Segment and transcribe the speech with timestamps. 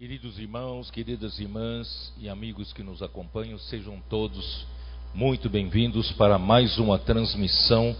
[0.00, 4.64] Queridos irmãos, queridas irmãs e amigos que nos acompanham, sejam todos
[5.12, 7.96] muito bem-vindos para mais uma transmissão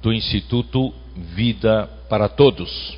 [0.00, 2.96] do Instituto Vida para Todos.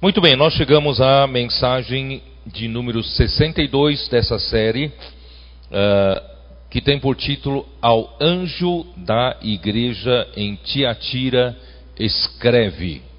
[0.00, 6.24] Muito bem, nós chegamos à mensagem de número 62 dessa série, uh,
[6.70, 11.54] que tem por título Ao Anjo da Igreja em Tiatira
[11.98, 13.11] escreve.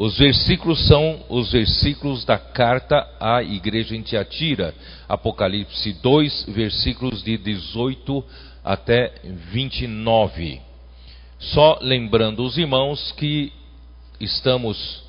[0.00, 4.74] Os versículos são os versículos da carta à igreja em Tiatira,
[5.06, 8.24] Apocalipse 2, versículos de 18
[8.64, 9.12] até
[9.52, 10.58] 29.
[11.38, 13.52] Só lembrando os irmãos que
[14.18, 15.02] estamos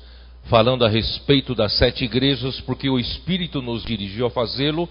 [0.50, 4.86] falando a respeito das sete igrejas, porque o Espírito nos dirigiu a fazê-lo.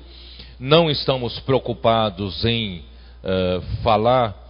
[0.59, 4.41] Não estamos preocupados em uh, falar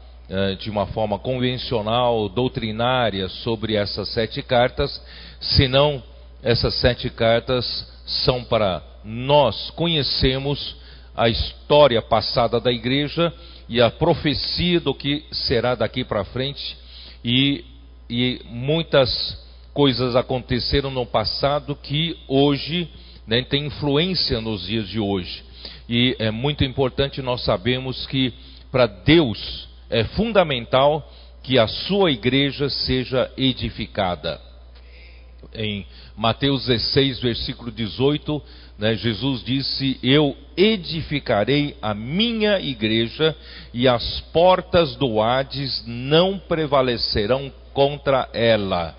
[0.60, 5.02] de uma forma convencional, doutrinária, sobre essas sete cartas
[5.42, 6.02] senão
[6.44, 10.76] essas sete cartas são para nós conhecermos
[11.16, 13.34] a história passada da igreja
[13.68, 16.78] e a profecia do que será daqui para frente.
[17.24, 17.66] E,
[18.10, 19.40] e, muitas
[19.74, 22.90] coisas aconteceram no passado que hoje
[23.26, 25.44] né, tem influência nos dias de hoje.
[25.88, 28.34] E é muito importante nós sabemos que
[28.72, 31.08] para Deus é fundamental
[31.44, 34.40] que a sua igreja seja edificada
[35.54, 38.42] em Mateus 16, versículo 18,
[38.78, 43.36] né, Jesus disse: Eu edificarei a minha igreja
[43.74, 48.96] e as portas do Hades não prevalecerão contra ela.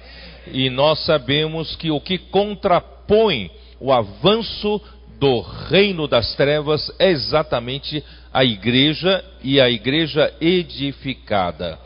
[0.52, 4.80] E nós sabemos que o que contrapõe o avanço
[5.18, 8.02] do reino das trevas é exatamente
[8.32, 11.78] a igreja e a igreja edificada.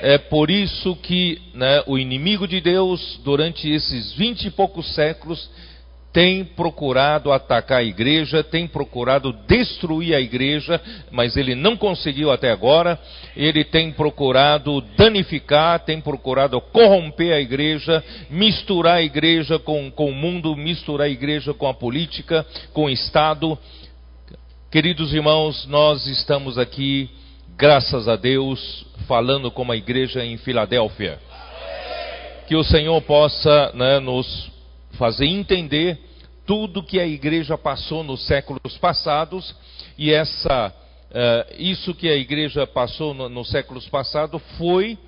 [0.00, 5.48] É por isso que né, o inimigo de Deus, durante esses vinte e poucos séculos,
[6.16, 12.50] tem procurado atacar a igreja, tem procurado destruir a igreja, mas ele não conseguiu até
[12.50, 12.98] agora.
[13.36, 20.14] Ele tem procurado danificar, tem procurado corromper a igreja, misturar a igreja com, com o
[20.14, 23.58] mundo, misturar a igreja com a política, com o Estado.
[24.68, 27.08] Queridos irmãos, nós estamos aqui
[27.56, 31.20] graças a Deus, falando como a igreja em Filadélfia.
[32.48, 34.50] Que o Senhor possa né, nos
[34.98, 36.00] fazer entender
[36.44, 39.54] tudo que a igreja passou nos séculos passados
[39.96, 40.74] e essa
[41.10, 44.98] uh, isso que a igreja passou no, nos séculos passados foi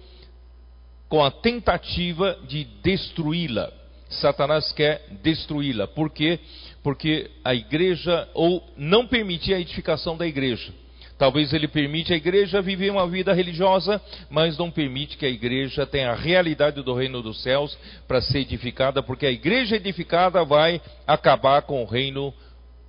[1.09, 3.73] com a tentativa de destruí-la.
[4.09, 5.89] Satanás quer destruí-la.
[5.89, 6.39] Por quê?
[6.83, 10.73] Porque a igreja ou não permitir a edificação da igreja.
[11.19, 14.01] Talvez ele permite a igreja viver uma vida religiosa,
[14.31, 18.39] mas não permite que a igreja tenha a realidade do reino dos céus para ser
[18.39, 22.33] edificada, porque a igreja edificada vai acabar com o reino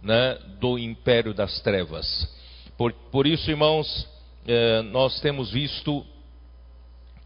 [0.03, 2.05] né, do império das trevas.
[2.77, 4.07] Por, por isso, irmãos,
[4.47, 6.05] eh, nós temos visto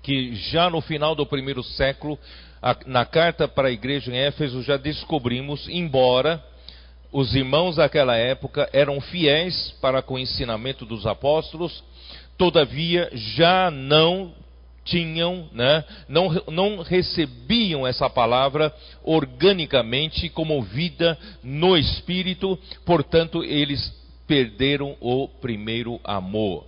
[0.02, 2.18] que já no final do primeiro século,
[2.62, 6.44] a, na carta para a igreja em Éfeso, já descobrimos, embora
[7.14, 11.84] os irmãos daquela época eram fiéis para com o ensinamento dos apóstolos,
[12.38, 14.34] todavia já não
[14.84, 18.74] tinham, né, não, não recebiam essa palavra
[19.04, 23.94] organicamente como vida no espírito, portanto eles
[24.28, 26.66] perderam o primeiro amor.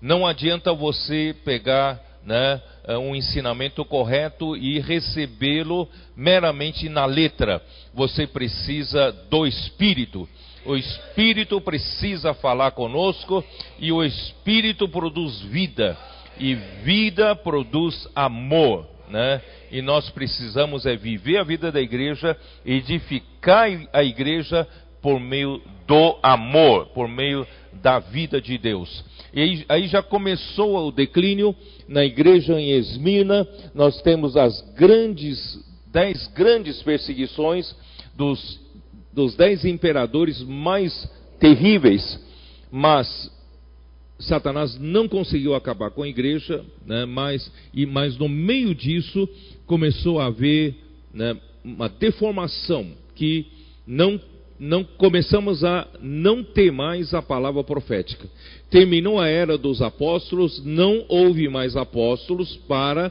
[0.00, 2.60] Não adianta você pegar né,
[2.98, 7.62] um ensinamento correto e recebê-lo meramente na letra.
[7.94, 10.28] Você precisa do Espírito.
[10.64, 13.42] O Espírito precisa falar conosco
[13.78, 15.96] e o Espírito produz vida.
[16.38, 18.86] E vida produz amor.
[19.08, 19.40] Né?
[19.72, 24.66] E nós precisamos é viver a vida da igreja, edificar a igreja
[25.02, 29.04] por meio do amor, por meio da vida de Deus.
[29.32, 31.54] E aí, já começou o declínio
[31.88, 35.38] na igreja em Esmina, nós temos as grandes,
[35.86, 37.74] dez grandes perseguições
[38.16, 38.60] dos,
[39.12, 41.08] dos dez imperadores mais
[41.38, 42.18] terríveis,
[42.72, 43.30] mas
[44.18, 49.28] Satanás não conseguiu acabar com a igreja, né, mas, e, mas no meio disso
[49.66, 50.74] começou a haver
[51.12, 53.46] né, uma deformação que
[53.86, 54.20] não
[54.60, 58.28] não começamos a não ter mais a palavra profética.
[58.68, 63.10] Terminou a era dos apóstolos, não houve mais apóstolos para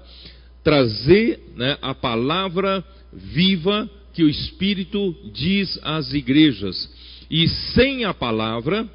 [0.64, 6.88] trazer né, a palavra viva que o Espírito diz às igrejas.
[7.32, 8.88] E sem a palavra,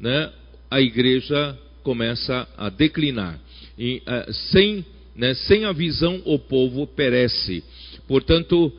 [0.00, 0.32] né,
[0.68, 3.38] a igreja começa a declinar.
[3.78, 4.84] E, uh, sem,
[5.14, 7.62] né, sem a visão, o povo perece.
[8.08, 8.72] Portanto,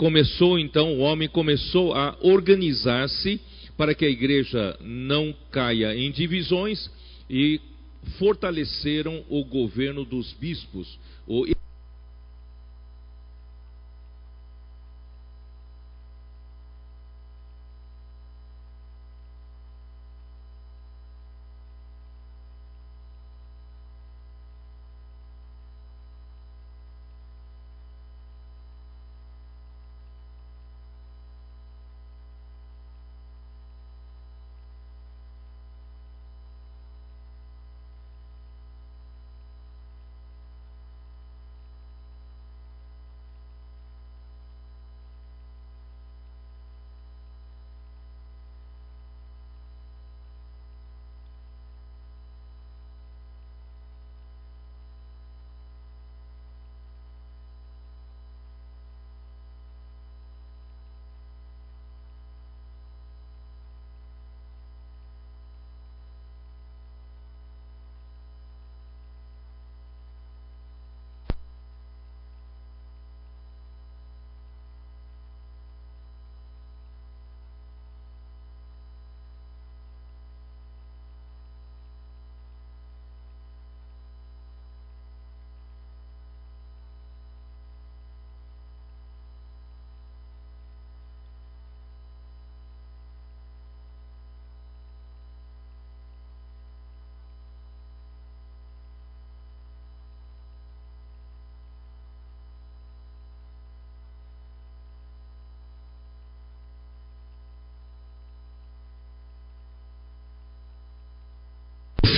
[0.00, 3.38] começou então, o homem começou a organizar-se
[3.76, 6.90] para que a igreja não caia em divisões
[7.28, 7.60] e
[8.18, 10.98] fortaleceram o governo dos bispos.
[11.26, 11.44] O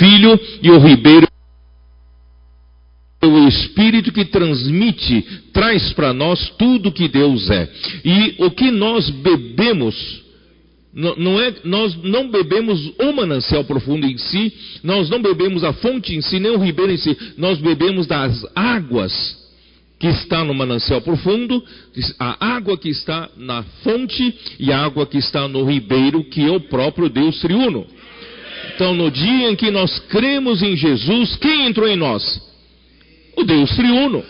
[0.03, 1.29] Filho e o Ribeiro
[3.25, 5.23] o Espírito que transmite,
[5.53, 7.69] traz para nós tudo que Deus é.
[8.05, 9.95] E o que nós bebemos,
[10.93, 14.53] não é, nós não bebemos o manancial profundo em si,
[14.83, 18.45] nós não bebemos a fonte em si, nem o ribeiro em si, nós bebemos das
[18.57, 19.41] águas
[20.01, 21.63] que está no manancial profundo,
[22.19, 26.51] a água que está na fonte e a água que está no ribeiro, que é
[26.51, 27.87] o próprio Deus triuno.
[28.83, 32.43] Então, no dia em que nós cremos em Jesus, quem entrou em nós?
[33.37, 34.25] O Deus triuno.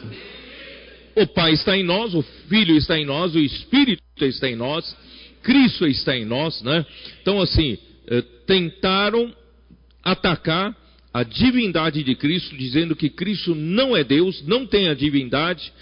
[1.16, 2.20] O Pai está em nós, o
[2.50, 4.94] Filho está em nós, o Espírito está em nós,
[5.42, 6.84] Cristo está em nós, né?
[7.22, 9.34] Então, assim, eh, tentaram
[10.04, 10.76] atacar
[11.14, 15.72] a divindade de Cristo, dizendo que Cristo não é Deus, não tem a divindade.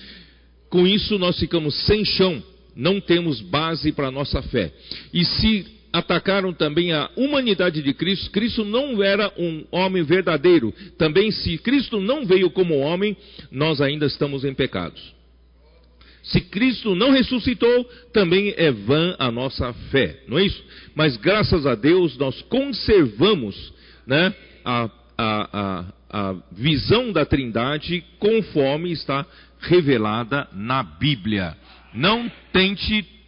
[0.69, 2.41] Com isso, nós ficamos sem chão,
[2.77, 4.73] não temos base para a nossa fé.
[5.13, 8.31] E se atacaram também a humanidade de Cristo.
[8.31, 10.73] Cristo não era um homem verdadeiro.
[10.97, 13.17] Também, se Cristo não veio como homem,
[13.51, 15.21] nós ainda estamos em pecados.
[16.23, 20.63] Se Cristo não ressuscitou, também é vã a nossa fé, não é isso?
[20.95, 23.73] Mas graças a Deus nós conservamos
[24.07, 24.35] né,
[24.65, 29.25] a, a, a, a visão da Trindade conforme está
[29.61, 31.57] revelada na Bíblia.
[31.95, 33.20] Não tente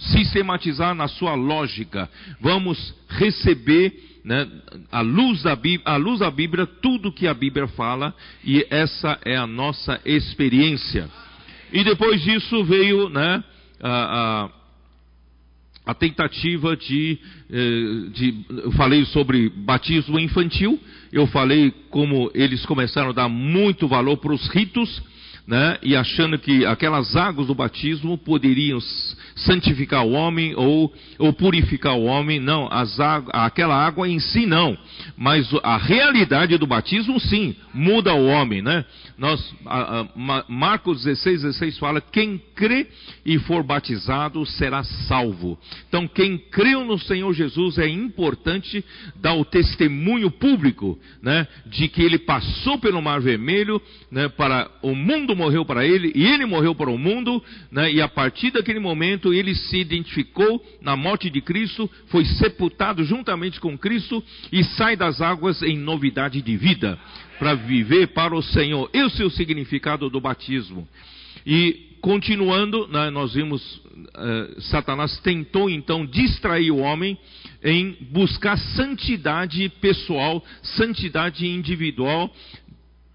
[0.00, 2.08] sistematizar na sua lógica.
[2.40, 3.92] Vamos receber
[4.24, 4.48] né,
[4.90, 8.14] à, luz da Bíblia, luz da Bíblia tudo que a Bíblia fala
[8.44, 11.08] e essa é a nossa experiência.
[11.72, 13.44] E depois disso veio né,
[13.80, 14.60] a, a
[15.86, 17.18] a tentativa de,
[17.50, 20.78] eh, de, eu falei sobre batismo infantil,
[21.12, 25.02] eu falei como eles começaram a dar muito valor para os ritos,
[25.50, 28.78] né, e achando que aquelas águas do batismo poderiam
[29.34, 32.38] santificar o homem ou, ou purificar o homem.
[32.38, 32.68] Não,
[33.32, 34.78] aquela água em si não.
[35.16, 38.62] Mas a realidade do batismo sim, muda o homem.
[38.62, 38.84] Né?
[39.18, 42.86] Nós, a, a, Marcos 16, 16 fala: quem crê
[43.26, 45.58] e for batizado será salvo.
[45.88, 48.84] Então, quem creu no Senhor Jesus é importante
[49.16, 54.94] dar o testemunho público né, de que ele passou pelo Mar Vermelho, né, para o
[54.94, 57.42] mundo morreu para ele e ele morreu para o mundo,
[57.72, 63.02] né, e a partir daquele momento ele se identificou na morte de Cristo, foi sepultado
[63.02, 66.98] juntamente com Cristo e sai das águas em novidade de vida,
[67.38, 68.90] para viver para o Senhor.
[68.92, 70.86] Esse é o significado do batismo.
[71.46, 77.16] E continuando, né, nós vimos, uh, Satanás tentou então distrair o homem
[77.62, 82.30] em buscar santidade pessoal, santidade individual,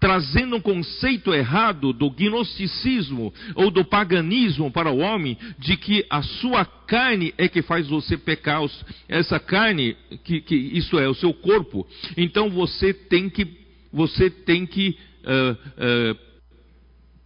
[0.06, 6.22] trazendo um conceito errado do gnosticismo ou do paganismo para o homem, de que a
[6.22, 8.62] sua carne é que faz você pecar,
[9.08, 11.84] essa carne, que, que isso é o seu corpo,
[12.16, 13.48] então você tem que,
[13.92, 16.18] você tem que uh, uh,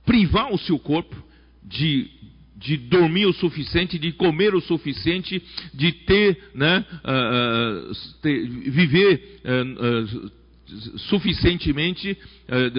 [0.07, 1.15] privar o seu corpo
[1.63, 2.19] de
[2.57, 10.31] de dormir o suficiente, de comer o suficiente, de ter, né, uh, ter, viver uh,
[11.09, 12.17] suficientemente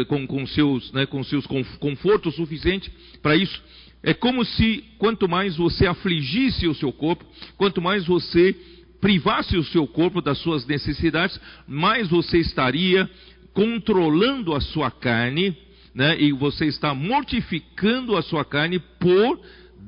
[0.07, 1.45] com, com, seus, né, com seus
[1.79, 3.61] confortos suficiente para isso.
[4.03, 7.25] É como se quanto mais você afligisse o seu corpo,
[7.57, 8.55] quanto mais você
[8.99, 13.09] privasse o seu corpo das suas necessidades, mais você estaria
[13.53, 15.55] controlando a sua carne,
[15.93, 19.39] né, e você está mortificando a sua carne por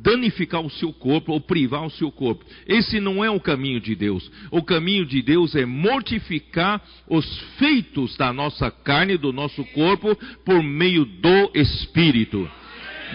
[0.02, 2.46] danificar o seu corpo ou privar o seu corpo.
[2.68, 4.30] Esse não é o caminho de Deus.
[4.52, 7.26] O caminho de Deus é mortificar os
[7.58, 12.50] feitos da nossa carne, do nosso corpo, por meio do Espírito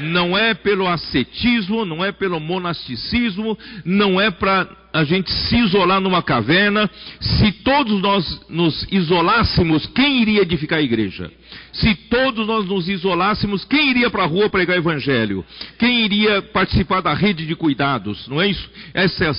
[0.01, 4.65] não é pelo ascetismo, não é pelo monasticismo, não é para
[4.99, 6.91] a gente se isolar numa caverna.
[7.21, 11.31] Se todos nós nos isolássemos, quem iria edificar a igreja?
[11.73, 15.45] Se todos nós nos isolássemos, quem iria para a rua pregar evangelho?
[15.79, 18.27] Quem iria participar da rede de cuidados?
[18.27, 18.69] Não é isso?
[18.93, 19.31] Essa é,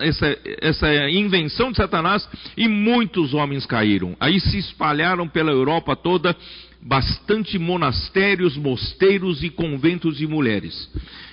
[0.00, 4.16] essa, essa é a invenção de Satanás e muitos homens caíram.
[4.18, 6.36] Aí se espalharam pela Europa toda
[6.82, 10.90] bastante monastérios, mosteiros e conventos de mulheres.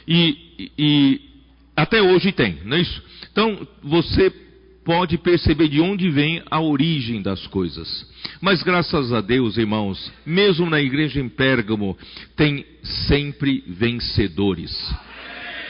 [0.08, 1.22] E, e
[1.76, 3.11] até hoje tem, não é isso?
[3.32, 4.32] Então você
[4.84, 8.08] pode perceber de onde vem a origem das coisas.
[8.42, 11.98] Mas graças a Deus, irmãos, mesmo na igreja em Pérgamo,
[12.36, 12.66] tem
[13.08, 14.72] sempre vencedores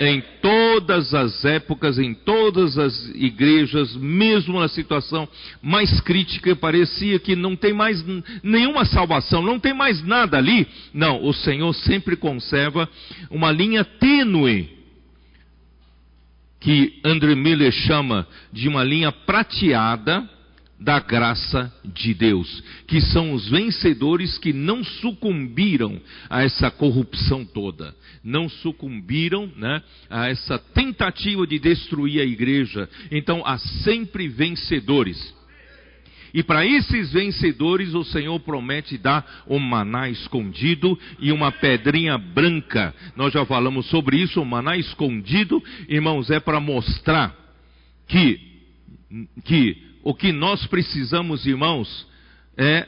[0.02, 5.30] em todas as épocas, em todas as igrejas, mesmo na situação
[5.62, 8.04] mais crítica, parecia que não tem mais
[8.42, 10.68] nenhuma salvação, não tem mais nada ali.
[10.92, 12.90] Não, o Senhor sempre conserva
[13.30, 14.70] uma linha tênue,
[16.62, 20.30] que André Miller chama de uma linha prateada
[20.80, 27.96] da graça de Deus, que são os vencedores que não sucumbiram a essa corrupção toda,
[28.24, 32.90] não sucumbiram né, a essa tentativa de destruir a igreja.
[33.12, 35.41] Então há sempre vencedores.
[36.34, 42.94] E para esses vencedores o Senhor promete dar um maná escondido e uma pedrinha branca.
[43.16, 47.36] Nós já falamos sobre isso, o maná escondido, irmãos, é para mostrar
[48.08, 48.40] que,
[49.44, 52.08] que o que nós precisamos, irmãos,
[52.58, 52.88] é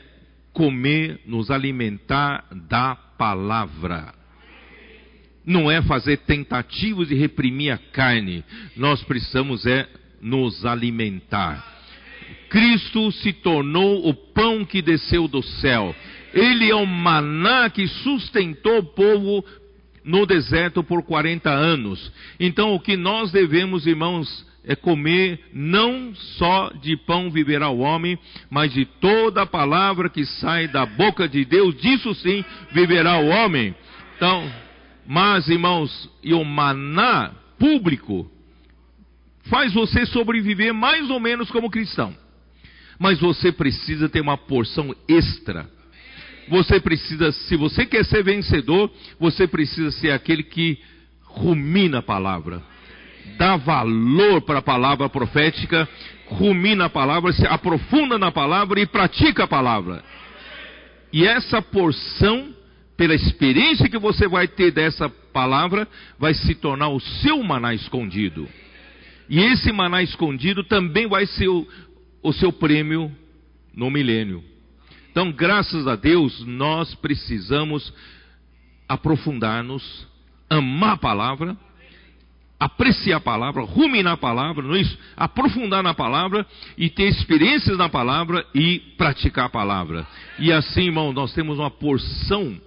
[0.53, 4.13] comer, nos alimentar da palavra.
[5.45, 8.43] Não é fazer tentativas de reprimir a carne.
[8.77, 9.87] Nós precisamos é
[10.21, 11.72] nos alimentar.
[12.53, 15.95] Cristo se tornou o pão que desceu do céu.
[16.31, 19.43] Ele é o maná que sustentou o povo
[20.05, 22.13] no deserto por 40 anos.
[22.39, 28.19] Então, o que nós devemos, irmãos, é comer não só de pão viverá o homem,
[28.51, 33.73] mas de toda palavra que sai da boca de Deus, disso sim viverá o homem.
[34.15, 34.47] Então,
[35.07, 38.29] mas irmãos, e o maná público
[39.49, 42.21] faz você sobreviver mais ou menos como cristão.
[43.03, 45.69] Mas você precisa ter uma porção extra.
[46.47, 50.79] Você precisa, se você quer ser vencedor, você precisa ser aquele que
[51.21, 52.63] rumina a palavra
[53.37, 55.87] dá valor para a palavra profética,
[56.27, 60.03] rumina a palavra, se aprofunda na palavra e pratica a palavra.
[61.11, 62.53] E essa porção,
[62.97, 65.87] pela experiência que você vai ter dessa palavra,
[66.19, 68.47] vai se tornar o seu maná escondido.
[69.29, 71.67] E esse maná escondido também vai ser o,
[72.23, 73.11] o seu prêmio
[73.75, 74.43] no milênio.
[75.11, 77.93] Então, graças a Deus, nós precisamos
[78.87, 80.07] aprofundar-nos,
[80.49, 81.57] amar a palavra
[82.63, 84.97] apreciar a palavra, ruminar a palavra, não é isso?
[85.17, 90.07] Aprofundar na palavra e ter experiências na palavra e praticar a palavra.
[90.39, 92.57] E assim, irmão, nós temos uma porção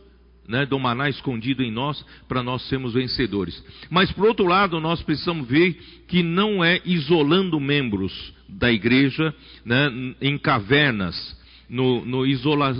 [0.46, 3.64] né, do maná escondido em nós para nós sermos vencedores.
[3.88, 5.72] Mas por outro lado, nós precisamos ver
[6.06, 9.34] que não é isolando membros da igreja
[9.64, 11.36] né, em cavernas
[11.68, 12.76] no, no isola,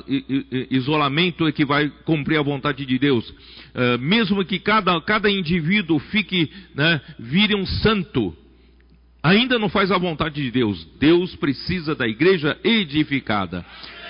[0.71, 3.29] isolamento é que vai cumprir a vontade de Deus.
[3.31, 8.35] Uh, mesmo que cada, cada indivíduo fique, né, vire um santo,
[9.23, 10.87] ainda não faz a vontade de Deus.
[11.01, 13.65] Deus precisa da igreja edificada.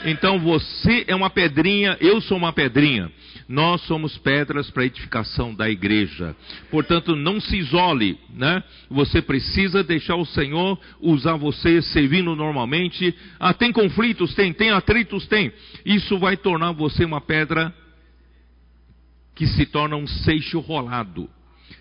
[0.07, 3.11] Então você é uma pedrinha, eu sou uma pedrinha.
[3.49, 6.35] Nós somos pedras para edificação da igreja.
[6.71, 8.63] Portanto, não se isole, né?
[8.89, 13.15] Você precisa deixar o Senhor usar você servindo normalmente.
[13.39, 14.35] Ah, tem conflitos?
[14.35, 14.53] Tem.
[14.53, 15.27] Tem atritos?
[15.27, 15.53] Tem.
[15.85, 17.75] Isso vai tornar você uma pedra
[19.35, 21.29] que se torna um seixo rolado.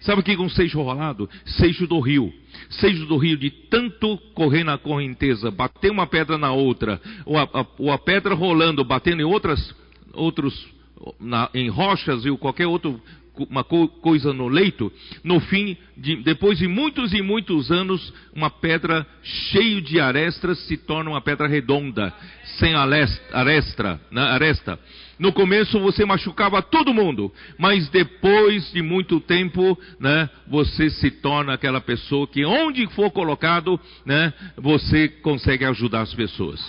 [0.02, 1.30] Sabe o que é um seixo rolado?
[1.46, 2.34] Seixo do rio.
[2.70, 7.44] Seixo do rio de tanto correr na correnteza, bater uma pedra na outra, ou a,
[7.44, 9.76] a, ou a pedra rolando, batendo em outras,
[10.14, 10.68] outros
[11.20, 13.02] na, em rochas e qualquer outro
[13.50, 14.92] uma coisa no leito,
[15.24, 20.78] no fim, de, depois de muitos e muitos anos, uma pedra cheia de arestas se
[20.78, 22.14] torna uma pedra redonda,
[22.58, 24.80] sem aresta, né, aresta.
[25.18, 31.54] No começo você machucava todo mundo, mas depois de muito tempo, né, você se torna
[31.54, 36.60] aquela pessoa que onde for colocado, né, você consegue ajudar as pessoas.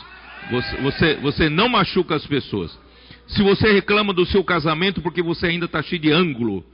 [0.50, 2.76] Você, você, você não machuca as pessoas.
[3.26, 6.64] Se você reclama do seu casamento porque você ainda está cheio de ângulo,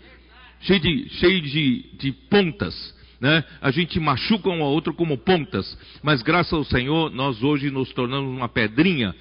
[0.60, 3.42] cheio de, cheio de, de pontas, né?
[3.62, 7.90] A gente machuca um ao outro como pontas, mas graças ao Senhor nós hoje nos
[7.92, 9.14] tornamos uma pedrinha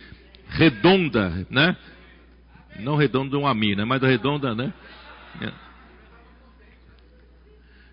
[0.50, 1.78] redonda, né?
[2.80, 4.74] Não redonda uma mina, mas redonda, né?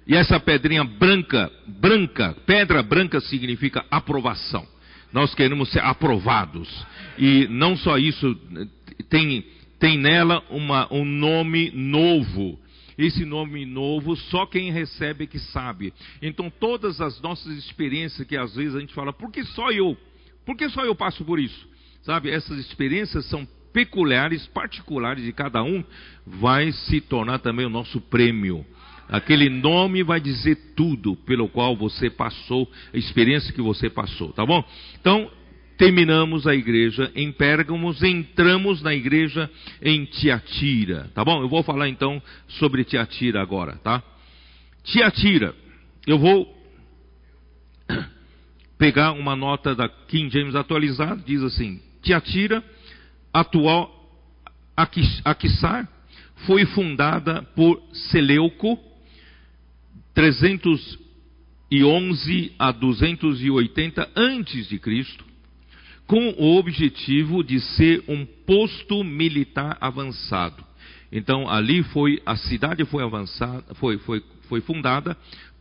[0.07, 4.67] E essa pedrinha branca, branca, pedra branca significa aprovação.
[5.13, 6.69] Nós queremos ser aprovados.
[7.19, 8.35] E não só isso,
[9.11, 9.45] tem,
[9.79, 12.59] tem nela uma, um nome novo.
[12.97, 15.93] Esse nome novo, só quem recebe que sabe.
[16.23, 19.97] Então, todas as nossas experiências que às vezes a gente fala, por que só eu?
[20.45, 21.69] Por que só eu passo por isso?
[22.03, 25.85] Sabe, essas experiências são peculiares, particulares de cada um,
[26.27, 28.65] vai se tornar também o nosso prêmio.
[29.09, 34.45] Aquele nome vai dizer tudo pelo qual você passou, a experiência que você passou, tá
[34.45, 34.63] bom?
[35.01, 35.31] Então,
[35.79, 39.49] terminamos a igreja em Pérgamos, entramos na igreja
[39.81, 41.41] em Tiatira, tá bom?
[41.41, 44.03] Eu vou falar então sobre Tiatira agora, tá?
[44.85, 45.55] Tiatira,
[46.07, 46.47] eu vou
[48.77, 52.63] pegar uma nota da King James atualizada, diz assim: Tiatira,
[53.33, 53.99] atual
[55.25, 55.89] Aquissar,
[56.47, 58.79] foi fundada por Seleuco
[60.15, 65.27] 311 a 280 antes de Cristo
[66.07, 70.65] com o objetivo de ser um posto militar avançado.
[71.13, 75.17] Então ali foi a cidade foi avançada, foi, foi, foi fundada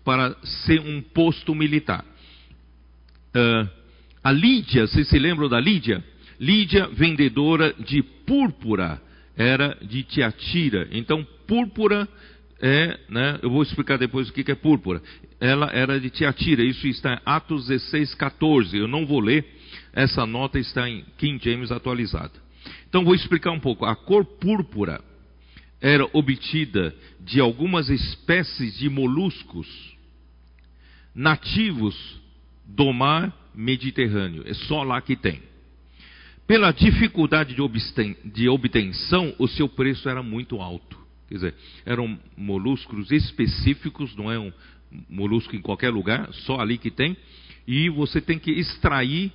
[0.05, 2.05] para ser um posto militar.
[3.35, 3.69] Uh,
[4.23, 6.01] a Lídia, vocês se lembram da Lídia?
[6.39, 9.01] Lídia, vendedora de púrpura,
[9.35, 10.87] era de Tiatira.
[10.91, 12.07] Então, púrpura
[12.59, 15.01] é, né, eu vou explicar depois o que é púrpura.
[15.39, 18.75] Ela era de Tiatira, isso está em Atos 16, 14.
[18.75, 19.45] Eu não vou ler,
[19.93, 22.33] essa nota está em King James atualizada.
[22.89, 23.85] Então vou explicar um pouco.
[23.85, 25.01] A cor púrpura
[25.79, 29.67] era obtida de algumas espécies de moluscos
[31.13, 31.95] nativos
[32.65, 34.43] do mar Mediterrâneo.
[34.45, 35.41] É só lá que tem.
[36.47, 40.97] Pela dificuldade de obtenção, o seu preço era muito alto.
[41.27, 41.55] Quer dizer,
[41.85, 44.53] eram moluscos específicos, não é um
[45.09, 47.17] molusco em qualquer lugar, só ali que tem.
[47.67, 49.29] E você tem que extrair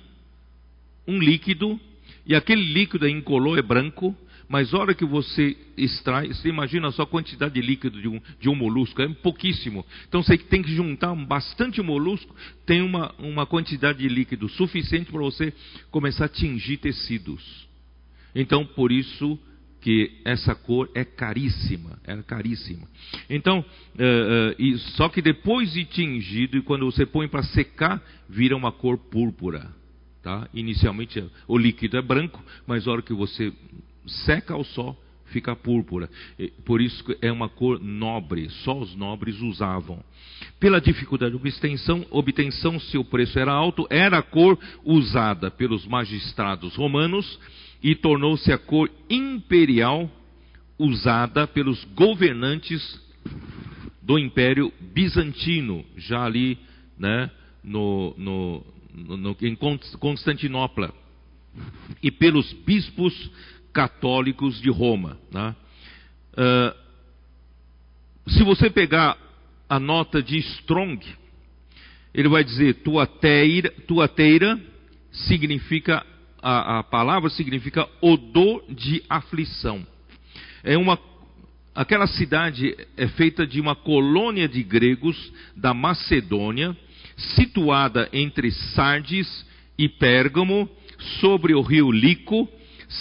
[1.07, 1.79] um líquido,
[2.25, 6.91] e aquele líquido é incolor, é branco, mas a hora que você extrai, você imagina
[6.91, 9.85] só a quantidade de líquido de um, de um molusco, é pouquíssimo.
[10.07, 15.21] Então você tem que juntar bastante molusco, tem uma, uma quantidade de líquido suficiente para
[15.21, 15.53] você
[15.91, 17.67] começar a tingir tecidos.
[18.35, 19.39] Então, por isso
[19.83, 22.87] que essa cor é caríssima, é caríssima.
[23.29, 28.01] Então, uh, uh, e, só que depois de tingido, e quando você põe para secar,
[28.29, 29.69] vira uma cor púrpura.
[30.23, 30.47] Tá?
[30.53, 33.51] Inicialmente o líquido é branco, mas na hora que você
[34.05, 36.09] seca ao sol, fica púrpura.
[36.63, 40.03] Por isso é uma cor nobre, só os nobres usavam.
[40.59, 46.75] Pela dificuldade de obtenção, obtenção seu preço era alto, era a cor usada pelos magistrados
[46.75, 47.39] romanos
[47.81, 50.09] e tornou-se a cor imperial
[50.77, 53.01] usada pelos governantes
[54.01, 56.57] do Império Bizantino, já ali
[56.97, 57.29] né,
[57.63, 60.93] no, no, no, em Constantinopla
[62.01, 63.31] e pelos bispos
[63.73, 65.17] católicos de Roma.
[65.31, 65.55] Né?
[66.33, 66.73] Uh,
[68.29, 69.17] se você pegar
[69.67, 71.03] a nota de Strong,
[72.13, 74.59] ele vai dizer tuateira, tuateira
[75.11, 76.05] significa
[76.41, 79.85] a, a palavra significa odor de aflição.
[80.63, 80.99] É uma
[81.73, 86.77] aquela cidade é feita de uma colônia de gregos da Macedônia
[87.35, 89.45] situada entre Sardes
[89.77, 90.69] e Pérgamo,
[91.19, 92.47] sobre o rio Lico,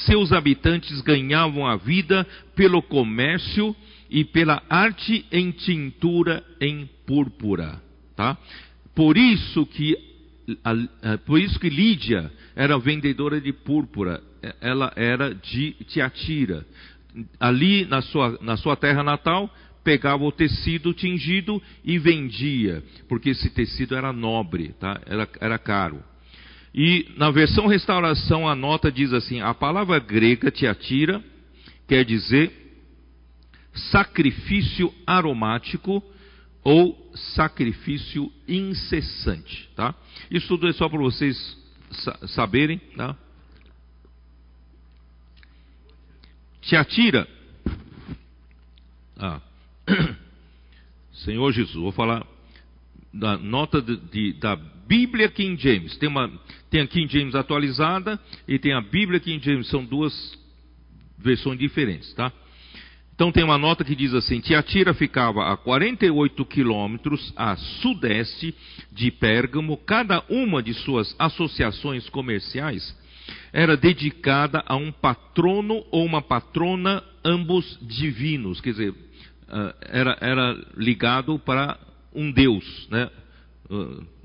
[0.06, 3.74] seus habitantes ganhavam a vida pelo comércio
[4.10, 7.80] e pela arte em tintura em púrpura,
[8.16, 8.36] tá?
[8.94, 9.96] Por isso que
[11.24, 14.20] por isso que Lídia era vendedora de púrpura,
[14.60, 16.66] ela era de Tiatira.
[17.38, 19.48] Ali na sua, na sua terra natal,
[19.84, 25.00] pegava o tecido tingido e vendia, porque esse tecido era nobre, tá?
[25.06, 26.02] era, era caro.
[26.74, 31.22] E na versão restauração a nota diz assim: a palavra grega tiatira
[31.86, 32.50] quer dizer
[33.74, 36.02] sacrifício aromático
[36.64, 39.94] ou sacrifício incessante, tá?
[40.30, 41.58] Isso tudo é só para vocês
[42.28, 43.16] saberem, tá?
[46.62, 47.28] Tiatira.
[49.18, 49.40] Ah.
[51.12, 52.26] Senhor Jesus, vou falar
[53.12, 54.56] da nota de, de, da
[54.92, 55.96] Bíblia King James.
[55.96, 56.30] Tem, uma,
[56.70, 59.66] tem a King James atualizada e tem a Bíblia King James.
[59.68, 60.38] São duas
[61.16, 62.30] versões diferentes, tá?
[63.14, 68.54] Então tem uma nota que diz assim: Tiatira ficava a 48 quilômetros a sudeste
[68.92, 69.78] de Pérgamo.
[69.78, 72.94] Cada uma de suas associações comerciais
[73.50, 78.60] era dedicada a um patrono ou uma patrona, ambos divinos.
[78.60, 78.94] Quer dizer,
[79.48, 81.78] ah, era, era ligado para
[82.14, 83.08] um Deus, né?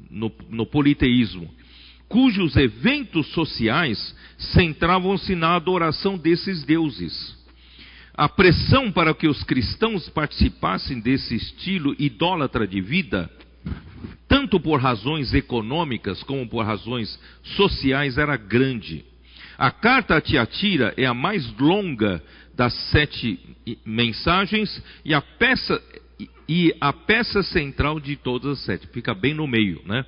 [0.10, 1.50] No, no politeísmo,
[2.08, 7.36] cujos eventos sociais centravam-se na adoração desses deuses.
[8.14, 13.30] A pressão para que os cristãos participassem desse estilo idólatra de vida,
[14.28, 19.06] tanto por razões econômicas como por razões sociais, era grande.
[19.58, 22.24] A carta a Tiatira é a mais longa
[22.56, 23.40] das sete
[23.86, 25.82] mensagens e a peça
[26.48, 30.06] e a peça central de todas as sete, fica bem no meio, né?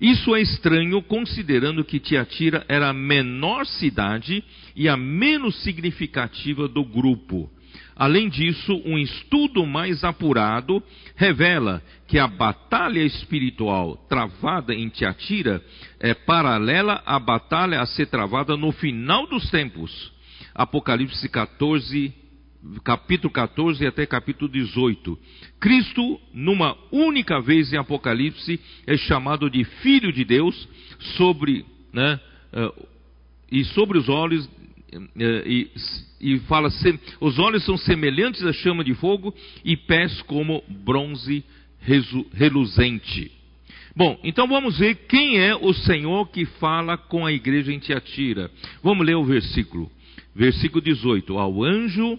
[0.00, 4.42] Isso é estranho considerando que Tiatira era a menor cidade
[4.74, 7.48] e a menos significativa do grupo.
[7.94, 10.82] Além disso, um estudo mais apurado
[11.14, 15.62] revela que a batalha espiritual travada em Tiatira
[16.00, 20.12] é paralela à batalha a ser travada no final dos tempos.
[20.54, 22.12] Apocalipse 14,
[22.84, 25.18] capítulo 14 até capítulo 18.
[25.58, 30.68] Cristo, numa única vez em Apocalipse, é chamado de Filho de Deus
[31.16, 32.20] sobre, né,
[32.52, 32.86] uh,
[33.50, 34.50] e sobre os olhos uh,
[35.46, 35.70] e,
[36.20, 36.68] e, fala
[37.20, 41.44] os olhos são semelhantes à chama de fogo e pés como bronze
[42.32, 43.32] reluzente.
[43.94, 48.50] Bom, então vamos ver quem é o Senhor que fala com a igreja em Tiatira.
[48.82, 49.90] Vamos ler o versículo.
[50.34, 52.18] Versículo 18: Ao anjo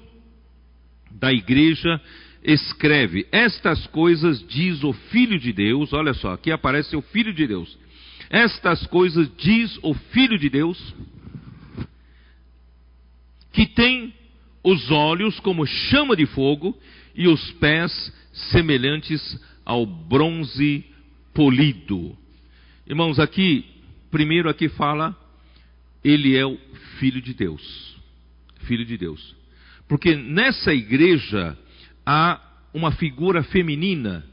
[1.19, 2.02] da igreja
[2.43, 5.93] escreve: Estas coisas diz o Filho de Deus.
[5.93, 7.78] Olha só, aqui aparece o Filho de Deus.
[8.30, 10.95] Estas coisas diz o Filho de Deus,
[13.52, 14.13] que tem
[14.63, 16.78] os olhos como chama de fogo
[17.15, 18.13] e os pés
[18.52, 20.84] semelhantes ao bronze
[21.34, 22.17] polido.
[22.88, 23.65] Irmãos, aqui,
[24.10, 25.15] primeiro aqui fala,
[26.04, 26.58] ele é o
[26.99, 27.95] Filho de Deus.
[28.62, 29.36] Filho de Deus.
[29.94, 31.56] Porque nessa igreja
[32.04, 32.42] há
[32.74, 34.26] uma figura feminina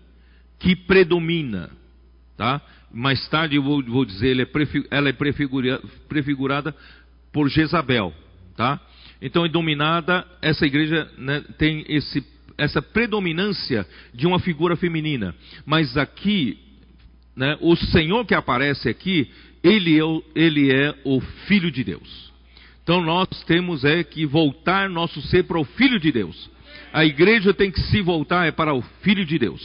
[0.59, 1.69] que predomina,
[2.35, 2.63] tá?
[2.91, 4.49] Mais tarde eu vou, vou dizer,
[4.91, 6.75] ela é, prefigura, prefigurada
[7.31, 8.11] por Jezabel,
[8.57, 8.81] tá?
[9.21, 15.35] Então é dominada, essa igreja né, tem esse, essa predominância de uma figura feminina.
[15.67, 16.59] Mas aqui,
[17.37, 19.31] né, o Senhor que aparece aqui,
[19.63, 22.30] ele é, ele é o Filho de Deus.
[22.91, 26.51] Então nós temos é que voltar nosso ser para o Filho de Deus.
[26.93, 29.63] A igreja tem que se voltar é para o Filho de Deus,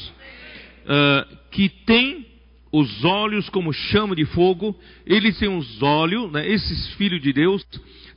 [0.86, 2.28] uh, que tem
[2.72, 4.80] os olhos como chama de fogo.
[5.08, 7.66] Ele tem os olhos, né, esses filhos de Deus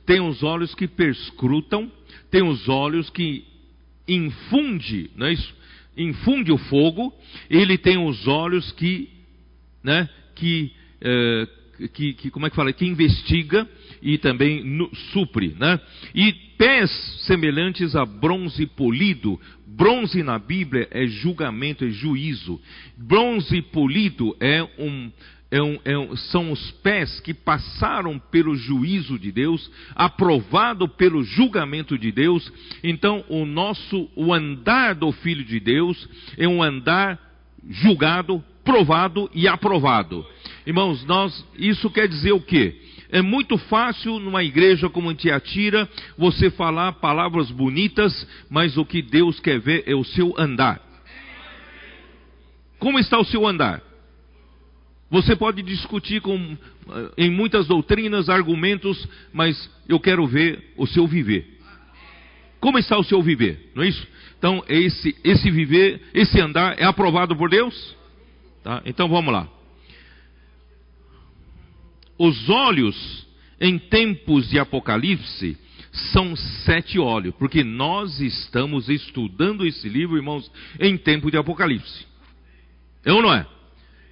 [0.05, 1.91] têm os olhos que perscrutam,
[2.29, 3.45] tem os olhos que
[4.07, 5.55] infunde, é isso?
[5.97, 7.11] Infunde o fogo.
[7.49, 9.09] Ele tem os olhos que,
[9.83, 12.71] né, que, uh, que, que como é que fala?
[12.71, 13.67] Que investiga
[14.01, 15.79] e também no, supre, né?
[16.13, 16.89] E pés
[17.25, 19.39] semelhantes a bronze polido.
[19.67, 22.59] Bronze na Bíblia é julgamento, é juízo.
[22.97, 25.11] Bronze polido é um,
[25.51, 31.23] é um, é um, são os pés que passaram pelo juízo de Deus, aprovado pelo
[31.23, 32.51] julgamento de Deus.
[32.83, 37.19] Então, o nosso, o andar do Filho de Deus é um andar
[37.67, 40.25] julgado, provado e aprovado.
[40.65, 42.79] Irmãos, nós, isso quer dizer o quê?
[43.11, 49.39] É muito fácil numa igreja como Tiatira você falar palavras bonitas, mas o que Deus
[49.39, 50.79] quer ver é o seu andar.
[52.77, 53.81] Como está o seu andar?
[55.09, 56.55] Você pode discutir com,
[56.91, 61.57] eh, em muitas doutrinas, argumentos, mas eu quero ver o seu viver.
[62.59, 63.71] Como está o seu viver?
[63.73, 64.07] Não é isso?
[64.37, 67.97] Então, esse, esse viver, esse andar é aprovado por Deus?
[68.63, 68.81] Tá?
[68.85, 69.47] Então vamos lá.
[72.19, 73.25] Os olhos
[73.61, 75.57] em tempos de Apocalipse
[76.11, 82.05] são sete olhos, porque nós estamos estudando esse livro, irmãos, em tempo de Apocalipse.
[83.05, 83.47] É ou não é?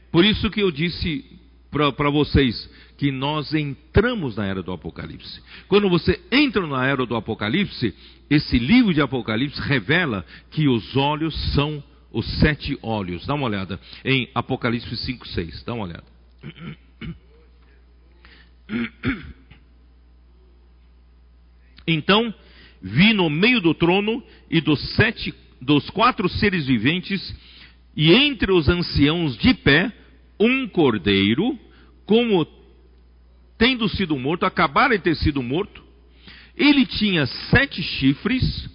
[0.09, 1.25] Por isso que eu disse
[1.69, 5.41] para vocês que nós entramos na era do Apocalipse.
[5.67, 7.93] Quando você entra na era do Apocalipse,
[8.29, 13.27] esse livro de Apocalipse revela que os olhos são os sete olhos.
[13.27, 15.63] Dá uma olhada em Apocalipse 5, 6.
[15.63, 16.05] Dá uma olhada.
[21.85, 22.33] Então
[22.81, 27.35] vi no meio do trono e dos sete dos quatro seres viventes
[27.95, 29.91] e entre os anciãos de pé
[30.39, 31.57] um cordeiro,
[32.05, 32.45] como
[33.57, 35.83] tendo sido morto, acabara de ter sido morto.
[36.55, 38.69] Ele tinha sete chifres,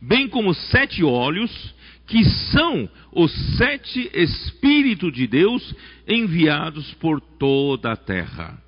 [0.00, 1.74] bem como sete olhos,
[2.06, 5.74] que são os sete Espíritos de Deus
[6.08, 8.58] enviados por toda a terra.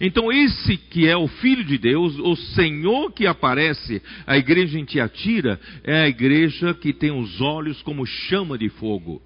[0.00, 4.84] Então, esse que é o Filho de Deus, o Senhor que aparece à igreja em
[4.84, 9.22] Tiatira, é a igreja que tem os olhos como chama de fogo.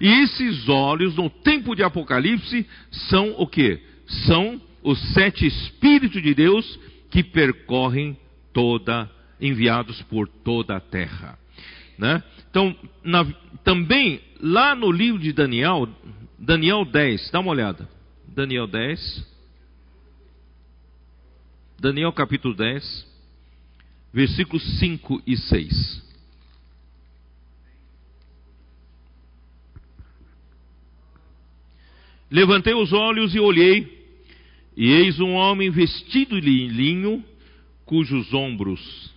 [0.00, 3.80] E esses olhos, no tempo de Apocalipse, são o que?
[4.26, 6.78] São os sete Espíritos de Deus
[7.10, 8.16] que percorrem
[8.52, 11.38] toda, enviados por toda a terra.
[11.98, 12.22] Né?
[12.50, 13.24] Então, na,
[13.62, 15.88] também lá no livro de Daniel,
[16.38, 17.88] Daniel 10, dá uma olhada.
[18.28, 19.33] Daniel 10.
[21.84, 23.06] Daniel capítulo 10,
[24.10, 26.02] versículos 5 e 6.
[32.30, 34.16] Levantei os olhos e olhei,
[34.74, 37.22] e eis um homem vestido de linho,
[37.84, 39.12] cujos ombros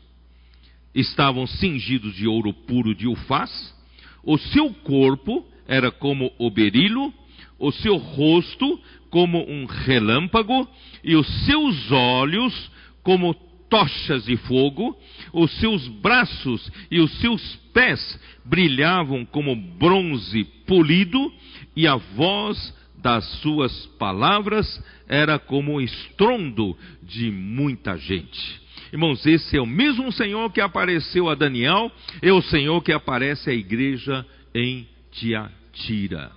[0.93, 3.73] estavam cingidos de ouro puro de ufaz,
[4.21, 7.13] o seu corpo era como o berilo,
[7.60, 10.67] o seu rosto como um relâmpago,
[11.04, 12.72] e os seus olhos
[13.04, 13.34] como
[13.70, 14.98] tochas de fogo,
[15.34, 21.32] os seus braços e os seus pés brilhavam como bronze polido,
[21.76, 28.67] e a voz das suas palavras era como o estrondo de muita gente.
[28.91, 31.91] Irmãos, esse é o mesmo Senhor que apareceu a Daniel,
[32.22, 36.32] é o Senhor que aparece à igreja em Tiatira.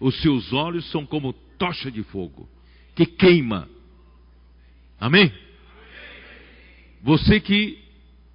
[0.00, 2.48] Os seus olhos são como tocha de fogo
[2.94, 3.68] que queima.
[5.00, 5.32] Amém?
[7.02, 7.78] Você que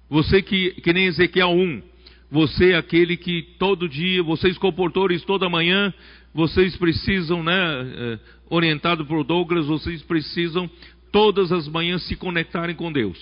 [0.08, 1.82] você que que nem Ezequiel 1,
[2.30, 5.92] você é aquele que todo dia, vocês comportores toda manhã
[6.32, 8.18] vocês precisam, né, é,
[8.48, 10.70] orientado por Douglas, vocês precisam
[11.10, 13.18] todas as manhãs se conectarem com Deus.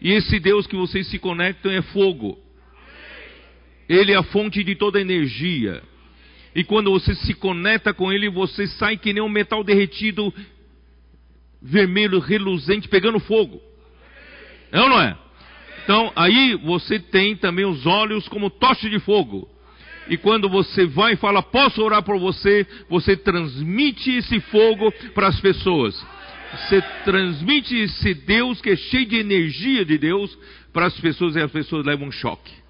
[0.00, 2.38] E esse Deus que vocês se conectam é fogo.
[3.88, 5.82] Ele é a fonte de toda energia.
[6.54, 10.32] E quando você se conecta com ele, você sai que nem um metal derretido,
[11.60, 13.60] vermelho, reluzente, pegando fogo.
[14.70, 15.16] É ou não é?
[15.84, 19.48] Então, aí você tem também os olhos como tocha de fogo.
[20.08, 25.28] E quando você vai e fala, posso orar por você, você transmite esse fogo para
[25.28, 25.94] as pessoas.
[26.52, 30.36] Você transmite esse Deus que é cheio de energia de Deus
[30.72, 32.61] para as pessoas e as pessoas levam um choque.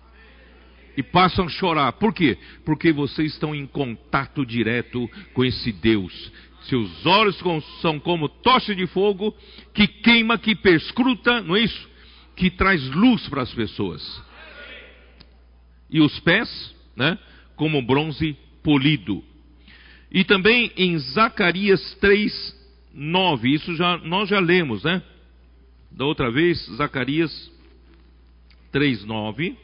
[0.97, 1.93] E passam a chorar.
[1.93, 2.37] Por quê?
[2.65, 6.33] Porque vocês estão em contato direto com esse Deus.
[6.65, 7.39] Seus olhos
[7.81, 9.35] são como tocha de fogo
[9.75, 11.91] que queima, que perscruta, não é isso?
[12.37, 14.23] Que traz luz para as pessoas.
[15.91, 17.19] E os pés né?
[17.57, 19.23] como bronze polido.
[20.11, 22.63] E também em Zacarias 3,
[22.95, 25.03] 9, isso já, nós já lemos, né?
[25.91, 27.51] Da outra vez, Zacarias
[28.71, 29.57] 3, 9.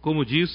[0.00, 0.50] Como diz,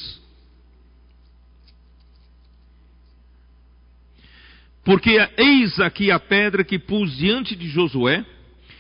[4.86, 8.24] Porque eis aqui a pedra que pus diante de Josué,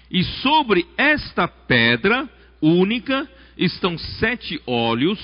[0.09, 2.29] e sobre esta pedra
[2.61, 5.19] única estão sete olhos,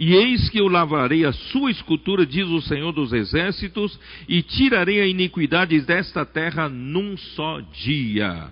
[0.00, 5.00] e eis que eu lavarei a sua escultura, diz o Senhor dos Exércitos, e tirarei
[5.00, 8.50] a iniquidade desta terra num só dia.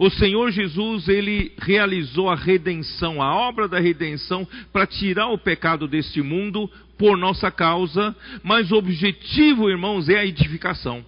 [0.00, 5.86] O Senhor Jesus, ele realizou a redenção, a obra da redenção, para tirar o pecado
[5.86, 11.04] deste mundo por nossa causa, mas o objetivo, irmãos, é a edificação.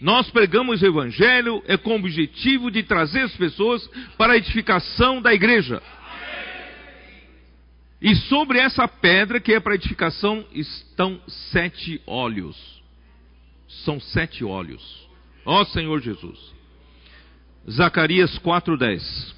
[0.00, 5.22] Nós pregamos o Evangelho é com o objetivo de trazer as pessoas para a edificação
[5.22, 5.80] da igreja.
[8.02, 11.20] E sobre essa pedra que é para edificação estão
[11.52, 12.82] sete olhos.
[13.84, 15.07] São sete olhos.
[15.50, 16.54] Ó Senhor Jesus.
[17.70, 19.34] Zacarias 4:10.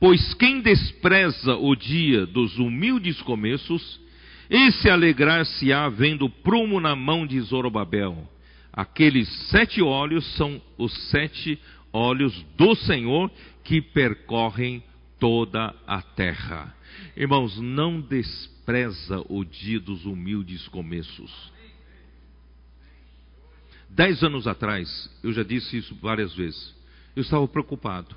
[0.00, 4.00] Pois quem despreza o dia dos humildes começos,
[4.48, 8.26] esse alegrar-se-á vendo prumo na mão de Zorobabel.
[8.72, 11.58] Aqueles sete olhos são os sete
[11.92, 13.30] olhos do Senhor
[13.62, 14.82] que percorrem
[15.18, 16.74] toda a terra.
[17.14, 21.59] Irmãos, não despreza o dia dos humildes começos.
[23.90, 26.74] Dez anos atrás, eu já disse isso várias vezes,
[27.16, 28.14] eu estava preocupado.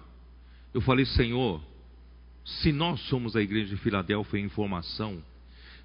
[0.72, 1.62] Eu falei, Senhor,
[2.46, 5.22] se nós somos a igreja de Filadélfia em formação,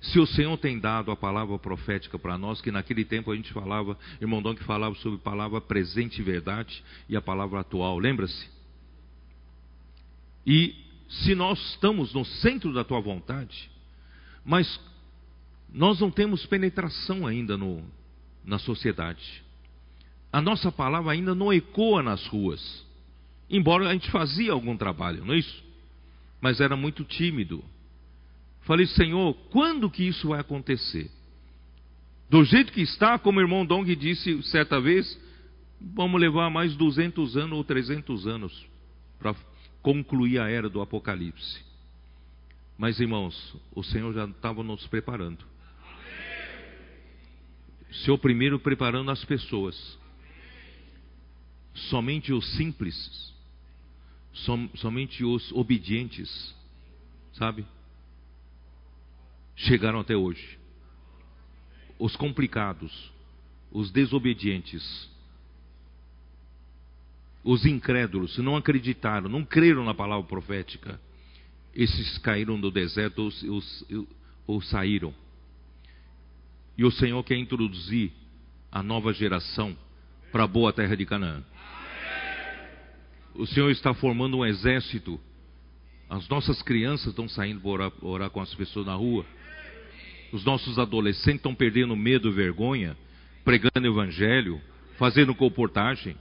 [0.01, 3.53] se o Senhor tem dado a palavra profética para nós, que naquele tempo a gente
[3.53, 8.49] falava, irmão Dom que falava sobre palavra presente e verdade e a palavra atual, lembra-se?
[10.47, 10.77] E
[11.09, 13.71] se nós estamos no centro da tua vontade,
[14.45, 14.81] mas
[15.73, 17.83] nós não temos penetração ainda no,
[18.45, 19.43] na sociedade.
[20.33, 22.87] A nossa palavra ainda não ecoa nas ruas.
[23.49, 25.65] Embora a gente fazia algum trabalho, não é isso?
[26.41, 27.65] Mas era muito tímido.
[28.63, 31.11] Falei, Senhor, quando que isso vai acontecer?
[32.29, 35.19] Do jeito que está, como o irmão Dong disse certa vez,
[35.81, 38.67] vamos levar mais 200 anos ou 300 anos
[39.19, 39.35] para
[39.81, 41.65] concluir a era do Apocalipse.
[42.77, 45.43] Mas, irmãos, o Senhor já estava nos preparando.
[47.91, 49.99] O Senhor primeiro preparando as pessoas.
[51.89, 53.33] Somente os simples,
[54.33, 56.55] som, somente os obedientes,
[57.35, 57.65] sabe?
[59.55, 60.59] Chegaram até hoje.
[61.99, 63.13] Os complicados,
[63.71, 65.11] os desobedientes,
[67.45, 71.01] os incrédulos, não acreditaram, não creram na palavra profética,
[71.75, 74.09] esses caíram do deserto ou, ou,
[74.47, 75.15] ou saíram.
[76.77, 78.13] E o Senhor quer introduzir
[78.71, 79.77] a nova geração
[80.31, 81.43] para a boa terra de Canaã.
[83.39, 85.21] O Senhor está formando um exército.
[86.11, 89.25] As nossas crianças estão saindo para orar, orar com as pessoas na rua.
[90.33, 92.97] Os nossos adolescentes estão perdendo medo e vergonha,
[93.45, 94.61] pregando evangelho,
[94.99, 96.17] fazendo comportagem.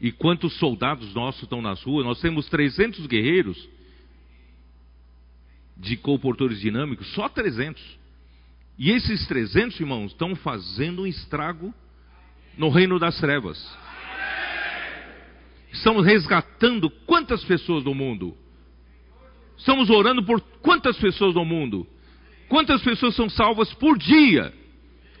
[0.00, 2.06] E quantos soldados nossos estão nas ruas?
[2.06, 3.68] Nós temos 300 guerreiros
[5.76, 7.82] de comportores dinâmicos, só 300.
[8.78, 11.74] E esses 300, irmãos, estão fazendo um estrago
[12.56, 13.58] no reino das trevas.
[15.72, 18.36] Estamos resgatando quantas pessoas do mundo?
[19.56, 21.86] Estamos orando por quantas pessoas do mundo?
[22.48, 24.52] Quantas pessoas são salvas por dia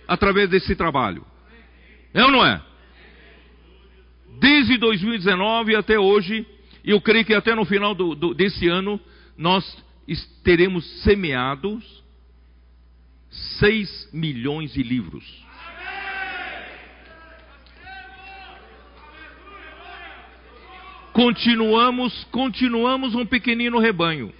[0.06, 1.24] através desse trabalho?
[2.12, 2.62] É ou não é?
[4.38, 6.46] Desde 2019 até hoje,
[6.84, 9.00] e eu creio que até no final do, do, desse ano,
[9.36, 9.64] nós
[10.42, 12.02] teremos semeados
[13.58, 15.41] 6 milhões de livros.
[21.12, 24.32] Continuamos, continuamos um pequenino rebanho.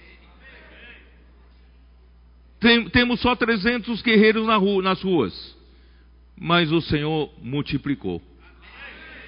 [2.59, 5.55] Tem, temos só 300 guerreiros na rua, nas ruas,
[6.35, 8.21] mas o Senhor multiplicou.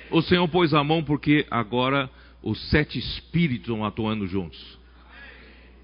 [0.09, 2.09] O Senhor pôs a mão porque agora
[2.41, 4.79] os sete espíritos estão atuando juntos.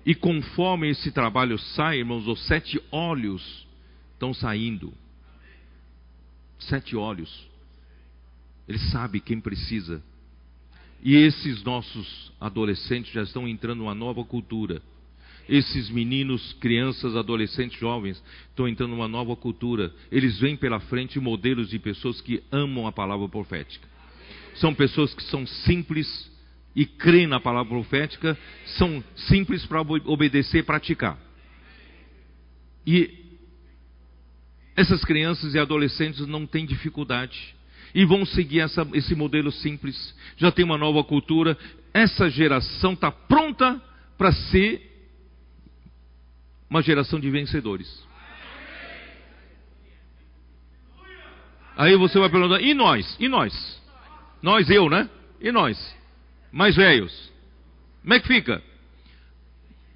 [0.06, 3.68] E conforme esse trabalho sai, irmãos, os sete olhos
[4.14, 4.94] estão saindo.
[6.58, 7.48] Sete olhos.
[8.68, 10.02] Ele sabe quem precisa.
[11.02, 14.82] E esses nossos adolescentes já estão entrando numa nova cultura.
[15.50, 19.92] Esses meninos, crianças, adolescentes, jovens estão entrando numa nova cultura.
[20.12, 23.88] Eles vêm pela frente modelos de pessoas que amam a palavra profética.
[24.56, 26.32] São pessoas que são simples
[26.76, 28.38] e creem na palavra profética,
[28.78, 31.20] são simples para obedecer e praticar.
[32.86, 33.22] E
[34.76, 37.56] essas crianças e adolescentes não têm dificuldade
[37.94, 40.16] e vão seguir essa, esse modelo simples.
[40.38, 41.58] Já tem uma nova cultura.
[41.94, 43.82] Essa geração está pronta
[44.18, 44.90] para ser
[46.70, 48.08] uma geração de vencedores.
[51.76, 53.18] Aí você vai perguntar: e nós?
[53.20, 53.82] E nós?
[54.42, 55.10] Nós, eu, né?
[55.40, 55.96] E nós?
[56.52, 57.32] Mais velhos.
[58.02, 58.62] Como é que fica?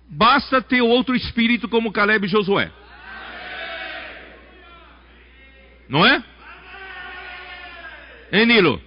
[0.08, 2.71] Basta ter outro espírito como Caleb e Josué.
[5.88, 6.23] Não é?
[8.31, 8.81] Hein, Nilo?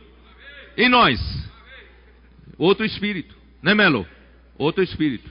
[0.76, 1.20] E nós?
[2.56, 3.36] Outro espírito.
[3.62, 4.06] Né, Melo?
[4.56, 5.30] Outro espírito.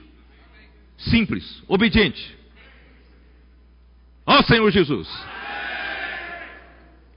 [0.96, 2.36] Simples, obediente.
[4.26, 5.08] Ó Senhor Jesus.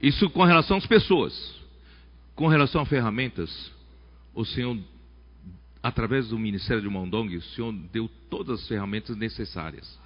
[0.00, 1.54] Isso com relação às pessoas.
[2.34, 3.70] Com relação a ferramentas,
[4.34, 4.78] o Senhor,
[5.82, 9.98] através do ministério de Mondong, o Senhor deu todas as ferramentas necessárias.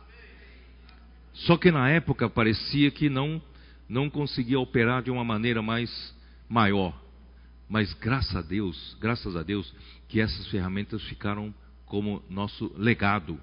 [1.32, 3.40] Só que na época parecia que não
[3.88, 6.15] não conseguia operar de uma maneira mais
[6.48, 6.94] maior.
[7.68, 9.72] Mas graças a Deus, graças a Deus,
[10.08, 13.40] que essas ferramentas ficaram como nosso legado.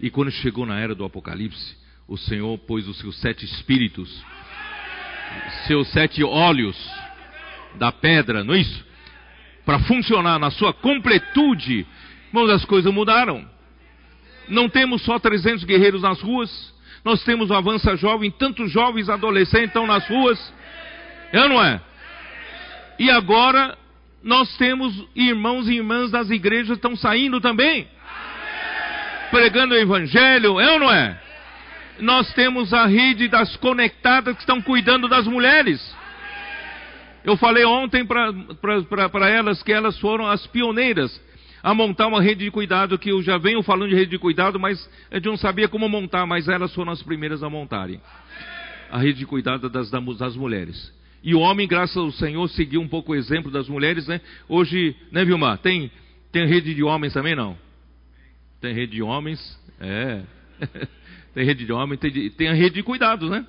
[0.00, 1.76] E quando chegou na era do Apocalipse,
[2.08, 4.24] o Senhor pôs os seus sete espíritos,
[5.66, 6.76] seus sete olhos
[7.76, 8.84] da pedra, não é isso?
[9.64, 11.86] Para funcionar na sua completude,
[12.28, 13.48] irmãos, as coisas mudaram.
[14.48, 16.72] Não temos só 300 guerreiros nas ruas,
[17.04, 20.54] nós temos o Avança Jovem, tantos jovens adolescentes estão nas ruas,
[21.32, 21.80] é não é?
[22.98, 23.76] E agora
[24.22, 27.86] nós temos irmãos e irmãs das igrejas que estão saindo também,
[29.30, 31.20] pregando o Evangelho, é ou não é?
[32.00, 35.96] Nós temos a rede das conectadas que estão cuidando das mulheres.
[37.24, 41.20] Eu falei ontem para elas que elas foram as pioneiras
[41.62, 44.58] a montar uma rede de cuidado, que eu já venho falando de rede de cuidado,
[44.60, 48.00] mas a gente não sabia como montar, mas elas foram as primeiras a montarem.
[48.88, 50.95] A rede de cuidado das, das mulheres.
[51.22, 54.20] E o homem, graças ao Senhor, seguiu um pouco o exemplo das mulheres, né?
[54.48, 55.58] Hoje, né, Vilmar?
[55.58, 55.90] Tem,
[56.30, 57.56] tem rede de homens também, não?
[58.60, 59.38] Tem rede de homens?
[59.80, 60.22] É.
[61.34, 63.46] tem rede de homens, tem, tem a rede de cuidados, né?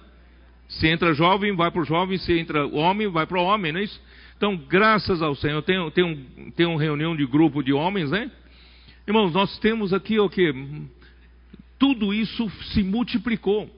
[0.67, 3.79] Se entra jovem, vai para o jovem, se entra homem, vai para o homem, não
[3.79, 4.01] é isso?
[4.35, 8.29] Então, graças ao Senhor, tem, tem, um, tem uma reunião de grupo de homens, né?
[9.07, 10.53] Irmãos, nós temos aqui o que?
[11.79, 13.69] Tudo isso se multiplicou.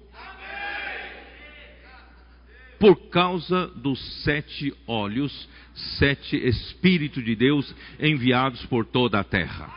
[2.80, 5.50] Por causa dos sete olhos,
[5.98, 9.70] sete Espíritos de Deus enviados por toda a terra.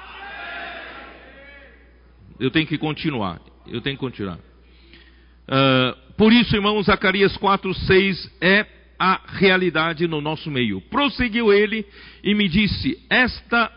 [2.39, 3.41] Eu tenho que continuar.
[3.67, 4.39] Eu tenho que continuar.
[4.39, 8.67] Uh, por isso, irmãos, Zacarias 4, 6 é
[8.99, 10.81] a realidade no nosso meio.
[10.83, 11.85] Prosseguiu ele
[12.23, 13.71] e me disse: Esta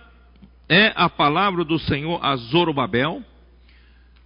[0.69, 3.23] é a palavra do Senhor a Zorobabel.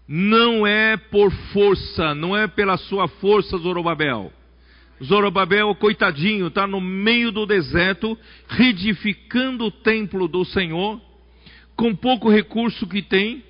[0.08, 4.34] Não é por força, não é pela sua força, Zorobabel.
[5.04, 11.02] Zorobabel, coitadinho, está no meio do deserto, reedificando o templo do Senhor,
[11.76, 13.43] com pouco recurso que tem,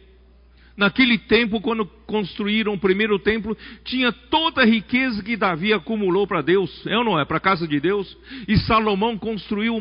[0.79, 6.41] Naquele tempo, quando construíram o primeiro templo, tinha toda a riqueza que Davi acumulou para
[6.41, 7.25] Deus, é ou não é?
[7.25, 8.17] Para a casa de Deus.
[8.47, 9.77] E Salomão construiu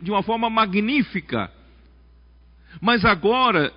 [0.00, 1.50] de uma forma magnífica.
[2.80, 3.72] Mas agora,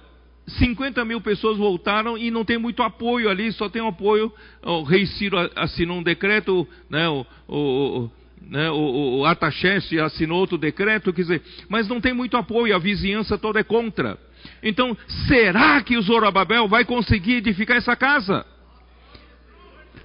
[0.50, 4.32] 50 mil pessoas voltaram e não tem muito apoio ali, só tem apoio.
[4.64, 10.58] O rei Ciro assinou um decreto, né, o, o, né, o, o Ataxerxes assinou outro
[10.58, 14.18] decreto, quer dizer, mas não tem muito apoio, a vizinhança toda é contra.
[14.64, 14.98] Então,
[15.28, 18.46] será que o Zorobabel vai conseguir edificar essa casa?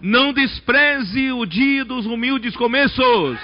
[0.01, 3.39] Não despreze o dia dos humildes começos.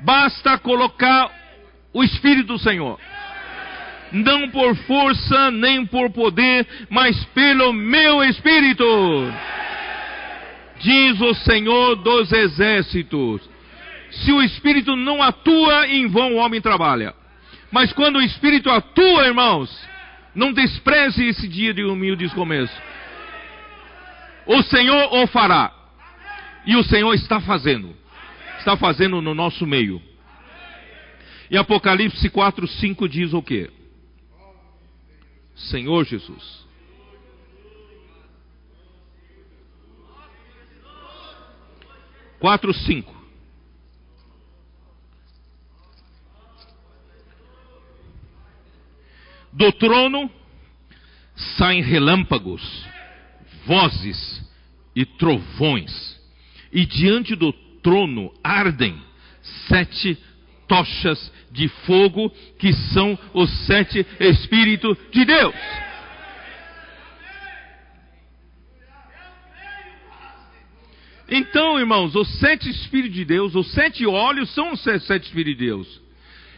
[0.00, 1.30] Basta colocar
[1.92, 2.98] o Espírito do Senhor.
[4.12, 8.84] Não por força nem por poder, mas pelo meu Espírito.
[10.80, 13.40] Diz o Senhor dos Exércitos.
[14.10, 17.14] Se o Espírito não atua, em vão o homem trabalha.
[17.70, 19.70] Mas quando o Espírito atua, irmãos,
[20.34, 22.74] não despreze esse dia de humildes começo.
[24.46, 25.72] O Senhor o fará.
[26.66, 27.96] E o Senhor está fazendo.
[28.58, 30.02] Está fazendo no nosso meio.
[31.50, 33.70] E Apocalipse 4, 5 diz o que?
[35.70, 36.66] Senhor Jesus.
[42.38, 43.14] Quatro, cinco.
[49.52, 50.30] Do trono
[51.56, 52.62] saem relâmpagos,
[53.66, 54.42] vozes
[54.96, 56.20] e trovões,
[56.72, 57.52] e diante do
[57.82, 59.00] trono ardem
[59.68, 60.18] sete
[60.66, 65.54] tochas de fogo, que são os sete Espíritos de Deus.
[71.28, 75.66] Então, irmãos, os sete Espíritos de Deus, os sete olhos são os sete Espíritos de
[75.66, 76.02] Deus.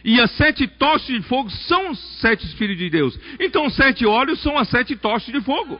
[0.03, 3.19] E as sete tochas de fogo são os sete Espíritos de Deus.
[3.39, 5.79] Então, os sete olhos são as sete tochas de fogo.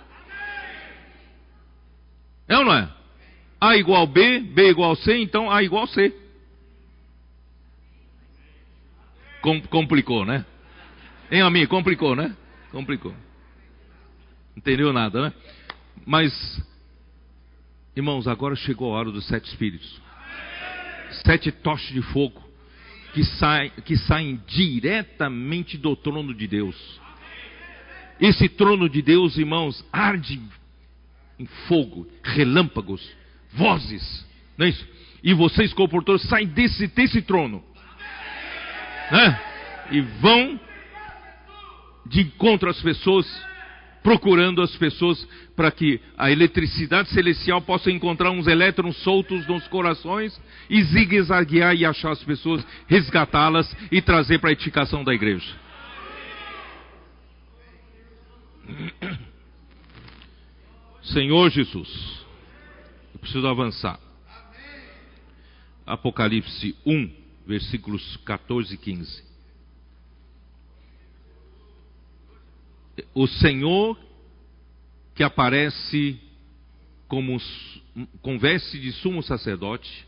[2.48, 2.90] É ou não é?
[3.60, 6.14] A igual B, B igual C, então A igual C.
[9.46, 10.44] Com, complicou, né?
[11.30, 11.70] Hein, amigo?
[11.70, 12.36] Complicou, né?
[12.72, 13.14] Complicou.
[14.58, 15.34] Entendeu nada, né?
[16.04, 16.34] Mas,
[17.96, 20.02] irmãos, agora chegou a hora dos sete espíritos.
[21.24, 22.44] Sete tochas de fogo
[23.14, 27.00] que, sai, que saem diretamente do trono de Deus.
[28.20, 30.42] Esse trono de Deus, irmãos, arde
[31.38, 33.08] em fogo, relâmpagos,
[33.54, 34.26] vozes,
[34.58, 34.88] não é isso?
[35.24, 37.64] E vocês, comportores, saem desse, desse trono,
[39.12, 39.42] né?
[39.92, 40.60] E vão
[42.06, 43.26] de encontro às pessoas
[44.06, 50.40] procurando as pessoas para que a eletricidade celestial possa encontrar uns elétrons soltos nos corações
[50.70, 55.52] e zigue-zaguear e achar as pessoas, resgatá-las e trazer para a edificação da igreja.
[61.02, 62.26] Senhor Jesus,
[63.12, 64.00] eu preciso avançar.
[65.84, 67.12] Apocalipse 1,
[67.46, 69.36] versículos 14 e 15.
[73.14, 73.98] o Senhor
[75.14, 76.20] que aparece
[77.08, 77.40] como
[78.22, 80.06] com veste de sumo sacerdote,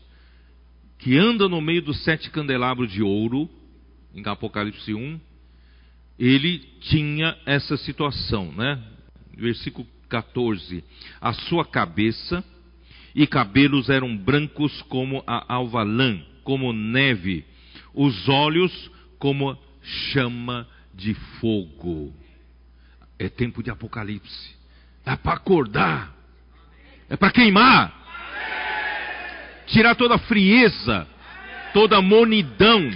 [0.98, 3.48] que anda no meio dos sete candelabros de ouro,
[4.14, 5.18] em Apocalipse 1,
[6.18, 8.82] ele tinha essa situação, né?
[9.34, 10.84] Versículo 14:
[11.20, 12.44] A sua cabeça
[13.14, 17.44] e cabelos eram brancos como a alvalã, como neve,
[17.92, 22.10] os olhos como chama de fogo.
[23.18, 24.56] É tempo de Apocalipse.
[25.04, 26.10] É para acordar.
[27.10, 27.92] É para queimar.
[29.66, 31.06] Tirar toda a frieza,
[31.74, 32.90] toda a monidão.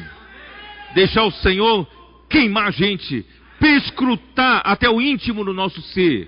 [0.95, 1.87] Deixar o Senhor
[2.31, 3.23] queimar a gente,
[3.61, 6.27] perscrutar até o íntimo do nosso ser.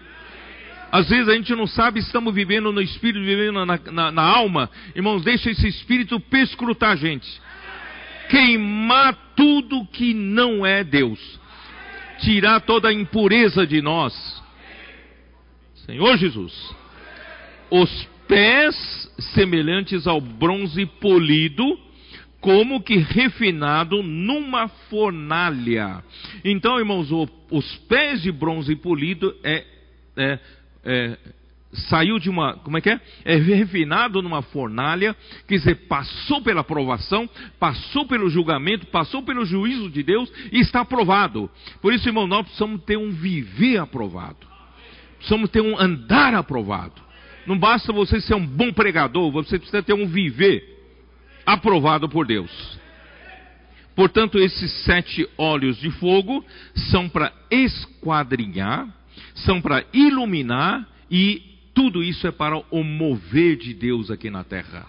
[0.94, 4.22] Às vezes a gente não sabe se estamos vivendo no espírito, vivendo na, na, na
[4.22, 4.70] alma.
[4.94, 7.28] Irmãos, deixa esse espírito perscrutar a gente.
[8.28, 11.18] Queimar tudo que não é Deus.
[12.20, 14.14] Tirar toda a impureza de nós.
[15.84, 16.76] Senhor Jesus.
[17.72, 18.76] Os pés
[19.34, 21.76] semelhantes ao bronze polido
[22.40, 26.04] como que refinado numa fornalha.
[26.44, 29.64] Então, irmãos, o, os pés de bronze polido é,
[30.16, 30.38] é,
[30.84, 31.18] é,
[31.88, 33.00] saiu de uma, como é que é?
[33.24, 35.14] É refinado numa fornalha,
[35.46, 37.28] quer dizer, passou pela aprovação,
[37.58, 41.50] passou pelo julgamento, passou pelo juízo de Deus e está aprovado.
[41.80, 44.46] Por isso, irmão, nós precisamos ter um viver aprovado.
[45.16, 47.02] Precisamos ter um andar aprovado.
[47.46, 50.74] Não basta você ser um bom pregador, você precisa ter um viver
[51.44, 52.50] aprovado por Deus.
[53.94, 56.44] Portanto, esses sete óleos de fogo
[56.90, 58.88] são para esquadrinhar,
[59.34, 61.42] são para iluminar e
[61.74, 64.86] tudo isso é para o mover de Deus aqui na terra.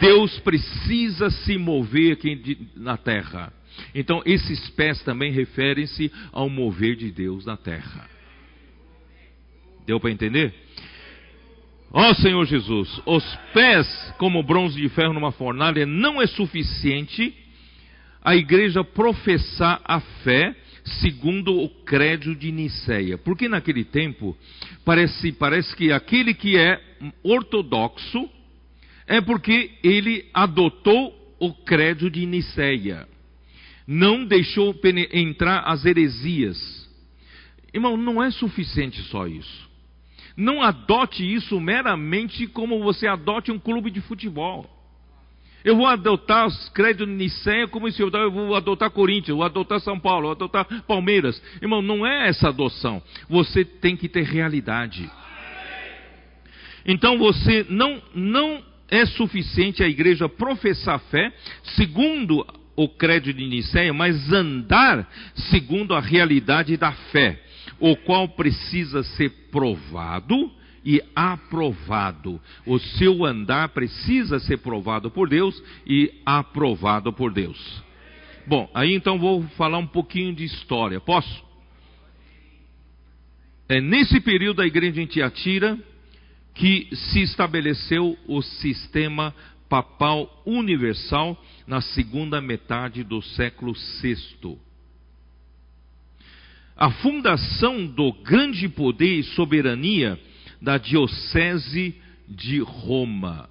[0.00, 3.52] Deus precisa se mover aqui na terra.
[3.94, 8.08] Então, esses pés também referem-se ao mover de Deus na terra.
[9.86, 10.54] Deu para entender?
[11.90, 17.34] Ó oh, Senhor Jesus, os pés como bronze de ferro numa fornalha não é suficiente
[18.24, 20.54] a igreja professar a fé
[20.84, 23.16] segundo o credo de Niceia.
[23.18, 24.36] Porque naquele tempo
[24.84, 26.80] parece, parece que aquele que é
[27.22, 28.28] ortodoxo
[29.06, 33.08] é porque ele adotou o credo de Niceia.
[33.86, 34.74] Não deixou
[35.12, 36.88] entrar as heresias.
[37.74, 39.70] Irmão, não é suficiente só isso.
[40.36, 44.81] Não adote isso meramente como você adote um clube de futebol.
[45.64, 49.98] Eu vou adotar os de Nicéia como se eu, vou adotar Corinthians, vou adotar São
[49.98, 51.40] Paulo, vou adotar Palmeiras.
[51.60, 53.02] Irmão, não é essa adoção.
[53.28, 55.08] Você tem que ter realidade.
[56.84, 61.32] Então você não, não é suficiente a igreja professar fé
[61.76, 62.44] segundo
[62.74, 67.40] o crédito de Nicéia, mas andar segundo a realidade da fé
[67.78, 70.50] o qual precisa ser provado
[70.84, 72.40] e aprovado.
[72.66, 77.82] O seu andar precisa ser provado por Deus e aprovado por Deus.
[78.46, 81.00] Bom, aí então vou falar um pouquinho de história.
[81.00, 81.44] Posso?
[83.68, 85.78] É nesse período da igreja em Tiatira
[86.54, 89.34] que se estabeleceu o sistema
[89.68, 94.58] papal universal na segunda metade do século VI
[96.76, 100.18] a fundação do grande poder e soberania
[100.62, 103.48] da Diocese de Roma,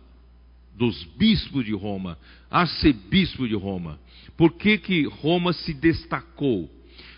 [0.73, 2.17] dos bispos de Roma,
[2.49, 3.99] arcebispo de Roma.
[4.37, 6.71] Por que, que Roma se destacou?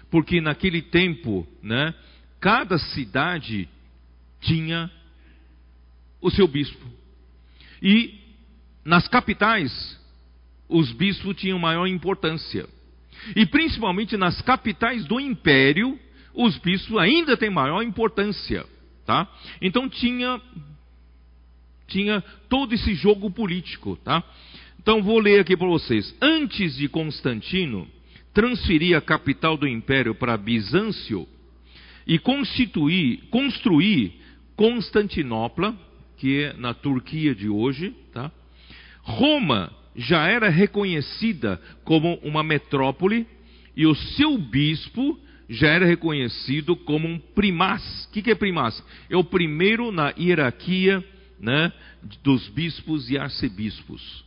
[0.10, 1.94] Porque naquele tempo, né,
[2.40, 3.70] cada cidade
[4.42, 4.92] tinha
[6.20, 6.86] o seu bispo.
[7.82, 8.20] E
[8.84, 10.00] nas capitais,
[10.68, 12.68] os bispos tinham maior importância.
[13.36, 16.00] E principalmente nas capitais do império,
[16.34, 18.66] os bispos ainda têm maior importância.
[19.06, 19.28] Tá?
[19.62, 20.42] Então tinha,
[21.88, 23.98] tinha todo esse jogo político.
[24.04, 24.24] Tá?
[24.80, 26.16] Então vou ler aqui para vocês.
[26.22, 27.88] Antes de Constantino
[28.34, 31.28] transferir a capital do império para Bizâncio
[32.06, 34.14] e constituir, construir
[34.56, 35.76] Constantinopla,
[36.18, 38.32] que é na Turquia de hoje, tá?
[39.04, 43.28] Roma já era reconhecida como uma metrópole
[43.76, 45.20] e o seu bispo
[45.50, 48.06] já era reconhecido como um primaz.
[48.06, 48.84] O que, é primaz?
[49.10, 51.04] É o primeiro na hierarquia
[51.40, 51.72] né,
[52.24, 54.24] dos bispos e arcebispos.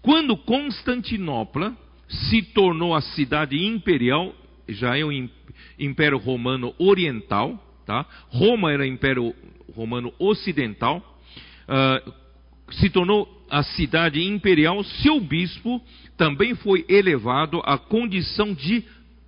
[0.00, 1.76] Quando Constantinopla
[2.08, 4.34] se tornou a cidade imperial,
[4.68, 5.12] já é o
[5.78, 8.06] Império Romano Oriental, tá?
[8.28, 9.34] Roma era Império
[9.74, 11.20] Romano Ocidental,
[11.68, 12.12] uh,
[12.72, 15.82] se tornou a cidade imperial, seu bispo
[16.16, 18.84] também foi elevado à condição de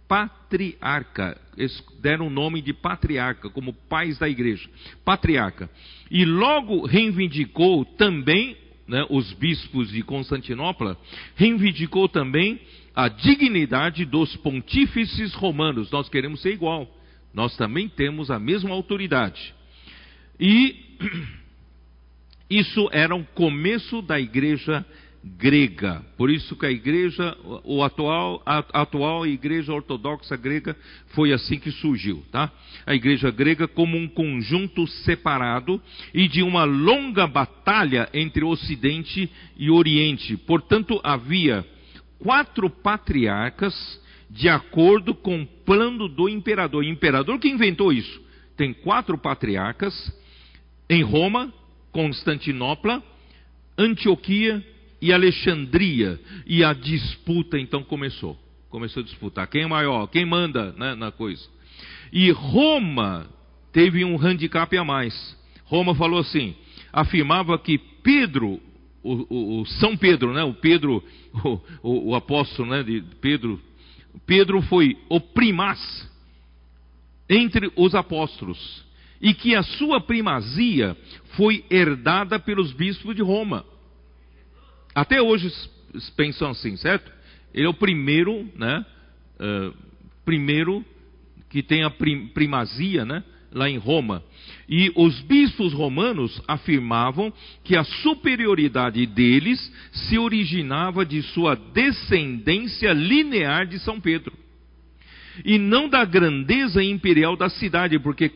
[0.08, 1.40] patriarca.
[1.56, 4.68] Eles deram o nome de patriarca, como pais da igreja.
[5.04, 5.70] Patriarca.
[6.10, 10.98] E logo reivindicou também, né, os bispos de Constantinopla,
[11.36, 12.60] reivindicou também
[12.94, 15.90] a dignidade dos pontífices romanos.
[15.90, 16.88] Nós queremos ser igual.
[17.32, 19.54] Nós também temos a mesma autoridade.
[20.38, 20.76] E
[22.48, 24.86] isso era o começo da igreja
[25.24, 26.04] grega.
[26.18, 30.76] Por isso que a igreja, o atual, a atual igreja ortodoxa grega
[31.08, 32.52] foi assim que surgiu, tá?
[32.84, 35.80] A igreja grega como um conjunto separado
[36.12, 40.36] e de uma longa batalha entre Ocidente e Oriente.
[40.36, 41.64] Portanto, havia
[42.18, 43.74] quatro patriarcas
[44.28, 46.82] de acordo com o plano do imperador.
[46.82, 48.22] O imperador que inventou isso.
[48.56, 50.12] Tem quatro patriarcas
[50.88, 51.52] em Roma,
[51.92, 53.02] Constantinopla,
[53.78, 54.62] Antioquia
[55.04, 56.18] e Alexandria.
[56.46, 58.38] E a disputa então começou.
[58.70, 59.46] Começou a disputar.
[59.46, 60.06] Quem é maior?
[60.06, 61.46] Quem manda né, na coisa?
[62.10, 63.28] E Roma
[63.70, 65.36] teve um handicap a mais.
[65.66, 66.54] Roma falou assim:
[66.90, 68.58] afirmava que Pedro,
[69.02, 71.04] o, o, o São Pedro, né, o Pedro,
[71.82, 73.60] o, o apóstolo né, de Pedro,
[74.24, 76.10] Pedro foi o primaz
[77.28, 78.84] entre os apóstolos
[79.20, 80.96] e que a sua primazia
[81.36, 83.66] foi herdada pelos bispos de Roma.
[84.94, 85.52] Até hoje
[86.16, 87.10] pensam assim, certo?
[87.52, 88.84] Ele é o primeiro, né?
[89.40, 89.74] Uh,
[90.24, 90.84] primeiro
[91.50, 93.22] que tem a primazia, né?
[93.52, 94.24] Lá em Roma.
[94.68, 97.32] E os bispos romanos afirmavam
[97.62, 104.32] que a superioridade deles se originava de sua descendência linear de São Pedro.
[105.44, 108.30] E não da grandeza imperial da cidade, porque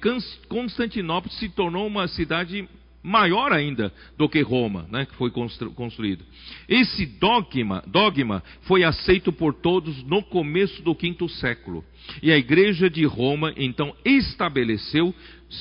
[0.49, 2.69] Constantinopla se tornou uma cidade
[3.03, 6.25] maior ainda do que Roma, né, que foi construído.
[6.69, 11.85] Esse dogma, dogma foi aceito por todos no começo do quinto século.
[12.23, 15.15] E a igreja de Roma então estabeleceu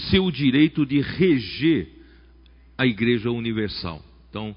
[0.09, 1.89] seu direito de reger
[2.77, 4.03] a igreja universal.
[4.29, 4.55] Então,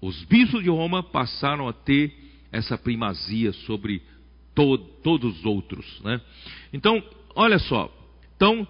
[0.00, 2.14] os bispos de Roma passaram a ter
[2.52, 4.02] essa primazia sobre
[4.54, 6.00] to todos os outros.
[6.02, 6.20] Né?
[6.72, 7.02] Então,
[7.34, 7.92] olha só.
[8.36, 8.66] Então,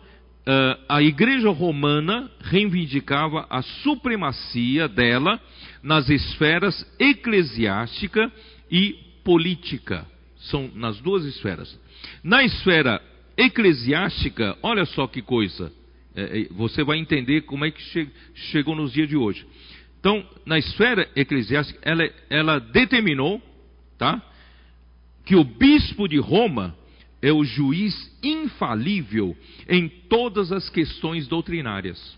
[0.47, 5.41] uh, a igreja romana reivindicava a supremacia dela
[5.83, 8.31] nas esferas eclesiástica
[8.71, 8.95] e
[9.25, 10.07] política.
[10.39, 11.79] São nas duas esferas.
[12.23, 13.03] Na esfera
[13.37, 15.73] eclesiástica, olha só que coisa.
[16.15, 18.09] É, é você vai entender como é que che
[18.51, 19.45] chegou nos dias de hoje.
[19.99, 23.43] Então, na esfera eclesiástica, ela, ela determinou,
[23.99, 24.23] tá?
[25.25, 26.77] Que o bispo de Roma
[27.27, 29.37] é o juiz infalível
[29.69, 32.17] em todas as questões doutrinárias.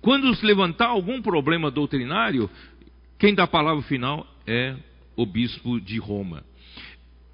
[0.00, 2.48] Quando se levantar algum problema doutrinário,
[3.18, 4.74] quem dá a palavra final é
[5.14, 6.42] o bispo de Roma.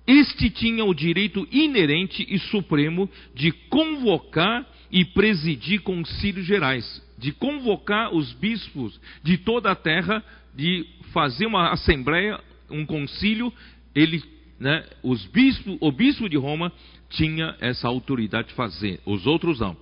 [0.05, 8.13] Este tinha o direito inerente e supremo de convocar e presidir concílios gerais, de convocar
[8.13, 10.25] os bispos de toda a terra,
[10.57, 13.53] de fazer uma assembleia, um concílio,
[13.95, 14.21] ele
[14.59, 16.73] né, os bispos, o bispo de Roma
[17.11, 19.77] tinha essa autoridade de fazer, os outros não.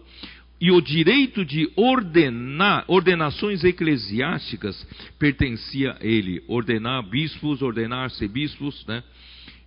[0.59, 4.87] E o direito de ordenar, ordenações eclesiásticas
[5.19, 9.03] pertencia a ele, ordenar bispos, ordenar arcebispos, né?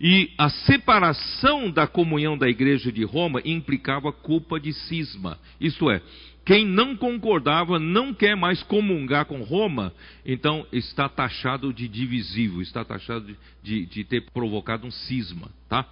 [0.01, 6.01] E a separação da comunhão da igreja de Roma implicava culpa de cisma, isto é,
[6.50, 9.93] quem não concordava, não quer mais comungar com Roma,
[10.26, 15.86] então está taxado de divisível, está taxado de, de, de ter provocado um cisma, tá?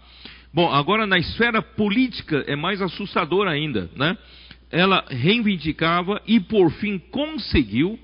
[0.51, 4.17] Bom, agora na esfera política é mais assustador ainda, né?
[4.71, 7.99] Ela reivindicava e por fim conseguiu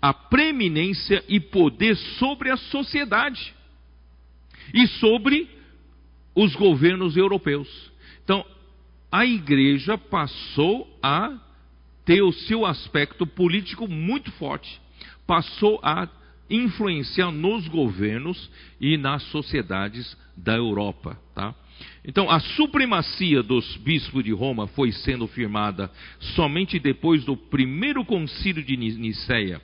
[0.00, 3.54] a preeminência e poder sobre a sociedade
[4.74, 5.48] e sobre
[6.34, 7.68] os governos europeus.
[8.24, 8.44] Então,
[9.12, 11.51] a igreja passou a
[12.04, 14.80] ter o seu aspecto político muito forte,
[15.26, 16.08] passou a
[16.50, 18.50] influenciar nos governos
[18.80, 21.54] e nas sociedades da Europa, tá?
[22.04, 25.90] Então, a supremacia dos bispos de Roma foi sendo firmada
[26.34, 29.60] somente depois do primeiro concílio de Nicéia.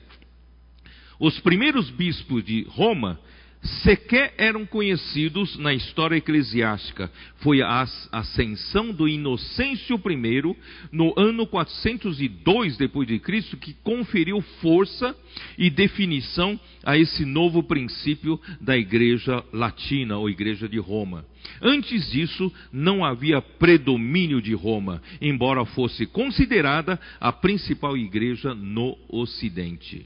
[1.19, 3.19] Os primeiros bispos de Roma
[3.61, 7.11] sequer eram conhecidos na história eclesiástica.
[7.37, 10.55] Foi a ascensão do Inocêncio I
[10.91, 15.15] no ano 402 depois de Cristo que conferiu força
[15.57, 21.25] e definição a esse novo princípio da Igreja Latina ou Igreja de Roma.
[21.61, 30.05] Antes disso, não havia predomínio de Roma, embora fosse considerada a principal igreja no Ocidente.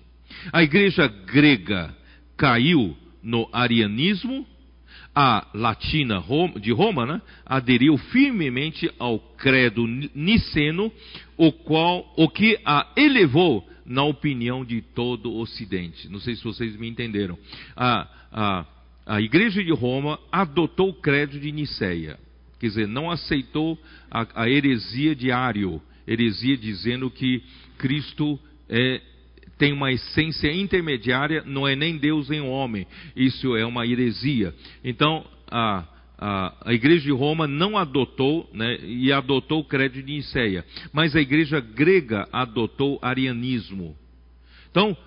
[0.52, 1.96] A igreja grega
[2.36, 4.46] caiu no arianismo,
[5.16, 6.24] A latina
[6.60, 10.92] de Roma né, aderiu firmemente ao credo niceno,
[11.38, 16.10] o, qual, o que a elevou na opinião de todo o Ocidente.
[16.10, 17.38] Não sei se vocês me entenderam.
[17.76, 18.66] A, a,
[19.06, 22.18] a Igreja de Roma adotou o credo de Niceia,
[22.60, 23.78] quer dizer, não aceitou
[24.10, 27.44] a, a heresia de Ário, heresia dizendo que
[27.78, 29.02] Cristo é,
[29.64, 32.86] tem uma essência intermediária, não é nem Deus nem homem.
[33.16, 34.54] Isso é uma heresia.
[34.84, 35.86] Então, a,
[36.18, 41.16] a, a, igreja de Roma não adotou né, e adotou o credo de Niceia, mas
[41.16, 43.96] a igreja grega adotou arianismo.
[44.70, 44.98] Então,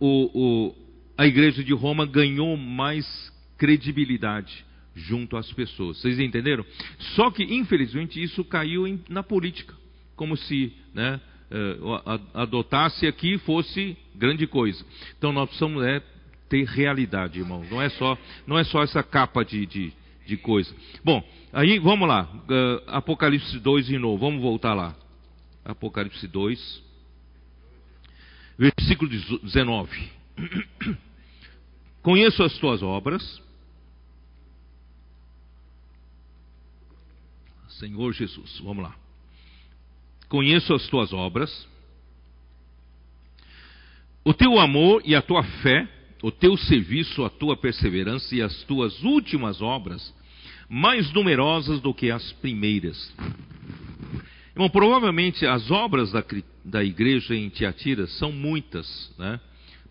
[0.00, 0.74] o, o,
[1.18, 3.06] a igreja de Roma ganhou mais
[3.58, 5.98] credibilidade junto às pessoas.
[5.98, 6.64] Vocês entenderam?
[7.14, 9.74] Só que, infelizmente, isso caiu em, na política,
[10.16, 11.20] como se né,
[12.32, 14.84] adotasse aqui fosse grande coisa.
[15.18, 16.02] Então, nós precisamos é,
[16.48, 17.64] ter realidade, irmão.
[17.70, 19.92] Não é só, não é só essa capa de, de,
[20.26, 20.74] de coisa.
[21.04, 21.22] Bom,
[21.52, 22.22] aí vamos lá.
[22.22, 24.18] Uh, Apocalipse 2 de novo.
[24.18, 24.94] Vamos voltar lá.
[25.64, 26.82] Apocalipse 2,
[28.58, 30.10] versículo 19.
[32.02, 33.42] Conheço as tuas obras.
[37.68, 38.99] Senhor Jesus, vamos lá.
[40.30, 41.68] Conheço as tuas obras,
[44.24, 45.88] o teu amor e a tua fé,
[46.22, 50.14] o teu serviço, a tua perseverança e as tuas últimas obras,
[50.68, 53.12] mais numerosas do que as primeiras.
[54.54, 56.24] Irmão, provavelmente as obras da,
[56.64, 59.40] da igreja em Tiatira são muitas, né?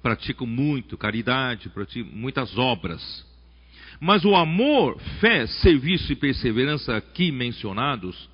[0.02, 1.70] Praticam muito caridade,
[2.14, 3.26] muitas obras.
[4.00, 8.30] Mas o amor, fé, serviço e perseverança aqui mencionados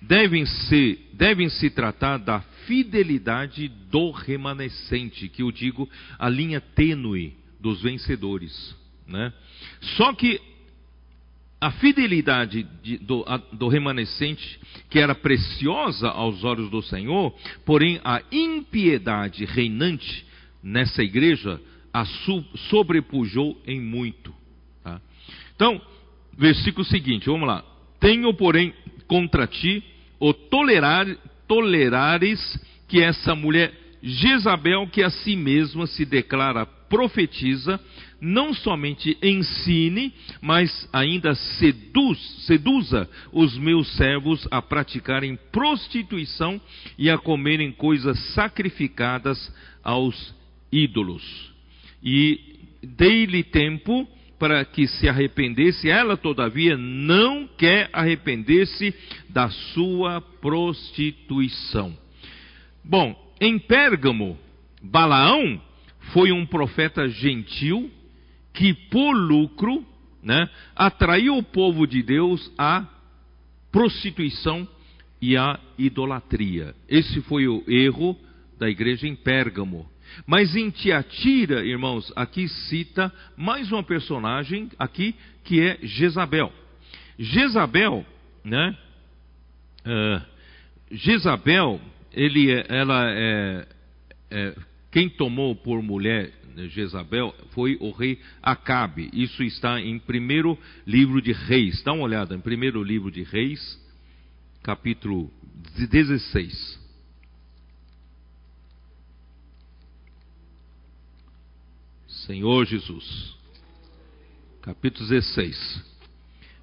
[0.00, 7.34] devem se, devem se tratar da fidelidade do remanescente, que eu digo a linha tênue
[7.60, 8.74] dos vencedores.
[9.06, 9.32] Né?
[9.96, 10.40] Só que
[11.60, 14.60] a fidelidade de, do, a, do remanescente,
[14.90, 17.34] que era preciosa aos olhos do Senhor,
[17.64, 20.26] porém a impiedade reinante
[20.62, 21.60] nessa igreja
[21.92, 24.34] a su, sobrepujou em muito.
[24.84, 25.00] Tá?
[25.54, 25.80] Então,
[26.36, 27.64] versículo seguinte, vamos lá.
[27.98, 28.74] Tenho, porém,
[29.06, 29.82] contra ti
[30.18, 31.06] o tolerar,
[31.46, 32.40] tolerares
[32.88, 37.80] que essa mulher Jezabel, que a si mesma se declara profetiza,
[38.20, 46.60] não somente ensine, mas ainda seduz, seduza os meus servos a praticarem prostituição
[46.96, 49.52] e a comerem coisas sacrificadas
[49.82, 50.34] aos
[50.70, 51.52] ídolos.
[52.02, 52.40] E
[52.82, 54.08] dei-lhe tempo
[54.38, 58.94] para que se arrependesse, ela todavia não quer arrepender-se
[59.28, 61.96] da sua prostituição.
[62.84, 64.38] Bom, em Pérgamo,
[64.82, 65.60] Balaão
[66.12, 67.90] foi um profeta gentil
[68.52, 69.84] que, por lucro,
[70.22, 72.86] né, atraiu o povo de Deus à
[73.70, 74.66] prostituição
[75.20, 76.74] e à idolatria.
[76.88, 78.16] Esse foi o erro
[78.58, 79.88] da igreja em Pérgamo.
[80.26, 85.14] Mas em Tiatira, irmãos, aqui cita mais uma personagem aqui
[85.44, 86.52] que é Jezabel.
[87.18, 88.06] Jezabel,
[88.44, 88.76] né?
[89.84, 90.22] Uh,
[90.90, 91.80] Jezabel,
[92.12, 93.68] ele, é, ela é,
[94.30, 94.56] é,
[94.90, 96.32] quem tomou por mulher
[96.68, 99.10] Jezabel foi o rei Acabe.
[99.12, 101.82] Isso está em primeiro livro de Reis.
[101.82, 103.78] Dá uma olhada em primeiro livro de Reis,
[104.62, 105.30] capítulo
[105.90, 106.85] 16.
[112.26, 113.36] Senhor Jesus.
[114.60, 115.84] Capítulo 16.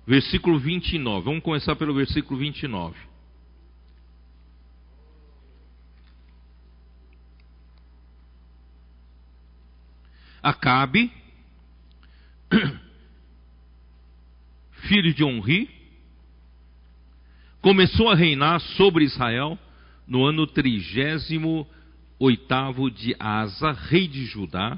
[0.05, 1.23] Versículo 29.
[1.23, 2.97] Vamos começar pelo versículo 29.
[10.41, 11.09] Acabe,
[14.89, 15.69] filho de Onri,
[17.61, 19.57] começou a reinar sobre Israel
[20.05, 21.65] no ano trigésimo
[22.19, 24.77] oitavo de Asa, rei de Judá,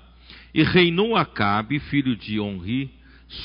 [0.53, 2.89] e reinou Acabe, filho de Onri,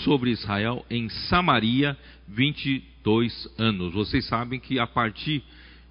[0.04, 1.96] sobre Israel em Samaria
[2.28, 3.92] 22 anos.
[3.92, 5.42] Vocês sabem que a partir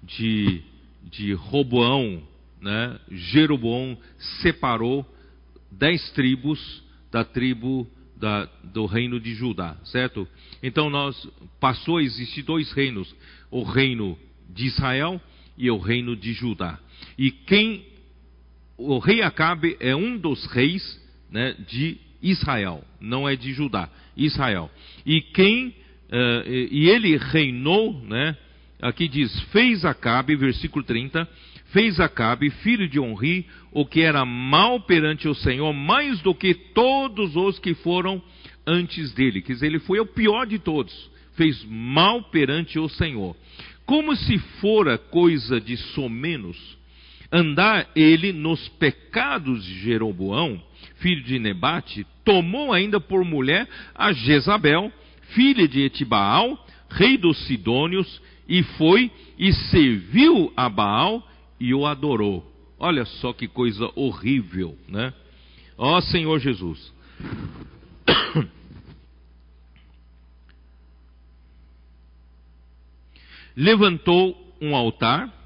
[0.02, 0.62] de,
[1.10, 2.22] de Roboão,
[2.60, 3.98] né, Jeroboão
[4.42, 5.06] separou
[5.70, 7.86] dez tribos da tribo
[8.16, 10.28] da, do reino de Judá, certo?
[10.62, 11.28] Então nós
[11.58, 13.14] passou a existir dois reinos,
[13.50, 14.18] o reino
[14.48, 15.20] de Israel
[15.56, 16.78] e o reino de Judá.
[17.18, 17.84] E quem
[18.80, 21.00] o rei Acabe é um dos reis
[21.30, 24.70] né, de Israel, não é de Judá, Israel.
[25.04, 28.36] E quem uh, e ele reinou, né?
[28.80, 31.28] Aqui diz: fez Acabe, versículo 30,
[31.66, 36.54] fez Acabe, filho de Onri, o que era mal perante o Senhor, mais do que
[36.54, 38.22] todos os que foram
[38.66, 39.42] antes dele.
[39.42, 41.10] Quer dizer, ele foi o pior de todos.
[41.34, 43.36] Fez mal perante o Senhor.
[43.86, 46.79] Como se fora coisa de somenos
[47.32, 50.60] andar ele nos pecados de Jeroboão,
[50.96, 54.92] filho de Nebate, tomou ainda por mulher a Jezabel,
[55.34, 61.24] filha de Etibaal, rei dos Sidônios, e foi e serviu a Baal
[61.58, 62.44] e o adorou.
[62.78, 65.14] Olha só que coisa horrível, né?
[65.78, 66.92] Ó Senhor Jesus.
[73.56, 75.39] Levantou um altar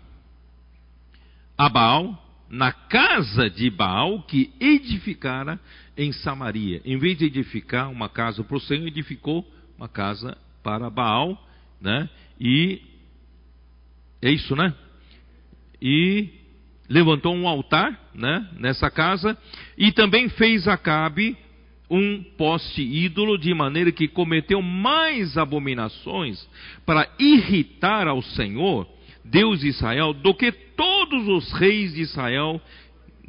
[1.57, 5.59] a Baal na casa de Baal que edificara
[5.97, 6.81] em Samaria.
[6.85, 9.45] Em vez de edificar uma casa para o Senhor, edificou
[9.77, 11.41] uma casa para Baal,
[11.81, 12.09] né?
[12.41, 12.81] E
[14.23, 14.75] é isso, né?
[15.81, 16.29] E
[16.89, 19.37] levantou um altar, né, nessa casa,
[19.77, 21.37] e também fez Acabe
[21.91, 26.49] um poste ídolo, de maneira que cometeu mais abominações
[26.87, 28.89] para irritar ao Senhor,
[29.25, 32.61] Deus de Israel, do que todos os reis de Israel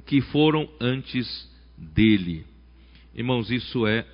[0.05, 2.45] que foram antes dele.
[3.13, 4.05] Irmãos, isso é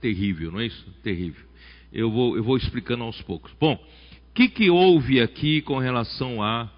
[0.00, 0.86] terrível, não é isso?
[1.02, 1.44] Terrível.
[1.92, 3.52] Eu vou, eu vou explicando aos poucos.
[3.58, 6.70] Bom, o que, que houve aqui com relação a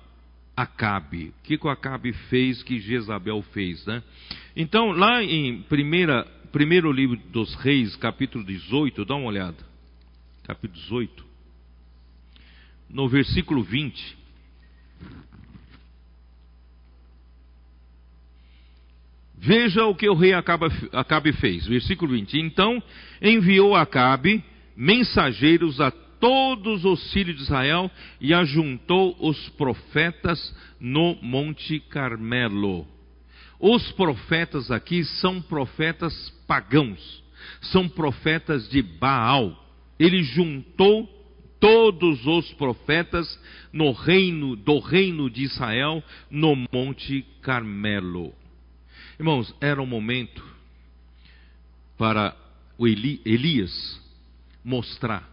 [0.57, 1.29] Acabe?
[1.29, 4.03] O que, que o Acabe fez que Jezabel fez, né?
[4.57, 9.57] Então, lá em primeira, primeiro livro dos reis, capítulo 18, dá uma olhada.
[10.45, 11.25] Capítulo 18.
[12.91, 14.19] No versículo 20.
[19.41, 21.67] Veja o que o rei Acabe, fez.
[21.67, 22.39] Versículo 20.
[22.41, 22.83] Então
[23.23, 24.43] enviou Acabe
[24.77, 32.87] mensageiros a todos os filhos de Israel e ajuntou os profetas no Monte Carmelo.
[33.61, 37.23] Os profetas aqui são profetas pagãos,
[37.61, 39.67] são profetas de Baal.
[39.99, 41.09] Ele juntou
[41.61, 43.39] todos os profetas
[43.73, 48.33] no reino do reino de Israel no Monte Carmelo.
[49.19, 50.45] Irmãos, era um momento
[51.97, 52.37] para
[52.77, 54.01] o Eli, Elias
[54.65, 55.29] mostrar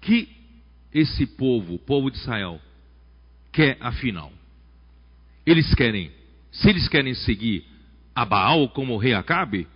[0.00, 0.28] que
[0.92, 2.60] esse povo, o povo de Israel,
[3.52, 4.32] quer afinal.
[5.44, 6.10] Eles querem,
[6.50, 7.64] se eles querem seguir
[8.14, 9.68] a Baal como o rei Acabe,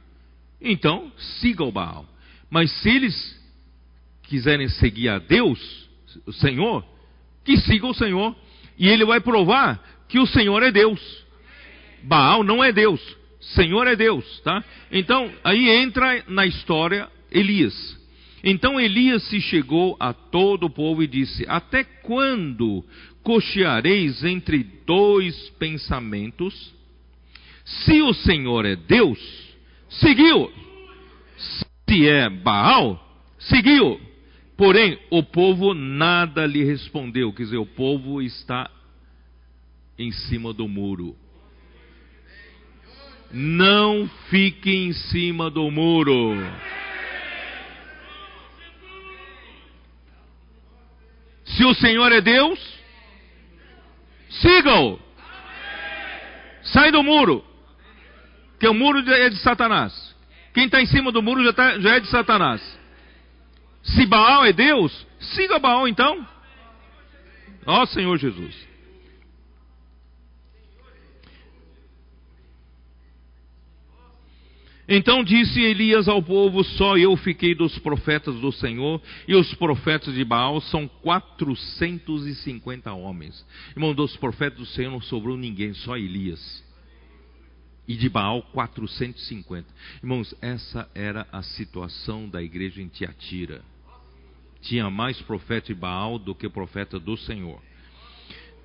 [0.61, 2.07] então siga o Baal.
[2.49, 3.45] Mas se eles
[4.23, 5.89] quiserem seguir a Deus,
[6.25, 6.85] o Senhor,
[7.45, 8.35] que siga o Senhor.
[8.79, 11.24] E ele vai provar que o Senhor é Deus.
[12.05, 13.01] Baal não é Deus,
[13.41, 14.63] Senhor é Deus, tá?
[14.91, 17.75] Então, aí entra na história Elias.
[18.43, 22.85] Então Elias se chegou a todo o povo e disse: Até quando
[23.23, 26.75] cocheareis entre dois pensamentos?
[27.65, 29.19] Se o Senhor é Deus,
[29.89, 30.53] seguiu.
[31.39, 33.03] Se é Baal,
[33.39, 33.99] seguiu.
[34.57, 37.33] Porém, o povo nada lhe respondeu.
[37.33, 38.71] Quer dizer, o povo está
[39.99, 41.17] em cima do muro.
[43.37, 46.37] Não fique em cima do muro.
[51.45, 52.61] Se o Senhor é Deus,
[54.31, 55.01] siga-o.
[56.63, 57.45] Sai do muro.
[58.61, 60.15] Que o muro é de Satanás.
[60.53, 62.63] Quem está em cima do muro já, tá, já é de Satanás.
[63.83, 66.25] Se Baal é Deus, siga Baal então.
[67.67, 68.74] Ó Senhor Jesus.
[74.89, 80.15] Então disse Elias ao povo: Só eu fiquei dos profetas do Senhor, e os profetas
[80.15, 83.45] de Baal são 450 homens.
[83.75, 86.63] Irmão, dos profetas do Senhor não sobrou ninguém, só Elias.
[87.87, 89.67] E de Baal 450.
[90.03, 93.63] Irmãos, essa era a situação da igreja em Tiatira.
[94.63, 97.61] Tinha mais profeta de Baal do que profeta do Senhor.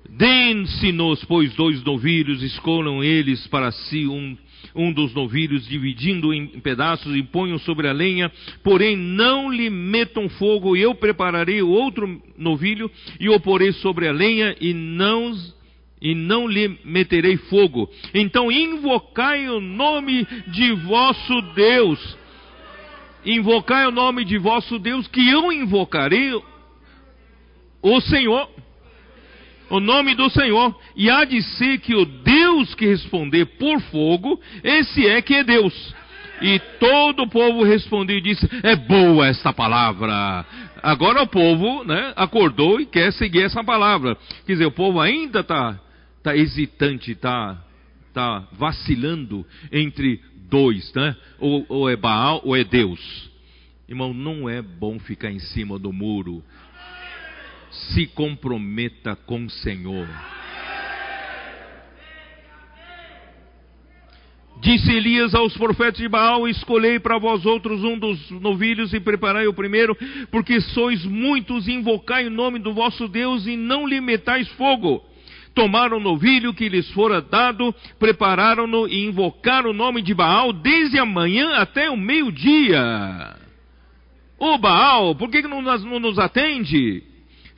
[0.08, 4.36] Deem-se-nos, pois, dois novilhos, escolham eles para si um
[4.74, 8.30] um dos novilhos, dividindo em pedaços e ponham sobre a lenha,
[8.62, 14.12] porém não lhe metam fogo, e eu prepararei outro novilho e o porei sobre a
[14.12, 15.32] lenha e não
[16.00, 17.88] e não lhe meterei fogo.
[18.14, 22.16] Então invocai o nome de vosso Deus.
[23.24, 26.32] Invocai o nome de vosso Deus, que eu invocarei
[27.82, 28.48] o Senhor
[29.70, 34.40] o nome do Senhor, e há de ser que o Deus que responder por fogo,
[34.62, 35.94] esse é que é Deus.
[36.42, 40.44] E todo o povo respondeu e disse: É boa esta palavra.
[40.82, 44.16] Agora o povo né, acordou e quer seguir essa palavra.
[44.46, 45.78] Quer dizer, o povo ainda está
[46.22, 47.62] tá hesitante, está
[48.14, 51.14] tá vacilando entre dois, né?
[51.38, 53.30] Ou, ou é Baal ou é Deus.
[53.88, 56.42] Irmão, não é bom ficar em cima do muro.
[57.70, 60.08] Se comprometa com o Senhor.
[64.60, 69.46] Disse Elias aos profetas de Baal: Escolhei para vós outros um dos novilhos e preparai
[69.46, 69.96] o primeiro,
[70.30, 75.02] porque sois muitos, invocai o nome do vosso Deus e não lhe metais fogo.
[75.54, 80.98] Tomaram o novilho que lhes fora dado, prepararam-no e invocaram o nome de Baal desde
[80.98, 83.36] a manhã até o meio-dia.
[84.38, 87.02] Ô Baal, por que não nos atende?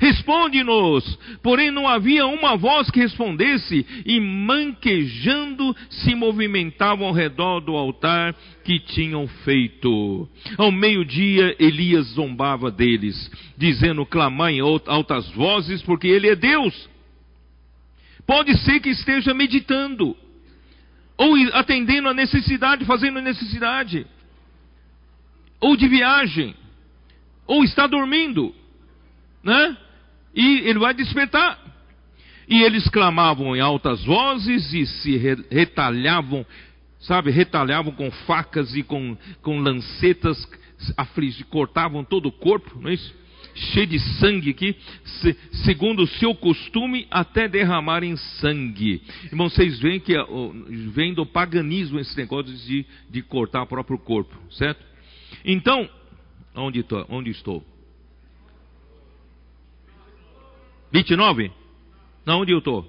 [0.03, 1.17] Responde-nos.
[1.45, 8.35] Porém, não havia uma voz que respondesse, e manquejando se movimentavam ao redor do altar
[8.65, 10.29] que tinham feito.
[10.59, 16.91] Ao meio-dia, Elias zombava deles, dizendo: Clamai em altas vozes, porque ele é Deus.
[18.27, 20.17] Pode ser que esteja meditando,
[21.17, 24.05] ou atendendo a necessidade, fazendo a necessidade,
[25.61, 26.57] ou de viagem,
[27.47, 28.53] ou está dormindo,
[29.45, 29.77] né?
[30.35, 31.59] E ele vai despertar.
[32.49, 35.17] E eles clamavam em altas vozes e se
[35.51, 36.45] retalhavam,
[37.01, 40.47] sabe, retalhavam com facas e com, com lancetas,
[41.49, 43.23] cortavam todo o corpo, não é isso?
[43.55, 44.75] Cheio de sangue aqui,
[45.05, 49.03] se, segundo o seu costume, até derramarem sangue.
[49.27, 50.15] Irmão, vocês veem que
[50.93, 54.83] vem do paganismo esse negócio de, de cortar o próprio corpo, certo?
[55.45, 55.89] Então,
[56.55, 57.63] onde, tô, onde estou?
[60.93, 61.51] 29?
[62.25, 62.87] Não, onde eu estou?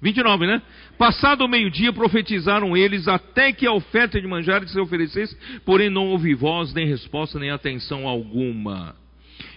[0.00, 0.62] 29, né?
[0.98, 6.08] Passado o meio-dia, profetizaram eles até que a oferta de manjares se oferecesse, porém não
[6.08, 8.94] houve voz, nem resposta, nem atenção alguma.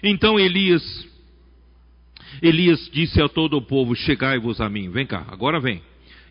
[0.02, 0.84] Então Elias,
[2.42, 5.82] Elias disse a todo o povo: Chegai-vos a mim, vem cá, agora vem.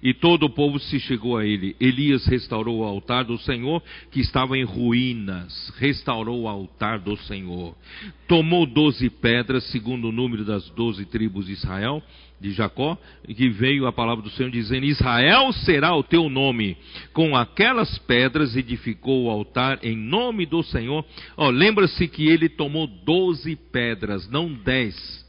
[0.03, 1.75] E todo o povo se chegou a ele.
[1.81, 5.73] Elias restaurou o altar do Senhor, que estava em ruínas.
[5.79, 7.75] Restaurou o altar do Senhor.
[8.29, 12.03] Tomou doze pedras, segundo o número das doze tribos de Israel,
[12.41, 16.77] de Jacó, que veio a palavra do Senhor dizendo: Israel será o teu nome.
[17.13, 21.05] Com aquelas pedras edificou o altar em nome do Senhor.
[21.37, 25.25] Oh, Lembra-se que ele tomou doze pedras, não dez.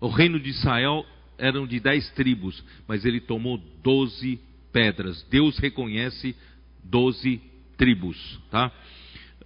[0.00, 1.04] O reino de Israel
[1.38, 4.40] eram de dez tribos, mas ele tomou doze
[4.72, 5.26] pedras.
[5.30, 6.34] Deus reconhece
[6.84, 7.40] doze
[7.76, 8.72] tribos, tá?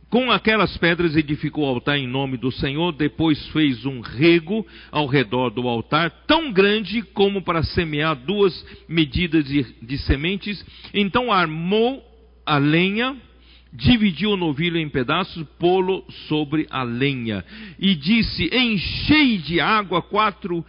[0.09, 5.07] Com aquelas pedras edificou o altar em nome do Senhor, depois fez um rego ao
[5.07, 10.65] redor do altar, tão grande como para semear duas medidas de, de sementes.
[10.95, 12.05] Então armou
[12.47, 13.17] a lenha,
[13.73, 17.45] dividiu o novilho em pedaços, pô-lo sobre a lenha,
[17.77, 20.65] e disse: Enchei de água quatro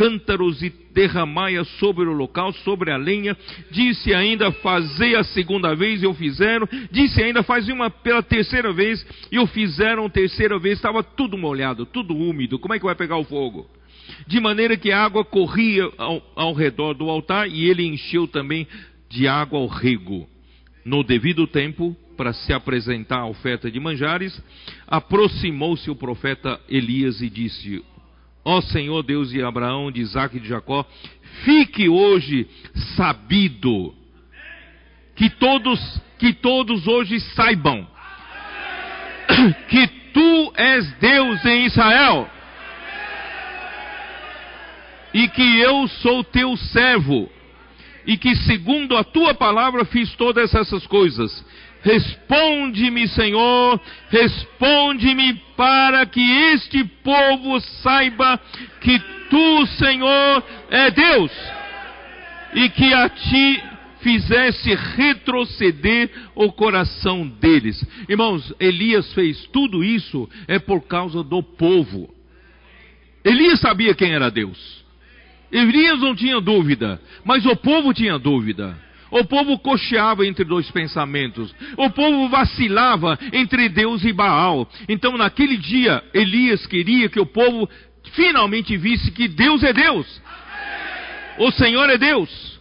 [0.00, 3.36] cântaros e derramai-a sobre o local, sobre a lenha.
[3.70, 6.66] Disse ainda, fazei a segunda vez, e o fizeram.
[6.90, 10.78] Disse ainda, faz uma pela terceira vez, e o fizeram terceira vez.
[10.78, 12.58] Estava tudo molhado, tudo úmido.
[12.58, 13.68] Como é que vai pegar o fogo?
[14.26, 18.66] De maneira que a água corria ao, ao redor do altar, e ele encheu também
[19.10, 20.26] de água ao rego.
[20.82, 24.42] No devido tempo, para se apresentar a oferta de manjares,
[24.86, 27.82] aproximou-se o profeta Elias e disse:
[28.44, 30.84] Ó Senhor Deus de Abraão, de Isaac e de Jacó,
[31.44, 32.48] fique hoje
[32.96, 33.94] sabido
[35.14, 37.86] que todos que todos hoje saibam
[39.68, 42.28] que tu és Deus em Israel
[45.14, 47.30] e que eu sou teu servo
[48.06, 51.44] e que segundo a tua palavra fiz todas essas coisas
[51.82, 56.20] Responde-me, Senhor, responde-me para que
[56.52, 58.38] este povo saiba
[58.80, 58.98] que
[59.30, 61.32] tu, Senhor, é Deus
[62.54, 63.62] e que a ti
[64.00, 67.82] fizesse retroceder o coração deles.
[68.08, 72.12] Irmãos, Elias fez tudo isso é por causa do povo.
[73.24, 74.84] Elias sabia quem era Deus.
[75.52, 78.76] Elias não tinha dúvida, mas o povo tinha dúvida.
[79.10, 81.54] O povo cocheava entre dois pensamentos.
[81.76, 84.68] O povo vacilava entre Deus e Baal.
[84.88, 87.68] Então, naquele dia, Elias queria que o povo
[88.14, 90.22] finalmente visse que Deus é Deus.
[91.38, 92.60] O Senhor é Deus.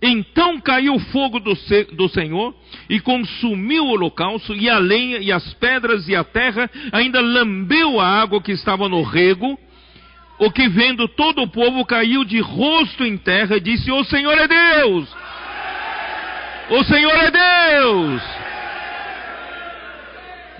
[0.00, 1.54] Então caiu o fogo do,
[1.96, 2.54] do, Senhor
[2.88, 7.98] e consumiu o holocausto, e a lenha, e as pedras, e a terra, ainda lambeu
[7.98, 9.58] a água que estava no rego,
[10.38, 14.36] o que vendo todo o povo caiu de rosto em terra e disse: O Senhor
[14.38, 15.08] é Deus!
[16.70, 18.22] O Senhor é Deus!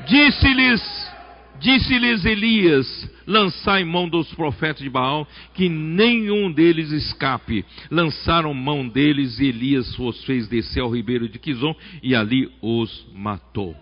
[0.06, 1.12] Disse-lhes,
[1.60, 7.64] disse-lhes Elias: lançai mão dos profetas de Baal, que nenhum deles escape.
[7.90, 13.06] Lançaram mão deles e Elias os fez descer ao ribeiro de Quizon e ali os
[13.14, 13.76] matou.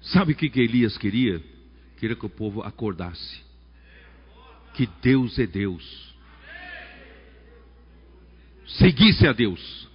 [0.00, 1.42] Sabe o que, que Elias queria?
[2.04, 3.40] Queria que o povo acordasse.
[4.74, 6.14] Que Deus é Deus.
[8.66, 9.88] Seguisse a Deus.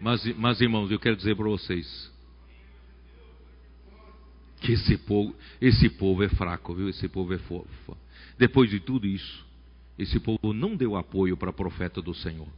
[0.00, 2.12] Mas, mas irmãos, eu quero dizer para vocês
[4.60, 6.88] que esse povo, esse povo é fraco, viu?
[6.88, 7.96] Esse povo é fofo.
[8.36, 9.46] Depois de tudo isso,
[9.96, 12.48] esse povo não deu apoio para o profeta do Senhor.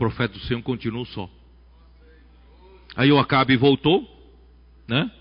[0.00, 1.28] O profeta do Senhor continuou só.
[2.96, 4.08] Aí o Acabe voltou,
[4.88, 5.12] né?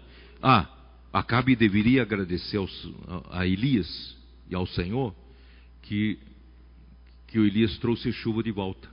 [0.42, 0.70] Ah,
[1.12, 2.90] Acabe deveria agradecer aos,
[3.30, 4.16] a Elias
[4.50, 5.14] e ao Senhor
[5.82, 6.18] que,
[7.28, 8.90] que o Elias trouxe chuva de volta.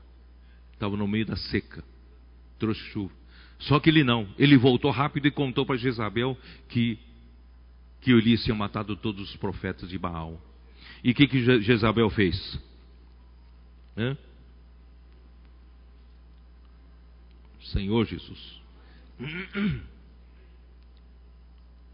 [0.73, 1.85] Estava no meio da seca.
[2.59, 3.15] Trouxe chuva.
[3.61, 4.27] Só que ele não.
[4.37, 6.37] Ele voltou rápido e contou para Jezabel
[6.69, 6.99] que,
[8.01, 10.43] que Elias tinha matado todos os profetas de Baal.
[11.05, 12.61] E o que, que Jezabel fez?
[13.97, 14.19] Hã?
[17.73, 18.61] Senhor Jesus.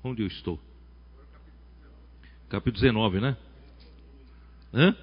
[0.04, 0.60] Onde eu estou?
[2.48, 3.36] Capítulo 19, né?
[4.74, 4.96] Hã?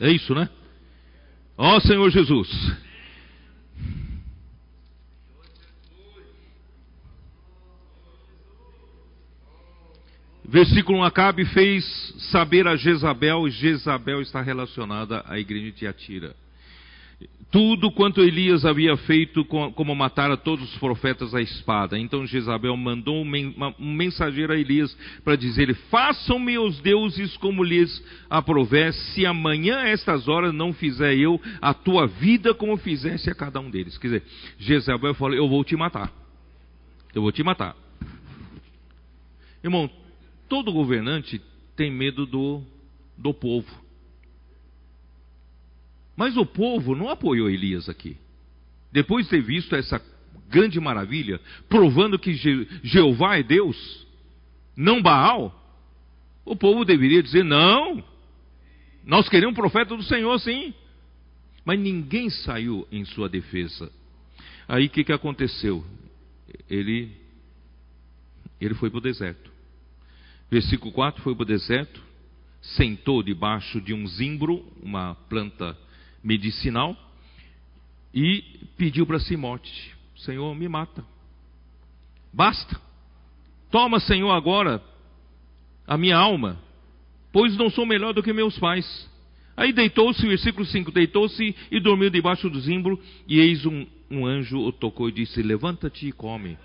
[0.00, 0.48] É isso, né?
[1.56, 2.48] Ó Senhor Jesus.
[10.44, 11.84] Versículo 1: Acabe fez
[12.30, 16.34] saber a Jezabel, e Jezabel está relacionada à igreja de Tiatira
[17.52, 21.98] tudo quanto Elias havia feito, como matar a todos os profetas à espada.
[21.98, 28.94] Então Jezabel mandou um mensageiro a Elias para dizer: Façam-me os deuses como lhes aprover,
[28.94, 33.60] se amanhã a estas horas não fizer eu a tua vida como fizesse a cada
[33.60, 33.98] um deles.
[33.98, 34.22] Quer dizer,
[34.58, 36.10] Jezabel falou: Eu vou te matar.
[37.14, 37.76] Eu vou te matar.
[39.62, 39.90] Irmão,
[40.52, 41.40] todo governante
[41.74, 42.62] tem medo do,
[43.16, 43.74] do povo.
[46.14, 48.18] Mas o povo não apoiou Elias aqui.
[48.92, 49.98] Depois de ter visto essa
[50.50, 51.40] grande maravilha,
[51.70, 52.34] provando que
[52.84, 54.06] Jeová é Deus,
[54.76, 55.58] não Baal,
[56.44, 58.04] o povo deveria dizer: não,
[59.06, 60.74] nós queremos um profeta do Senhor, sim.
[61.64, 63.90] Mas ninguém saiu em sua defesa.
[64.68, 65.82] Aí o que, que aconteceu?
[66.68, 67.10] Ele,
[68.60, 69.51] ele foi para o deserto.
[70.52, 72.02] Versículo 4: foi para o deserto,
[72.60, 75.74] sentou debaixo de um zimbro, uma planta
[76.22, 76.94] medicinal
[78.12, 78.44] e
[78.76, 81.02] pediu para si morte: Senhor, me mata.
[82.30, 82.78] Basta.
[83.70, 84.82] Toma, Senhor, agora
[85.86, 86.60] a minha alma,
[87.32, 89.10] pois não sou melhor do que meus pais.
[89.56, 94.58] Aí deitou-se, versículo 5: deitou-se e dormiu debaixo do zimbro, e eis um, um anjo
[94.58, 96.58] o tocou e disse: Levanta-te e come.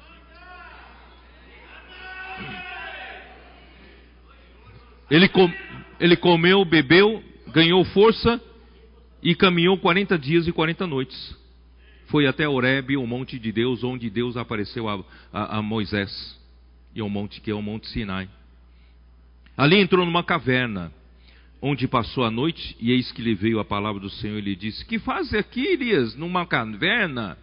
[5.10, 5.51] Ele, com,
[5.99, 8.41] ele comeu, bebeu, ganhou força
[9.24, 11.36] e caminhou 40 dias e 40 noites.
[12.08, 16.39] Foi até Horebe, o monte de Deus, onde Deus apareceu a, a, a Moisés,
[16.95, 18.30] e o monte que é o Monte Sinai.
[19.58, 20.91] Ali entrou numa caverna,
[21.62, 24.55] onde passou a noite, e eis que lhe veio a palavra do Senhor e lhe
[24.55, 27.38] disse: Que faz aqui, Elias, numa caverna?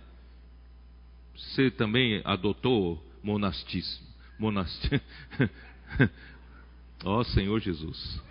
[1.34, 4.06] Você também adotou monastismo.
[4.38, 5.00] Monastismo.
[7.02, 8.22] Ó oh, Senhor Jesus.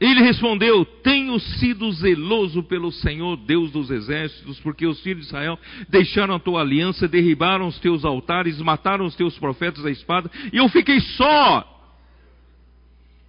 [0.00, 5.58] Ele respondeu: Tenho sido zeloso pelo Senhor, Deus dos exércitos, porque os filhos de Israel
[5.90, 10.56] deixaram a tua aliança, derribaram os teus altares, mataram os teus profetas à espada, e
[10.56, 11.66] eu fiquei só.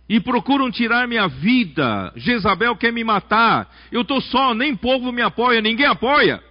[0.08, 2.12] E procuram tirar minha vida.
[2.16, 3.70] Jezabel quer me matar.
[3.92, 6.42] Eu estou só, nem povo me apoia, ninguém apoia.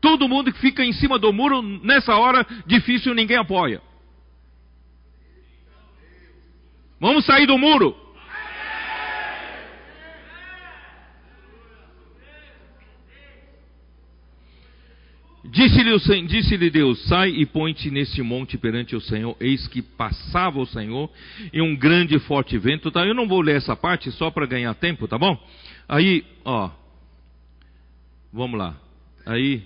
[0.00, 3.80] Todo mundo que fica em cima do muro, nessa hora difícil, ninguém apoia.
[7.00, 8.06] Vamos sair do muro.
[15.56, 19.36] Disse-lhe disse Deus: Sai e põe-te neste monte perante o Senhor.
[19.40, 21.10] Eis que passava o Senhor
[21.52, 22.90] e um grande e forte vento.
[22.90, 23.06] Tá?
[23.06, 25.38] Eu não vou ler essa parte só para ganhar tempo, tá bom?
[25.88, 26.70] Aí, ó,
[28.32, 28.76] vamos lá.
[29.24, 29.62] Aí,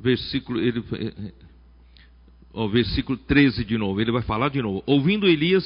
[0.00, 0.82] versículo, ele,
[2.52, 4.00] ó, versículo 13 de novo.
[4.00, 4.82] Ele vai falar de novo.
[4.86, 5.64] Ouvindo Elias,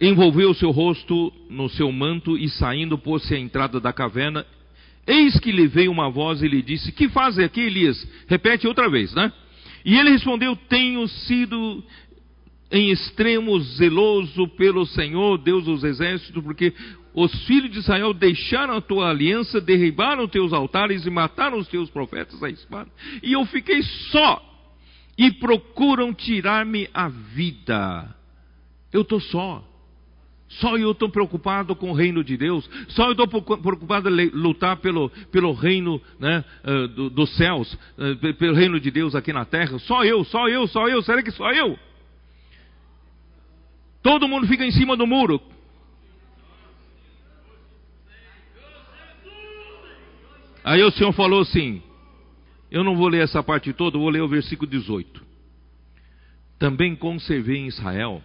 [0.00, 4.44] envolveu o seu rosto no seu manto e saindo pôs-se à entrada da caverna
[5.06, 8.06] Eis que lhe veio uma voz e lhe disse: Que faz aqui, Elias?
[8.26, 9.32] Repete outra vez, né?
[9.84, 11.84] E ele respondeu: Tenho sido
[12.72, 16.74] em extremo zeloso pelo Senhor, Deus dos exércitos, porque
[17.16, 21.88] os filhos de Israel deixaram a tua aliança, derribaram teus altares e mataram os teus
[21.88, 22.90] profetas à espada.
[23.22, 23.82] E eu fiquei
[24.12, 24.42] só,
[25.16, 28.14] e procuram tirar-me a vida.
[28.92, 29.64] Eu estou só.
[30.48, 32.68] Só eu estou preocupado com o reino de Deus.
[32.88, 38.34] Só eu estou preocupado em lutar pelo, pelo reino né, uh, do, dos céus, uh,
[38.34, 39.78] pelo reino de Deus aqui na terra.
[39.78, 41.00] Só eu, só eu, só eu.
[41.02, 41.78] Será que só eu?
[44.02, 45.40] Todo mundo fica em cima do muro.
[50.66, 51.80] Aí o Senhor falou assim:
[52.68, 55.24] Eu não vou ler essa parte toda, vou ler o versículo 18.
[56.58, 58.20] Também conservei em Israel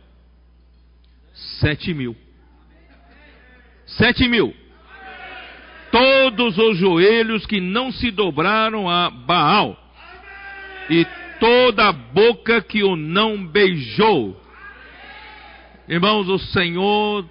[1.59, 2.15] Sete mil.
[3.85, 4.53] Sete mil.
[5.91, 9.77] Todos os joelhos que não se dobraram a Baal.
[10.89, 11.05] E
[11.39, 14.35] toda a boca que o não beijou.
[15.87, 17.23] Irmãos, o Senhor,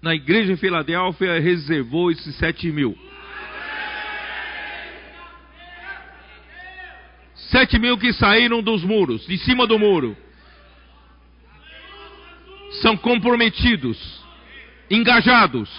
[0.00, 2.96] na igreja em Filadélfia, reservou esses sete mil.
[7.50, 10.16] Sete mil que saíram dos muros, de cima do muro
[12.82, 13.98] são comprometidos,
[14.90, 15.70] engajados.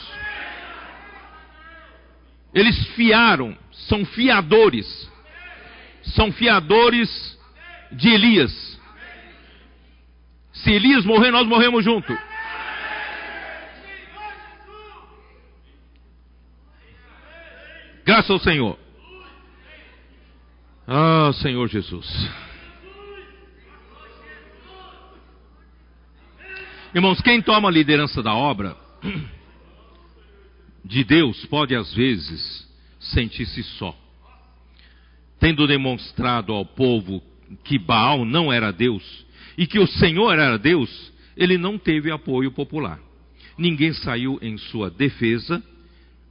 [2.54, 5.10] Eles fiaram, são fiadores.
[6.02, 7.38] São fiadores
[7.92, 8.80] de Elias.
[10.54, 12.18] Se Elias morrer, nós morremos junto.
[18.06, 18.80] Graças ao Senhor.
[20.92, 22.08] Ah, Senhor Jesus.
[26.96, 28.76] Irmãos, quem toma a liderança da obra
[30.84, 32.68] de Deus pode às vezes
[33.00, 33.96] sentir-se só.
[35.40, 37.22] Tendo demonstrado ao povo
[37.64, 39.04] que Baal não era Deus
[39.60, 43.00] e que o Senhor era Deus, ele não teve apoio popular.
[43.56, 45.62] Ninguém saiu em sua defesa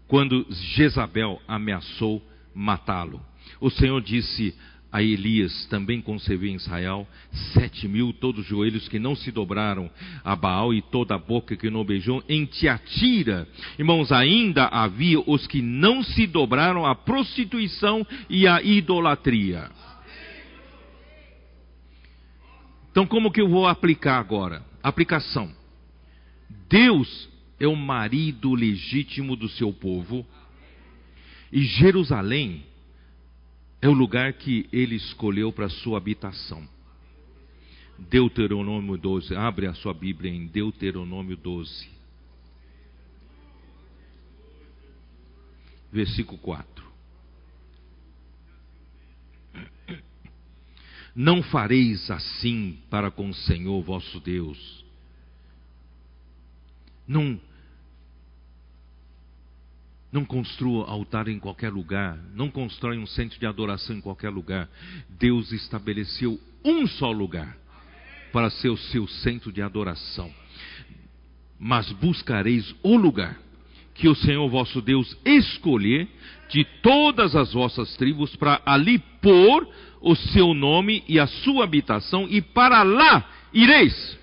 [0.08, 2.20] quando Jezabel ameaçou
[2.52, 3.24] matá-lo.
[3.60, 4.54] O Senhor disse
[4.90, 7.06] a Elias também concebeu em Israel
[7.52, 9.90] sete mil, todos os joelhos que não se dobraram
[10.24, 12.24] a Baal e toda a boca que não beijou.
[12.26, 13.46] Em Tiatira,
[13.78, 19.70] irmãos, ainda havia os que não se dobraram à prostituição e à idolatria.
[22.90, 24.64] Então, como que eu vou aplicar agora?
[24.82, 25.52] Aplicação.
[26.70, 27.28] Deus
[27.60, 30.26] é o marido legítimo do seu povo
[31.52, 32.62] e Jerusalém
[33.80, 36.66] é o lugar que ele escolheu para sua habitação.
[37.98, 41.88] Deuteronômio 12, abre a sua Bíblia em Deuteronômio 12,
[45.92, 46.86] versículo 4.
[51.14, 54.84] Não fareis assim para com o Senhor vosso Deus.
[57.06, 57.40] Não
[60.12, 62.18] não construa altar em qualquer lugar.
[62.34, 64.68] Não constrói um centro de adoração em qualquer lugar.
[65.18, 67.56] Deus estabeleceu um só lugar
[68.32, 70.32] para ser o seu centro de adoração.
[71.58, 73.38] Mas buscareis o lugar
[73.94, 76.08] que o Senhor vosso Deus escolher
[76.48, 79.68] de todas as vossas tribos para ali pôr
[80.00, 84.18] o seu nome e a sua habitação, e para lá ireis.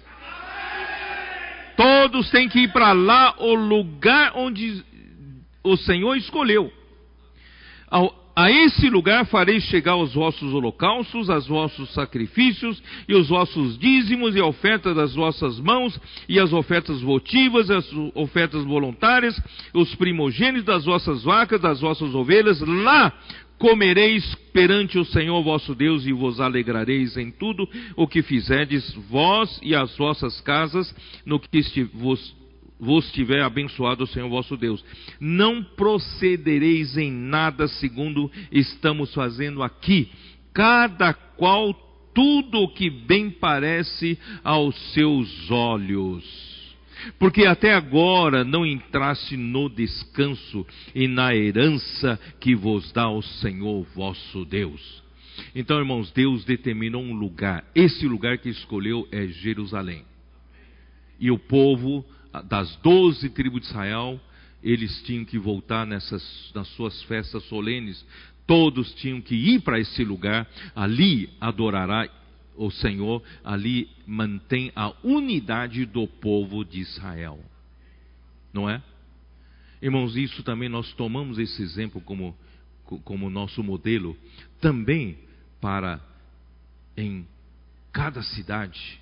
[1.76, 4.82] Todos têm que ir para lá, o lugar onde
[5.66, 6.72] o Senhor escolheu.
[8.36, 14.36] A esse lugar farei chegar os vossos holocaustos, os vossos sacrifícios, e os vossos dízimos,
[14.36, 19.42] e a oferta das vossas mãos, e as ofertas votivas, as ofertas voluntárias,
[19.74, 22.60] os primogênitos das vossas vacas, das vossas ovelhas.
[22.60, 23.14] Lá
[23.58, 29.60] comereis perante o Senhor vosso Deus, e vos alegrareis em tudo o que fizerdes, vós
[29.64, 30.94] e as vossas casas,
[31.26, 32.36] no que vos
[32.80, 34.84] vos tiver abençoado o Senhor vosso Deus.
[35.20, 40.10] Não procedereis em nada segundo estamos fazendo aqui,
[40.54, 41.74] cada qual
[42.14, 46.56] tudo o que bem parece aos seus olhos.
[47.20, 53.86] Porque até agora não entraste no descanso e na herança que vos dá o Senhor
[53.94, 55.04] vosso Deus.
[55.54, 57.66] Então, irmãos, Deus determinou um lugar.
[57.76, 60.04] Esse lugar que escolheu é Jerusalém.
[61.20, 62.06] E o povo
[62.42, 64.20] das doze tribos de Israel,
[64.64, 68.06] eles tinham que voltar nessas, nas suas festas solenes,
[68.48, 72.10] todos tinham que ir para esse lugar, ali adorará
[72.56, 77.40] o Senhor, ali mantém a unidade do povo de Israel.
[78.54, 78.82] Não é?
[79.82, 82.36] Irmãos, isso também nós tomamos esse exemplo como,
[83.04, 84.18] como nosso modelo,
[84.62, 85.18] também
[85.60, 86.02] para
[86.96, 87.28] em
[87.92, 89.00] cada cidade,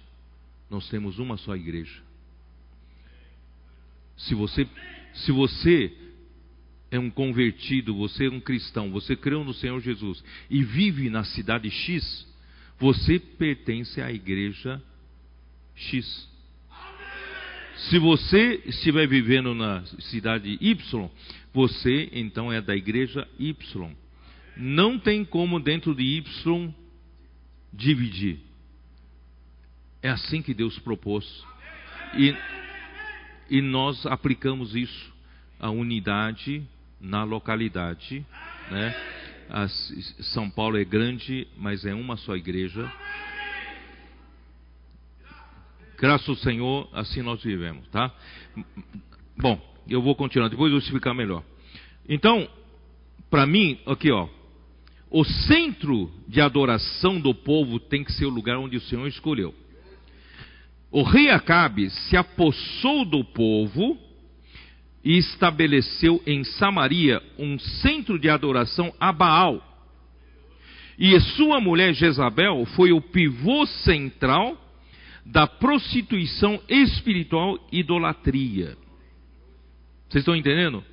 [0.69, 2.01] nós temos uma só igreja.
[4.17, 4.67] Se você,
[5.13, 5.91] se você
[6.91, 11.23] é um convertido, você é um cristão, você creu no Senhor Jesus e vive na
[11.23, 12.27] cidade X,
[12.79, 14.81] você pertence à igreja
[15.75, 16.29] X.
[17.89, 21.09] Se você estiver vivendo na cidade Y,
[21.51, 23.91] você então é da igreja Y.
[24.55, 26.73] Não tem como dentro de Y
[27.73, 28.39] dividir.
[30.01, 31.25] É assim que Deus propôs.
[32.15, 32.35] E,
[33.53, 35.13] e nós aplicamos isso,
[35.59, 36.67] a unidade
[36.99, 38.25] na localidade.
[38.71, 38.95] Né?
[39.47, 39.67] A,
[40.33, 42.91] São Paulo é grande, mas é uma só igreja.
[45.99, 48.11] Graças ao Senhor, assim nós vivemos, tá?
[49.37, 51.43] Bom, eu vou continuar, depois eu vou explicar melhor.
[52.09, 52.49] Então,
[53.29, 54.27] para mim, aqui ó,
[55.11, 59.53] o centro de adoração do povo tem que ser o lugar onde o Senhor escolheu.
[60.93, 63.97] O rei Acabe se apossou do povo
[65.03, 69.59] e estabeleceu em Samaria um centro de adoração a Baal.
[70.99, 74.55] E sua mulher Jezabel foi o pivô central
[75.25, 78.77] da prostituição espiritual e idolatria.
[80.07, 80.83] Vocês estão entendendo?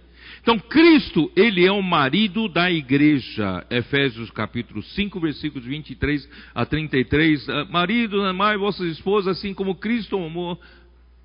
[0.42, 3.64] Então, Cristo, ele é o marido da igreja.
[3.68, 7.48] Efésios capítulo 5, versículos 23 a 33.
[7.48, 10.58] Ah, marido, amai vossas esposas, assim como Cristo amou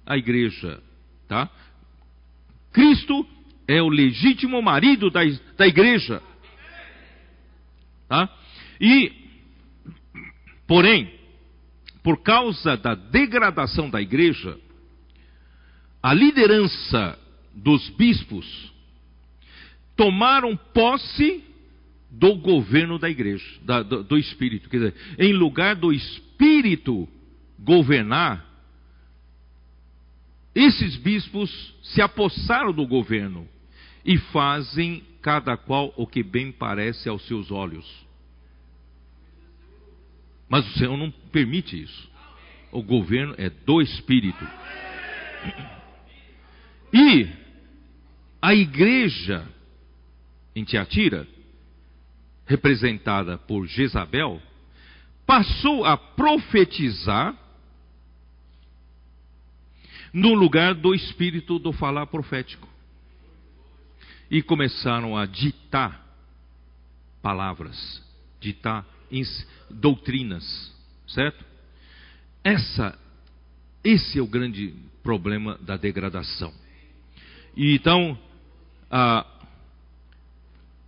[0.06, 0.82] a igreja.
[1.28, 1.50] Tá?
[2.74, 3.26] Cristo
[3.68, 5.22] é o legítimo marido da,
[5.58, 6.22] da igreja.
[8.10, 8.30] Tá?
[8.82, 9.14] E,
[10.68, 11.10] porém,
[12.04, 14.60] por causa da degradação da igreja,
[16.04, 17.18] a liderança
[17.56, 18.75] dos bispos
[19.96, 21.44] tomaram posse
[22.10, 24.70] do governo da igreja, da, do, do, Espírito.
[24.70, 27.08] Quer dizer, em lugar do Espírito
[27.60, 28.46] governar,
[30.54, 33.48] esses bispos se apossaram do governo
[34.06, 37.86] e fazem cada qual o que bem parece aos seus olhos.
[40.48, 42.10] Mas o Senhor não permite isso.
[42.72, 44.48] O governo é do Espírito.
[46.94, 47.28] E
[48.42, 49.46] a igreja
[50.56, 51.27] em Tiatira,
[52.45, 54.41] representada por Jezabel,
[55.26, 57.36] passou a profetizar
[60.14, 62.69] no lugar do espírito do falar profético.
[64.32, 66.03] E começaram a ditar
[67.22, 68.02] palavras,
[68.40, 68.86] ditar
[69.69, 70.73] doutrinas,
[71.07, 71.44] certo?
[72.44, 72.98] Essa,
[73.84, 74.73] esse é o grande
[75.03, 76.53] problema da degradação.
[77.56, 78.18] E então,
[78.90, 79.26] a,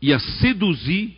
[0.01, 1.17] e a seduzir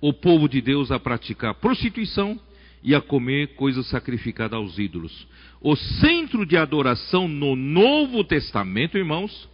[0.00, 2.38] o povo de Deus a praticar prostituição
[2.82, 5.26] e a comer coisas sacrificadas aos ídolos.
[5.60, 9.48] O centro de adoração no Novo Testamento, irmãos,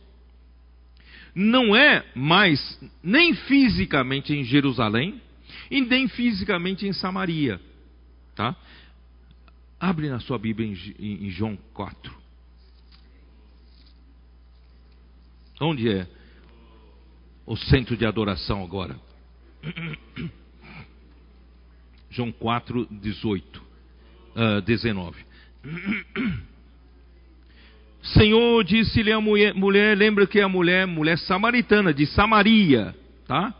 [1.34, 5.20] não é mais nem fisicamente em Jerusalém
[5.70, 7.60] e nem fisicamente em Samaria,
[8.34, 8.56] tá?
[9.78, 12.14] Abre na sua Bíblia em, em João 4.
[15.60, 16.06] Onde é?
[17.46, 18.96] O centro de adoração agora.
[22.10, 23.62] João 4, 18,
[24.34, 25.16] uh, 19.
[28.02, 32.94] Senhor disse-lhe a mulher, mulher, lembra que a mulher, mulher samaritana, de Samaria,
[33.26, 33.54] tá?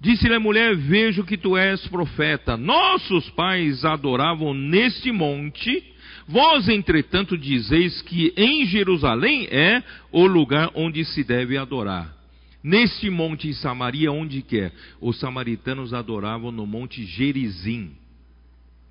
[0.00, 2.56] Disse-lhe a mulher: Vejo que tu és profeta.
[2.56, 5.84] Nossos pais adoravam neste monte.
[6.26, 12.19] Vós, entretanto, dizeis que em Jerusalém é o lugar onde se deve adorar.
[12.62, 14.72] Neste monte em Samaria, onde quer?
[15.00, 17.92] Os samaritanos adoravam no monte Gerizim.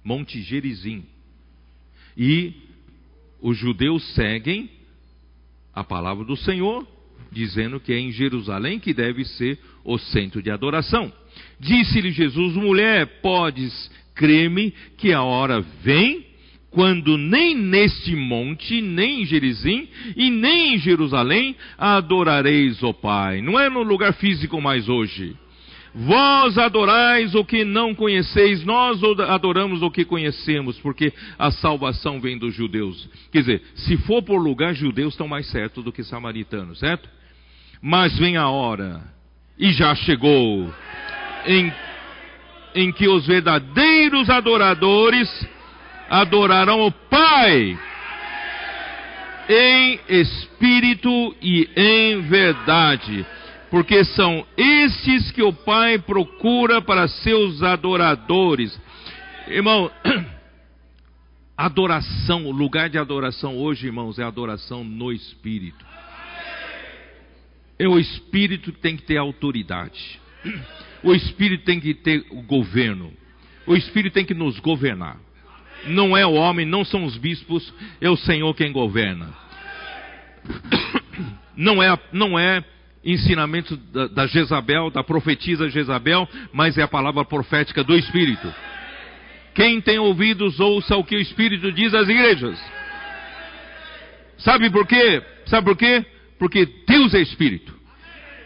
[0.04, 1.04] Monte Gerizim.
[2.18, 2.54] E
[3.42, 4.70] os judeus seguem
[5.74, 6.88] a palavra do Senhor,
[7.32, 11.14] dizendo que é em Jerusalém que deve ser o centro de adoração.
[11.60, 16.29] Disse-lhe Jesus: mulher, podes crer-me que a hora vem
[16.72, 23.42] quando nem neste monte, nem em Gerizim e nem em Jerusalém adorareis o Pai.
[23.42, 25.36] Não é no lugar físico mais hoje.
[25.94, 32.38] Vós adorais o que não conheceis, nós adoramos o que conhecemos, porque a salvação vem
[32.38, 33.10] dos judeus.
[33.32, 37.10] Quer dizer, se for por lugar, judeus estão mais certos do que samaritanos, certo?
[37.82, 39.02] Mas vem a hora,
[39.58, 40.72] e já chegou,
[41.48, 41.74] em,
[42.76, 45.28] em que os verdadeiros adoradores
[46.10, 47.78] adorarão o Pai
[49.50, 53.26] em espírito e em verdade,
[53.72, 58.80] porque são estes que o Pai procura para seus adoradores.
[59.48, 59.92] Irmão,
[61.58, 65.84] adoração, o lugar de adoração hoje, irmãos, é adoração no Espírito.
[67.78, 70.20] É o Espírito que tem que ter autoridade.
[71.02, 73.14] O Espírito tem que ter o governo.
[73.66, 75.18] O Espírito tem que nos governar.
[75.88, 79.30] Não é o homem, não são os bispos, é o Senhor quem governa.
[81.56, 82.64] Não é, não é
[83.04, 88.54] ensinamento da, da Jezabel, da profetisa Jezabel, mas é a palavra profética do Espírito.
[89.54, 92.58] Quem tem ouvidos, ouça o que o Espírito diz às igrejas.
[94.38, 95.22] Sabe por quê?
[95.48, 96.06] Sabe por quê?
[96.38, 97.78] Porque Deus é Espírito.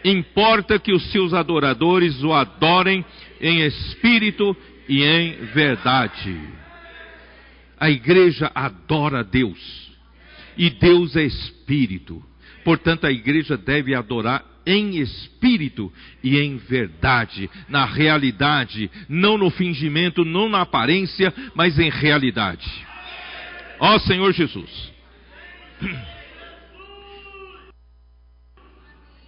[0.04, 3.04] Importa que os seus adoradores o adorem
[3.40, 4.54] em espírito
[4.88, 6.36] e em verdade.
[7.84, 9.92] A igreja adora Deus.
[10.56, 12.24] E Deus é espírito.
[12.64, 15.92] Portanto, a igreja deve adorar em espírito
[16.22, 22.66] e em verdade, na realidade, não no fingimento, não na aparência, mas em realidade.
[23.78, 24.90] Ó Senhor Jesus.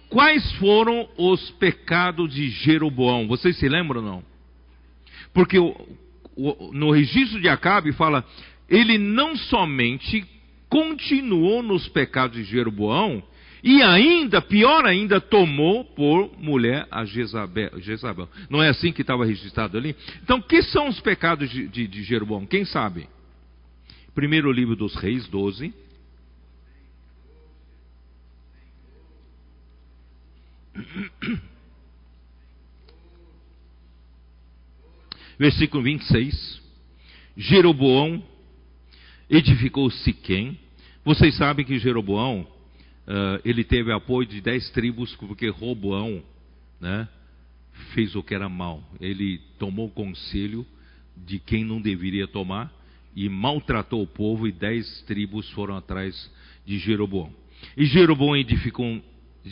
[0.09, 3.27] Quais foram os pecados de Jeroboão?
[3.27, 4.23] Vocês se lembram ou não?
[5.31, 5.59] Porque
[6.71, 8.23] no registro de Acabe fala,
[8.69, 10.25] ele não somente
[10.69, 13.23] continuou nos pecados de Jeroboão,
[13.63, 17.81] e ainda, pior ainda, tomou por mulher a Jezabel.
[17.81, 18.29] Jezabel.
[18.49, 19.95] Não é assim que estava registrado ali?
[20.23, 22.45] Então, que são os pecados de, de, de Jeroboão?
[22.45, 23.09] Quem sabe?
[24.13, 25.73] Primeiro livro dos Reis 12.
[35.37, 36.61] Versículo 26.
[37.35, 38.23] Jeroboão
[39.29, 40.57] edificou Siquém.
[41.05, 46.23] Vocês sabem que Jeroboão, uh, ele teve apoio de dez tribos, porque Roboão,
[46.81, 47.07] né,
[47.93, 48.83] fez o que era mal.
[48.99, 50.65] Ele tomou conselho
[51.15, 52.71] de quem não deveria tomar
[53.15, 56.31] e maltratou o povo e dez tribos foram atrás
[56.65, 57.31] de Jeroboão.
[57.75, 59.01] E Jeroboão edificou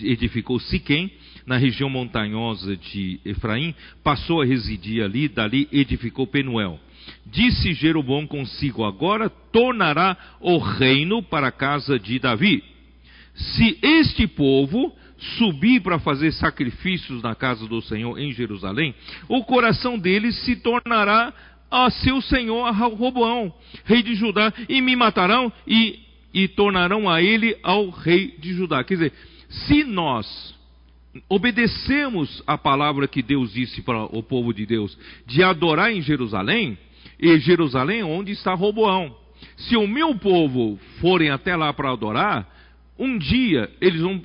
[0.04, 1.12] edificou Siquém,
[1.46, 6.80] na região montanhosa de Efraim, passou a residir ali, dali edificou Penuel.
[7.26, 12.64] Disse Jeroboão consigo: Agora tornará o reino para a casa de Davi.
[13.36, 14.94] Se este povo
[15.38, 18.94] subir para fazer sacrifícios na casa do Senhor em Jerusalém,
[19.28, 21.34] o coração deles se tornará
[21.70, 23.54] a seu senhor a Roboão,
[23.84, 26.00] rei de Judá, e me matarão e,
[26.34, 28.84] e tornarão a ele ao rei de Judá.
[28.84, 29.14] Quer dizer,
[29.50, 30.56] se nós
[31.30, 36.78] obedecemos a palavra que Deus disse para o povo de Deus de adorar em Jerusalém,
[37.20, 39.16] e Jerusalém onde está Roboão.
[39.58, 42.48] Se o meu povo forem até lá para adorar,
[42.98, 44.22] um dia eles vão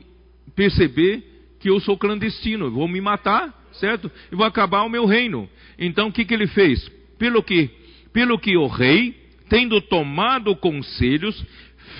[0.56, 1.24] perceber
[1.60, 4.10] que eu sou clandestino, vão me matar, certo?
[4.32, 5.48] E vou acabar o meu reino.
[5.78, 6.88] Então o que, que ele fez?
[7.18, 7.70] Pelo que,
[8.12, 9.14] pelo que o rei,
[9.48, 11.44] tendo tomado conselhos,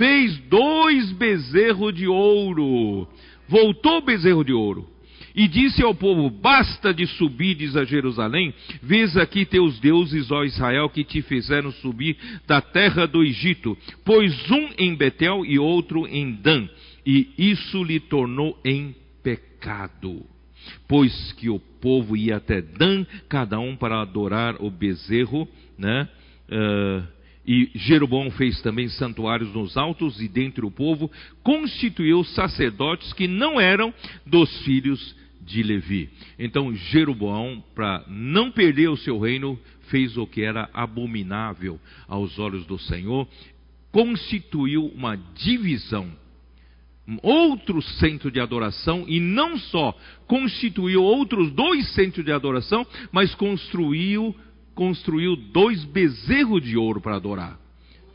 [0.01, 3.07] fez dois bezerros de ouro.
[3.47, 4.89] Voltou o bezerro de ouro.
[5.35, 10.89] E disse ao povo: Basta de subires a Jerusalém, vês aqui teus deuses, ó Israel,
[10.89, 12.17] que te fizeram subir
[12.47, 16.67] da terra do Egito, pois um em Betel e outro em Dan,
[17.07, 20.25] e isso lhe tornou em pecado.
[20.89, 25.47] Pois que o povo ia até Dan, cada um para adorar o bezerro,
[25.79, 26.09] né?
[26.49, 27.20] Uh,
[27.53, 31.11] e Jeroboão fez também santuários nos altos e dentre o povo,
[31.43, 33.93] constituiu sacerdotes que não eram
[34.25, 36.09] dos filhos de Levi.
[36.39, 39.59] Então Jeroboão, para não perder o seu reino,
[39.89, 43.27] fez o que era abominável aos olhos do Senhor,
[43.91, 46.09] constituiu uma divisão,
[47.21, 49.93] outro centro de adoração, e não só
[50.29, 54.37] constituiu outros dois centros de adoração, mas construiu
[54.81, 57.61] construiu dois bezerros de ouro para adorar.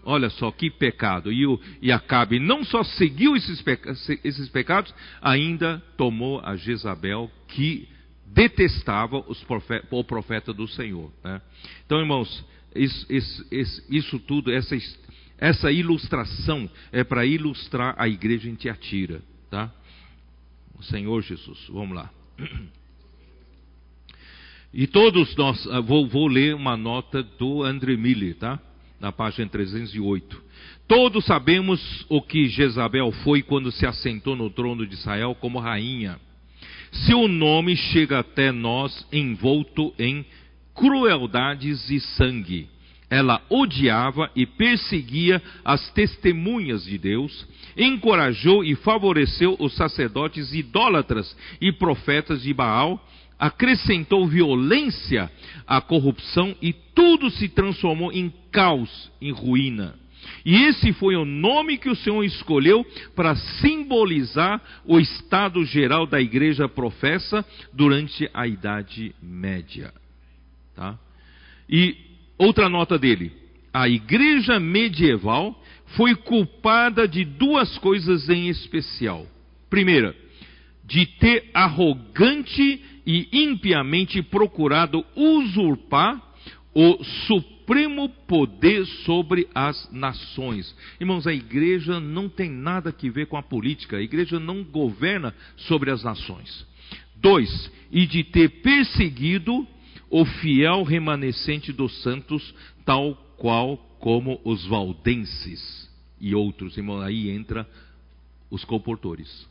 [0.03, 1.31] Olha só que pecado.
[1.31, 3.91] E, o, e Acabe não só seguiu esses, peca,
[4.23, 7.87] esses pecados, ainda tomou a Jezabel, que
[8.25, 11.13] detestava profeta, o profeta do Senhor.
[11.23, 11.39] Né?
[11.85, 12.43] Então, irmãos,
[12.73, 14.75] isso, isso, isso tudo, essa,
[15.37, 19.21] essa ilustração é para ilustrar a igreja em Tiatira.
[19.51, 19.71] Tá?
[20.79, 22.09] O Senhor Jesus, vamos lá.
[24.77, 28.59] E todos nós, ah, vou, vou ler uma nota do André Miller, tá?
[28.99, 30.43] Na página 308.
[30.85, 36.19] Todos sabemos o que Jezabel foi quando se assentou no trono de Israel como rainha.
[37.07, 40.25] Seu nome chega até nós envolto em
[40.73, 42.67] crueldades e sangue.
[43.09, 47.47] Ela odiava e perseguia as testemunhas de Deus,
[47.77, 53.01] encorajou e favoreceu os sacerdotes idólatras e profetas de Baal,
[53.39, 55.31] acrescentou violência
[55.67, 59.95] à corrupção e tudo se transformou em caos, em ruína.
[60.45, 62.85] E esse foi o nome que o Senhor escolheu
[63.15, 69.93] para simbolizar o estado geral da igreja professa durante a Idade Média.
[70.75, 70.97] Tá?
[71.69, 71.95] E
[72.37, 73.31] outra nota dele:
[73.73, 75.61] a igreja medieval
[75.95, 79.25] foi culpada de duas coisas em especial.
[79.69, 80.15] Primeira,
[80.85, 86.21] de ter arrogante e impiamente procurado usurpar
[86.73, 90.75] o supremo poder sobre as nações.
[90.99, 95.33] Irmãos, a igreja não tem nada que ver com a política, a igreja não governa
[95.55, 96.65] sobre as nações.
[97.15, 99.65] Dois, e de ter perseguido
[100.09, 102.53] o fiel remanescente dos santos,
[102.83, 106.77] tal qual como os valdenses e outros.
[106.77, 107.67] Irmão, aí entra
[108.49, 109.47] os comportores.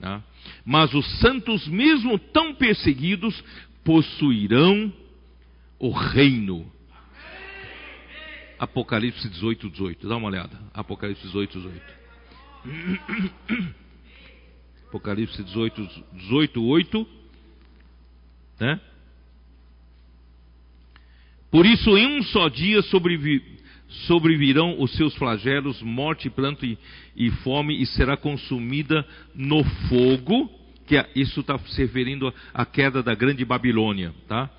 [0.00, 0.22] Tá?
[0.64, 3.42] Mas os santos, mesmo tão perseguidos,
[3.84, 4.92] possuirão
[5.78, 6.70] o reino.
[8.58, 10.08] Apocalipse 18, 18.
[10.08, 10.58] Dá uma olhada.
[10.72, 11.82] Apocalipse 18, 18.
[14.88, 17.08] Apocalipse 18, 18, 8.
[18.60, 18.80] Né?
[21.50, 23.60] Por isso, em um só dia sobrevi,
[24.06, 26.78] sobrevirão os seus flagelos, morte, planto e,
[27.16, 30.50] e fome, e será consumida no fogo,
[30.86, 34.50] que é, isso está se referindo à queda da grande Babilônia, tá?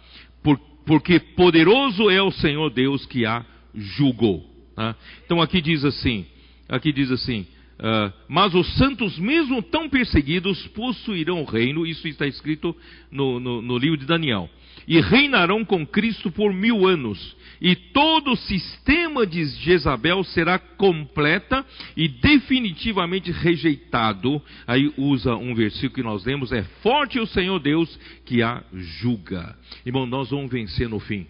[0.42, 4.44] Por, porque poderoso é o Senhor Deus que a julgou.
[4.76, 4.96] Tá?
[5.26, 6.26] Então aqui diz assim,
[6.68, 7.46] aqui diz assim,
[7.78, 11.86] Uh, mas os santos, mesmo tão perseguidos, possuirão o reino.
[11.86, 12.74] Isso está escrito
[13.12, 14.50] no, no, no livro de Daniel
[14.88, 17.36] e reinarão com Cristo por mil anos.
[17.62, 21.66] E todo o sistema de Jezabel será completa
[21.96, 24.42] e definitivamente rejeitado.
[24.68, 29.58] Aí usa um versículo que nós lemos: é forte o Senhor Deus que a julga.
[29.86, 31.26] Irmão, nós vamos vencer no fim.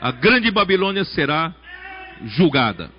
[0.00, 1.54] A grande Babilônia será
[2.24, 2.90] julgada.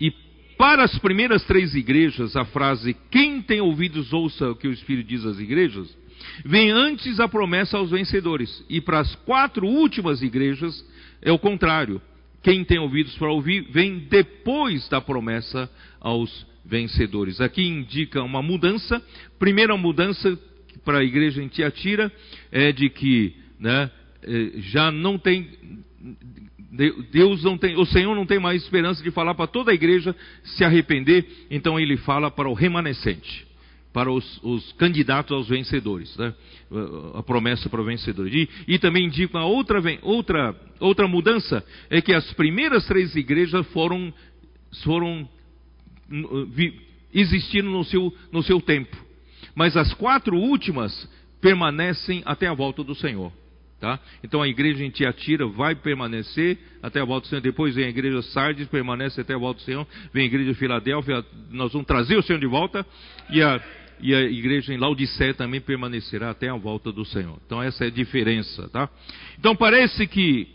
[0.00, 0.12] E
[0.56, 5.08] para as primeiras três igrejas, a frase: Quem tem ouvidos, ouça o que o Espírito
[5.08, 6.05] diz às igrejas
[6.44, 8.64] Vem antes a promessa aos vencedores.
[8.68, 10.84] E para as quatro últimas igrejas
[11.22, 12.00] é o contrário.
[12.42, 15.68] Quem tem ouvidos para ouvir, vem depois da promessa
[16.00, 17.40] aos vencedores.
[17.40, 19.02] Aqui indica uma mudança.
[19.38, 20.38] Primeira mudança
[20.84, 22.12] para a igreja em Tiatira
[22.52, 23.90] é de que né,
[24.22, 25.48] é, já não tem
[27.10, 30.14] Deus não tem, o Senhor não tem mais esperança de falar para toda a igreja
[30.44, 33.45] se arrepender, então ele fala para o remanescente
[33.96, 36.34] para os, os, candidatos aos vencedores, né?
[37.14, 38.28] a promessa para o vencedor.
[38.28, 43.66] E, e também indica uma outra, outra, outra mudança, é que as primeiras três igrejas
[43.68, 44.12] foram,
[44.84, 45.26] foram
[46.50, 46.78] vi,
[47.10, 48.94] existiram no seu, no seu tempo,
[49.54, 51.10] mas as quatro últimas
[51.40, 53.32] permanecem até a volta do Senhor.
[53.80, 53.98] Tá?
[54.22, 57.42] Então a igreja em Tiatira vai permanecer até a volta do Senhor.
[57.42, 59.86] Depois vem a igreja Sardes, permanece até a volta do Senhor.
[60.12, 62.86] Vem a igreja Filadélfia, nós vamos trazer o Senhor de volta.
[63.28, 63.60] E a,
[64.00, 67.38] e a igreja em Laodiceia também permanecerá até a volta do Senhor.
[67.46, 68.88] Então essa é a diferença, tá?
[69.38, 70.48] Então parece que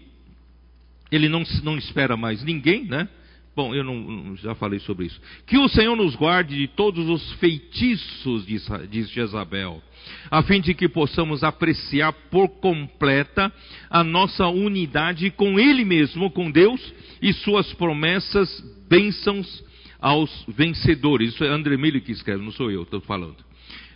[1.12, 3.08] ele não, não espera mais ninguém, né?
[3.54, 5.20] Bom, eu não, já falei sobre isso.
[5.46, 8.58] Que o Senhor nos guarde de todos os feitiços de,
[8.88, 9.82] de Jezabel,
[10.30, 13.52] a fim de que possamos apreciar por completa
[13.90, 16.82] a nossa unidade com Ele mesmo, com Deus
[17.22, 18.50] e Suas promessas,
[18.88, 19.71] bênçãos
[20.02, 21.36] aos vencedores.
[21.36, 23.38] Isso é André Miller que escreve, não sou eu, estou falando.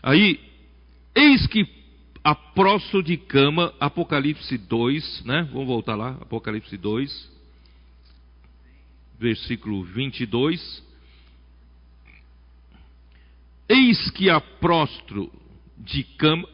[0.03, 0.39] Aí,
[1.15, 1.67] eis que
[2.23, 5.49] a prosto de cama, Apocalipse 2, né?
[5.51, 7.31] Vamos voltar lá, Apocalipse 2,
[9.19, 10.83] versículo 22.
[13.67, 15.31] Eis que a prostro
[15.77, 16.47] de cama,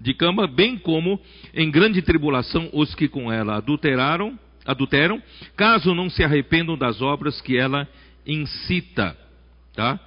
[0.00, 1.20] de cama, bem como
[1.54, 5.22] em grande tribulação os que com ela adulteraram, adulteram,
[5.56, 7.88] caso não se arrependam das obras que ela
[8.28, 9.16] incita,
[9.74, 9.98] tá?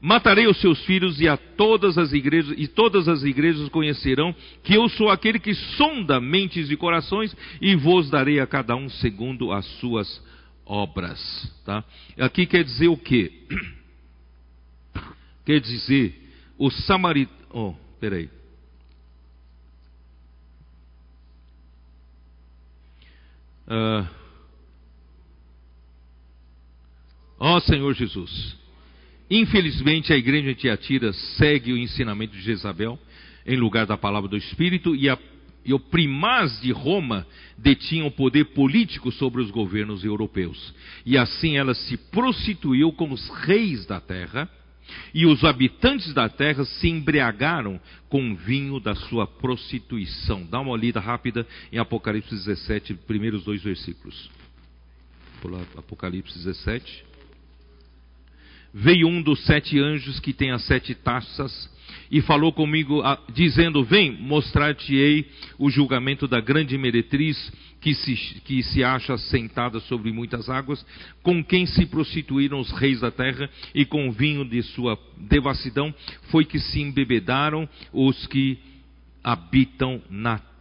[0.00, 4.74] Matarei os seus filhos e a todas as igrejas e todas as igrejas conhecerão que
[4.74, 9.52] eu sou aquele que sonda mentes e corações e vos darei a cada um segundo
[9.52, 10.22] as suas
[10.64, 11.20] obras,
[11.64, 11.84] tá?
[12.18, 13.32] Aqui quer dizer o quê?
[15.46, 16.12] Quer dizer
[16.58, 18.28] o samaritano, oh, peraí.
[23.68, 24.06] Uh,
[27.38, 28.56] Ó oh, Senhor Jesus,
[29.30, 32.98] infelizmente a igreja de Tiatira segue o ensinamento de Jezabel
[33.46, 35.18] em lugar da palavra do Espírito e, a,
[35.64, 37.26] e o primaz de Roma
[37.58, 40.74] detinham poder político sobre os governos europeus.
[41.04, 44.48] E assim ela se prostituiu como os reis da terra,
[45.12, 50.46] e os habitantes da terra se embriagaram com o vinho da sua prostituição.
[50.46, 54.30] Dá uma olhada rápida em Apocalipse 17, primeiros dois versículos.
[55.76, 57.05] Apocalipse 17.
[58.78, 61.70] Veio um dos sete anjos que tem as sete taças
[62.10, 65.24] e falou comigo, dizendo: Vem, mostrar-te-ei
[65.58, 67.50] o julgamento da grande meretriz
[67.80, 70.84] que se, que se acha sentada sobre muitas águas,
[71.22, 75.94] com quem se prostituíram os reis da terra, e com o vinho de sua devassidão
[76.30, 78.58] foi que se embebedaram os que
[79.24, 80.55] habitam na terra.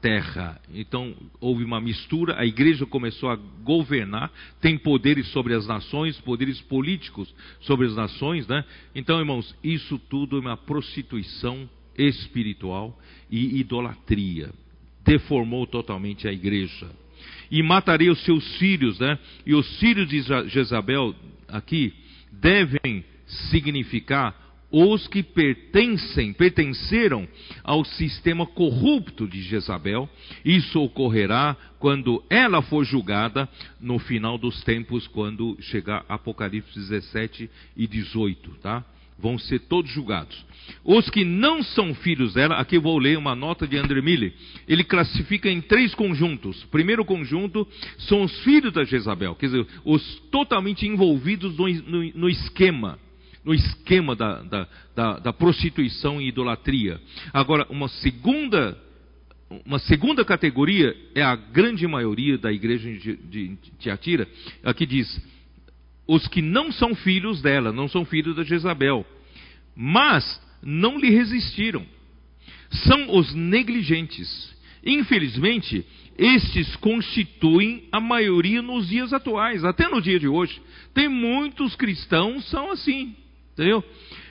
[0.74, 6.62] Então houve uma mistura, a igreja começou a governar, tem poderes sobre as nações, poderes
[6.62, 8.64] políticos sobre as nações, né?
[8.94, 12.98] Então, irmãos, isso tudo é uma prostituição espiritual
[13.32, 14.52] e idolatria.
[15.04, 16.90] Deformou totalmente a igreja.
[17.50, 19.18] E matarei os seus filhos, né?
[19.46, 21.16] E os filhos de Jezabel
[21.48, 21.94] aqui
[22.32, 23.04] devem
[23.50, 24.45] significar
[24.78, 27.26] os que pertencem, pertenceram
[27.64, 30.10] ao sistema corrupto de Jezabel.
[30.44, 33.48] Isso ocorrerá quando ela for julgada
[33.80, 38.84] no final dos tempos, quando chegar Apocalipse 17 e 18, tá?
[39.18, 40.46] Vão ser todos julgados.
[40.84, 44.34] Os que não são filhos dela, aqui vou ler uma nota de André Mille.
[44.68, 46.66] Ele classifica em três conjuntos.
[46.66, 47.66] primeiro conjunto
[47.98, 53.00] são os filhos da Jezabel, quer dizer, os totalmente envolvidos no, no, no esquema
[53.46, 57.00] no esquema da, da, da, da prostituição e idolatria.
[57.32, 58.78] Agora, uma segunda
[59.64, 64.28] uma segunda categoria é a grande maioria da igreja de Tiatira,
[64.64, 65.22] aqui diz:
[66.08, 69.06] os que não são filhos dela, não são filhos da Jezabel,
[69.76, 71.86] mas não lhe resistiram.
[72.72, 74.54] São os negligentes.
[74.84, 75.86] Infelizmente,
[76.18, 80.60] estes constituem a maioria nos dias atuais, até no dia de hoje.
[80.94, 83.16] Tem muitos cristãos são assim.
[83.56, 83.82] Entendeu?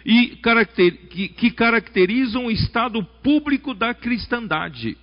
[0.05, 4.98] E caracter, que, que caracterizam o estado público da cristandade.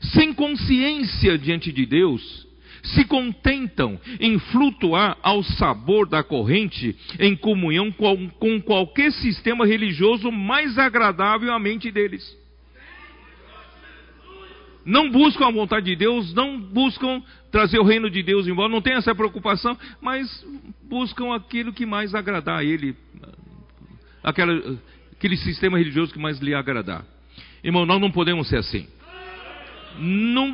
[0.00, 2.46] Sem consciência diante de Deus,
[2.82, 10.32] se contentam em flutuar ao sabor da corrente em comunhão com, com qualquer sistema religioso
[10.32, 12.24] mais agradável à mente deles.
[14.86, 18.80] Não buscam a vontade de Deus, não buscam trazer o reino de Deus embora, não
[18.80, 20.46] tem essa preocupação, mas
[20.88, 22.94] buscam aquilo que mais agradar a Ele,
[24.22, 24.78] aquela,
[25.12, 27.04] aquele sistema religioso que mais lhe agradar.
[27.64, 28.86] Irmão, nós não podemos ser assim.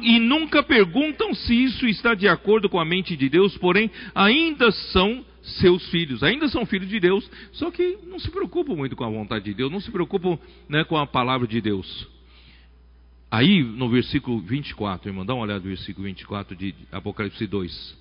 [0.03, 4.71] e nunca perguntam se isso está de acordo com a mente de Deus, porém ainda
[4.73, 9.05] são seus filhos, ainda são filhos de Deus, só que não se preocupam muito com
[9.05, 10.39] a vontade de Deus, não se preocupam
[10.71, 12.09] né, com a palavra de Deus.
[13.33, 17.97] Aí, no versículo 24, irmão, dá uma olhada no versículo 24 de Apocalipse 2.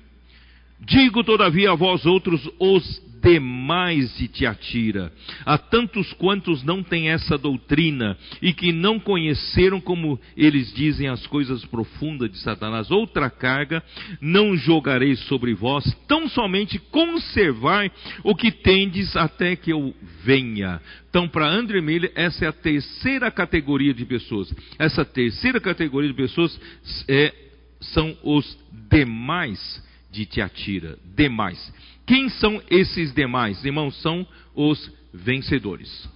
[0.79, 5.11] Digo, todavia, a vós outros, os demais de Tiatira,
[5.45, 11.25] a tantos quantos não têm essa doutrina e que não conheceram, como eles dizem, as
[11.27, 12.89] coisas profundas de Satanás.
[12.89, 13.83] Outra carga
[14.19, 17.91] não jogarei sobre vós, tão somente conservai
[18.23, 19.93] o que tendes até que eu
[20.23, 20.81] venha.
[21.09, 24.53] Então, para André Miller, essa é a terceira categoria de pessoas.
[24.79, 26.59] Essa terceira categoria de pessoas
[27.07, 27.33] é,
[27.81, 28.57] são os
[28.89, 30.97] demais de Tiatira.
[31.15, 31.73] Demais.
[32.05, 33.63] Quem são esses demais?
[33.63, 36.09] Irmãos, são os vencedores.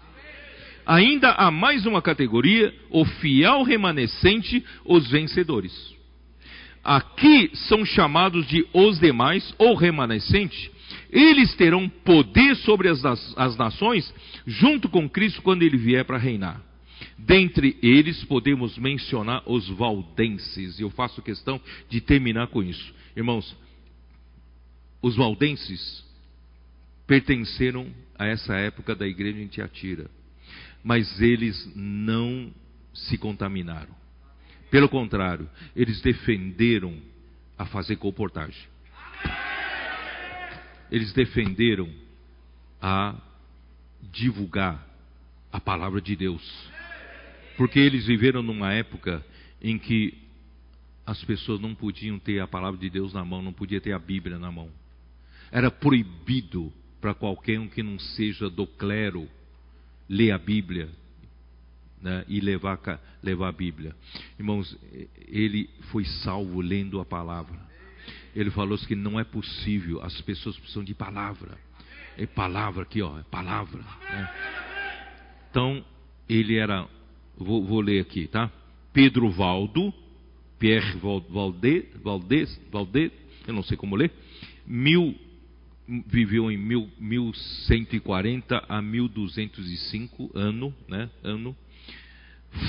[0.86, 5.96] Ainda há mais uma categoria, o fiel remanescente, os vencedores.
[6.84, 10.72] Aqui são chamados de os demais ou remanescente.
[11.10, 13.04] Eles terão poder sobre as,
[13.36, 14.14] as nações
[14.46, 16.62] junto com Cristo quando ele vier para reinar.
[17.18, 21.60] Dentre eles podemos mencionar os valdenses, eu faço questão
[21.90, 22.94] de terminar com isso.
[23.16, 23.56] Irmãos,
[25.06, 26.03] os valdenses
[27.06, 30.10] pertenceram a essa época da igreja em Tiatira,
[30.84, 32.52] mas eles não
[32.91, 33.94] se contaminaram.
[34.72, 36.99] Pelo contrário, eles defenderam
[37.56, 38.68] a fazer comportagem.
[40.91, 41.88] Eles defenderam
[42.82, 43.15] a
[44.11, 44.84] divulgar
[45.52, 46.41] a palavra de Deus.
[47.57, 49.23] Porque eles viveram numa época
[49.61, 50.18] em que
[51.06, 53.99] as pessoas não podiam ter a palavra de Deus na mão, não podia ter a
[53.99, 54.72] Bíblia na mão.
[55.52, 59.28] Era proibido para qualquer um que não seja do clero
[60.10, 60.90] ler a Bíblia
[62.02, 62.80] né, e levar,
[63.22, 63.96] levar a Bíblia.
[64.38, 64.78] Irmãos,
[65.28, 67.60] ele foi salvo lendo a palavra.
[68.36, 71.58] Ele falou que não é possível, as pessoas precisam de palavra.
[72.18, 73.82] É palavra aqui, ó, é palavra.
[73.82, 74.30] Né?
[75.50, 75.84] Então,
[76.28, 76.88] ele era,
[77.38, 78.52] vou, vou ler aqui, tá?
[78.94, 79.94] Pedro Valdo,
[80.60, 80.98] Pierre
[81.30, 83.12] Valdez, Valdez, Valdez,
[83.48, 84.12] eu não sei como ler,
[84.66, 85.16] mil,
[86.07, 91.10] viveu em mil, 1140 a 1205 ano, né?
[91.24, 91.56] Ano.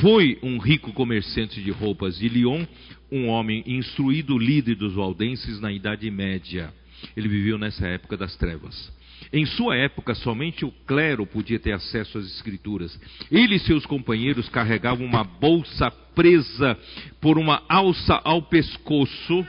[0.01, 2.67] Foi um rico comerciante de roupas de Lyon,
[3.11, 6.73] um homem instruído líder dos valdenses na Idade Média.
[7.17, 8.93] Ele viveu nessa época das trevas.
[9.33, 12.99] Em sua época, somente o clero podia ter acesso às escrituras.
[13.31, 16.79] Ele e seus companheiros carregavam uma bolsa presa
[17.21, 19.47] por uma alça ao pescoço,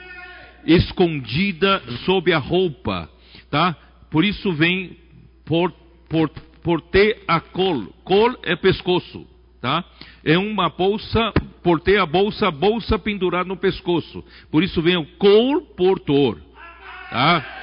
[0.66, 3.10] escondida sob a roupa,
[3.50, 3.76] tá?
[4.10, 4.96] Por isso vem
[5.44, 5.72] por,
[6.08, 6.28] por,
[6.62, 7.86] por ter a col.
[8.04, 9.26] Col é pescoço,
[9.60, 9.84] tá?
[10.24, 14.24] É uma bolsa, por ter a bolsa, bolsa pendurada no pescoço.
[14.50, 16.38] Por isso vem o col portor,
[17.10, 17.58] tá?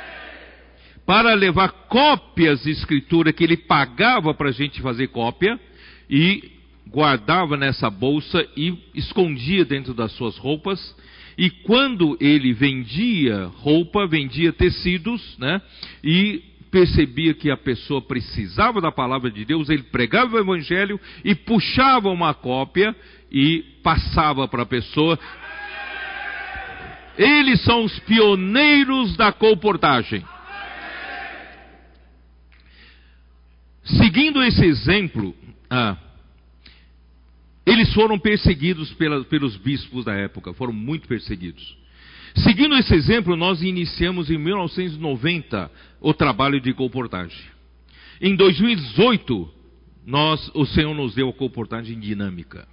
[1.06, 5.60] para levar cópias de escritura que ele pagava para a gente fazer cópia
[6.10, 6.52] e
[6.88, 10.96] guardava nessa bolsa e escondia dentro das suas roupas.
[11.38, 15.62] E quando ele vendia roupa, vendia tecidos, né?
[16.04, 21.34] E percebia que a pessoa precisava da palavra de Deus, ele pregava o evangelho e
[21.34, 22.96] puxava uma cópia
[23.32, 25.18] e passava para a pessoa.
[27.18, 30.22] Eles são os pioneiros da colportagem.
[33.84, 35.34] Seguindo esse exemplo,
[35.70, 35.96] ah,
[37.66, 41.78] eles foram perseguidos pela, pelos bispos da época, foram muito perseguidos.
[42.36, 45.72] Seguindo esse exemplo, nós iniciamos em 1990
[46.02, 47.40] o trabalho de comportagem.
[48.22, 49.50] Em 2018,
[50.06, 52.68] nós, o Senhor nos deu a comportagem dinâmica.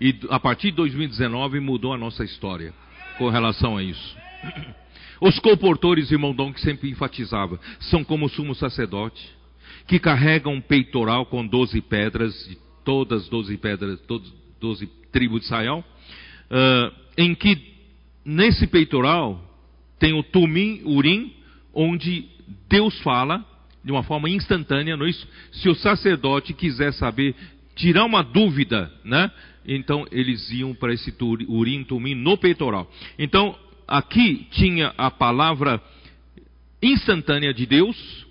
[0.00, 2.74] E a partir de 2019 mudou a nossa história
[3.16, 4.16] com relação a isso.
[5.20, 9.34] Os comportores, irmão Dom, que sempre enfatizava, são como o sumo sacerdote,
[9.86, 15.40] que carrega um peitoral com doze pedras, de todas as doze pedras, todas doze tribos
[15.40, 15.84] de Israel,
[16.50, 17.58] uh, em que
[18.24, 19.42] nesse peitoral
[19.98, 21.34] tem o Tumim, Urim,
[21.74, 22.26] onde
[22.68, 23.44] Deus fala
[23.84, 25.26] de uma forma instantânea, não é isso?
[25.52, 27.34] Se o sacerdote quiser saber,
[27.74, 29.30] tirar uma dúvida, né?
[29.66, 32.90] Então eles iam para esse Urim, Tumim no peitoral.
[33.18, 33.56] Então
[33.86, 35.82] aqui tinha a palavra
[36.80, 38.25] instantânea de Deus,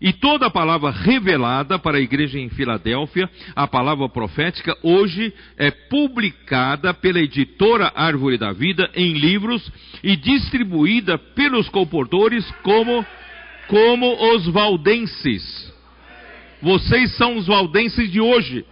[0.00, 5.70] e toda a palavra revelada para a igreja em Filadélfia, a palavra profética, hoje é
[5.70, 9.70] publicada pela editora Árvore da Vida em livros
[10.02, 13.04] e distribuída pelos comportores como,
[13.66, 15.72] como os valdenses.
[16.62, 18.64] Vocês são os valdenses de hoje.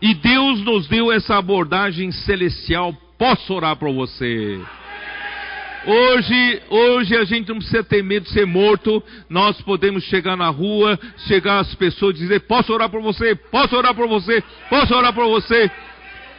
[0.00, 2.92] E Deus nos deu essa abordagem celestial.
[3.18, 4.60] Posso orar para você?
[5.86, 9.02] Hoje, hoje a gente não precisa ter medo de ser morto.
[9.28, 13.34] Nós podemos chegar na rua, chegar às pessoas e dizer: Posso orar por você?
[13.34, 14.42] Posso orar por você?
[14.70, 15.70] Posso orar por você?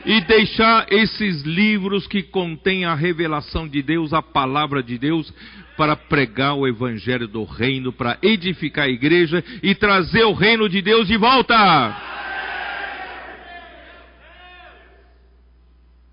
[0.03, 5.31] E deixar esses livros que contêm a revelação de Deus, a palavra de Deus,
[5.77, 10.81] para pregar o evangelho do reino, para edificar a igreja e trazer o reino de
[10.81, 11.55] Deus de volta.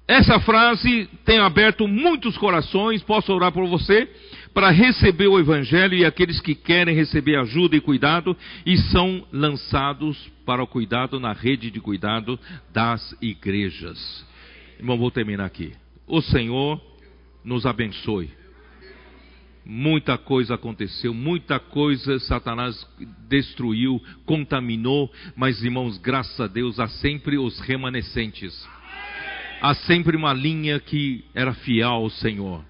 [0.07, 4.09] Essa frase tem aberto muitos corações, posso orar por você,
[4.53, 10.31] para receber o Evangelho e aqueles que querem receber ajuda e cuidado e são lançados
[10.45, 12.39] para o cuidado na rede de cuidado
[12.73, 14.27] das igrejas.
[14.79, 15.73] Irmão, vou terminar aqui.
[16.07, 16.81] O Senhor
[17.45, 18.31] nos abençoe.
[19.65, 22.85] Muita coisa aconteceu, muita coisa Satanás
[23.29, 28.53] destruiu, contaminou, mas irmãos, graças a Deus há sempre os remanescentes
[29.63, 32.65] há sempre uma linha que era fiel ao Senhor.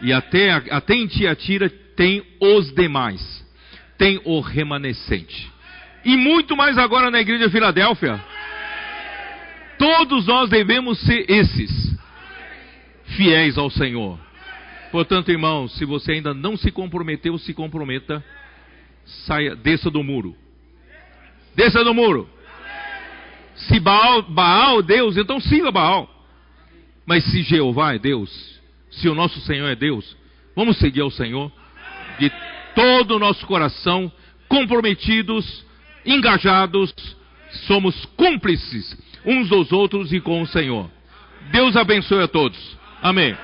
[0.00, 3.44] E até, até em Tiatira tem os demais,
[3.98, 5.52] tem o remanescente.
[6.04, 8.22] E muito mais agora na igreja de Filadélfia.
[9.76, 11.98] Todos nós devemos ser esses,
[13.16, 14.16] fiéis ao Senhor.
[14.92, 18.24] Portanto, irmãos, se você ainda não se comprometeu, se comprometa.
[19.26, 20.36] Saia, desça do muro.
[21.56, 22.28] Desça do muro.
[23.56, 26.15] Se Baal, Baal Deus, então siga Baal.
[27.06, 28.60] Mas se Jeová é Deus,
[28.90, 30.16] se o nosso Senhor é Deus,
[30.54, 31.52] vamos seguir ao Senhor
[32.18, 32.30] de
[32.74, 34.10] todo o nosso coração,
[34.48, 35.64] comprometidos,
[36.04, 36.92] engajados,
[37.66, 40.88] somos cúmplices uns dos outros e com o Senhor.
[41.50, 42.76] Deus abençoe a todos.
[43.02, 43.36] Amém.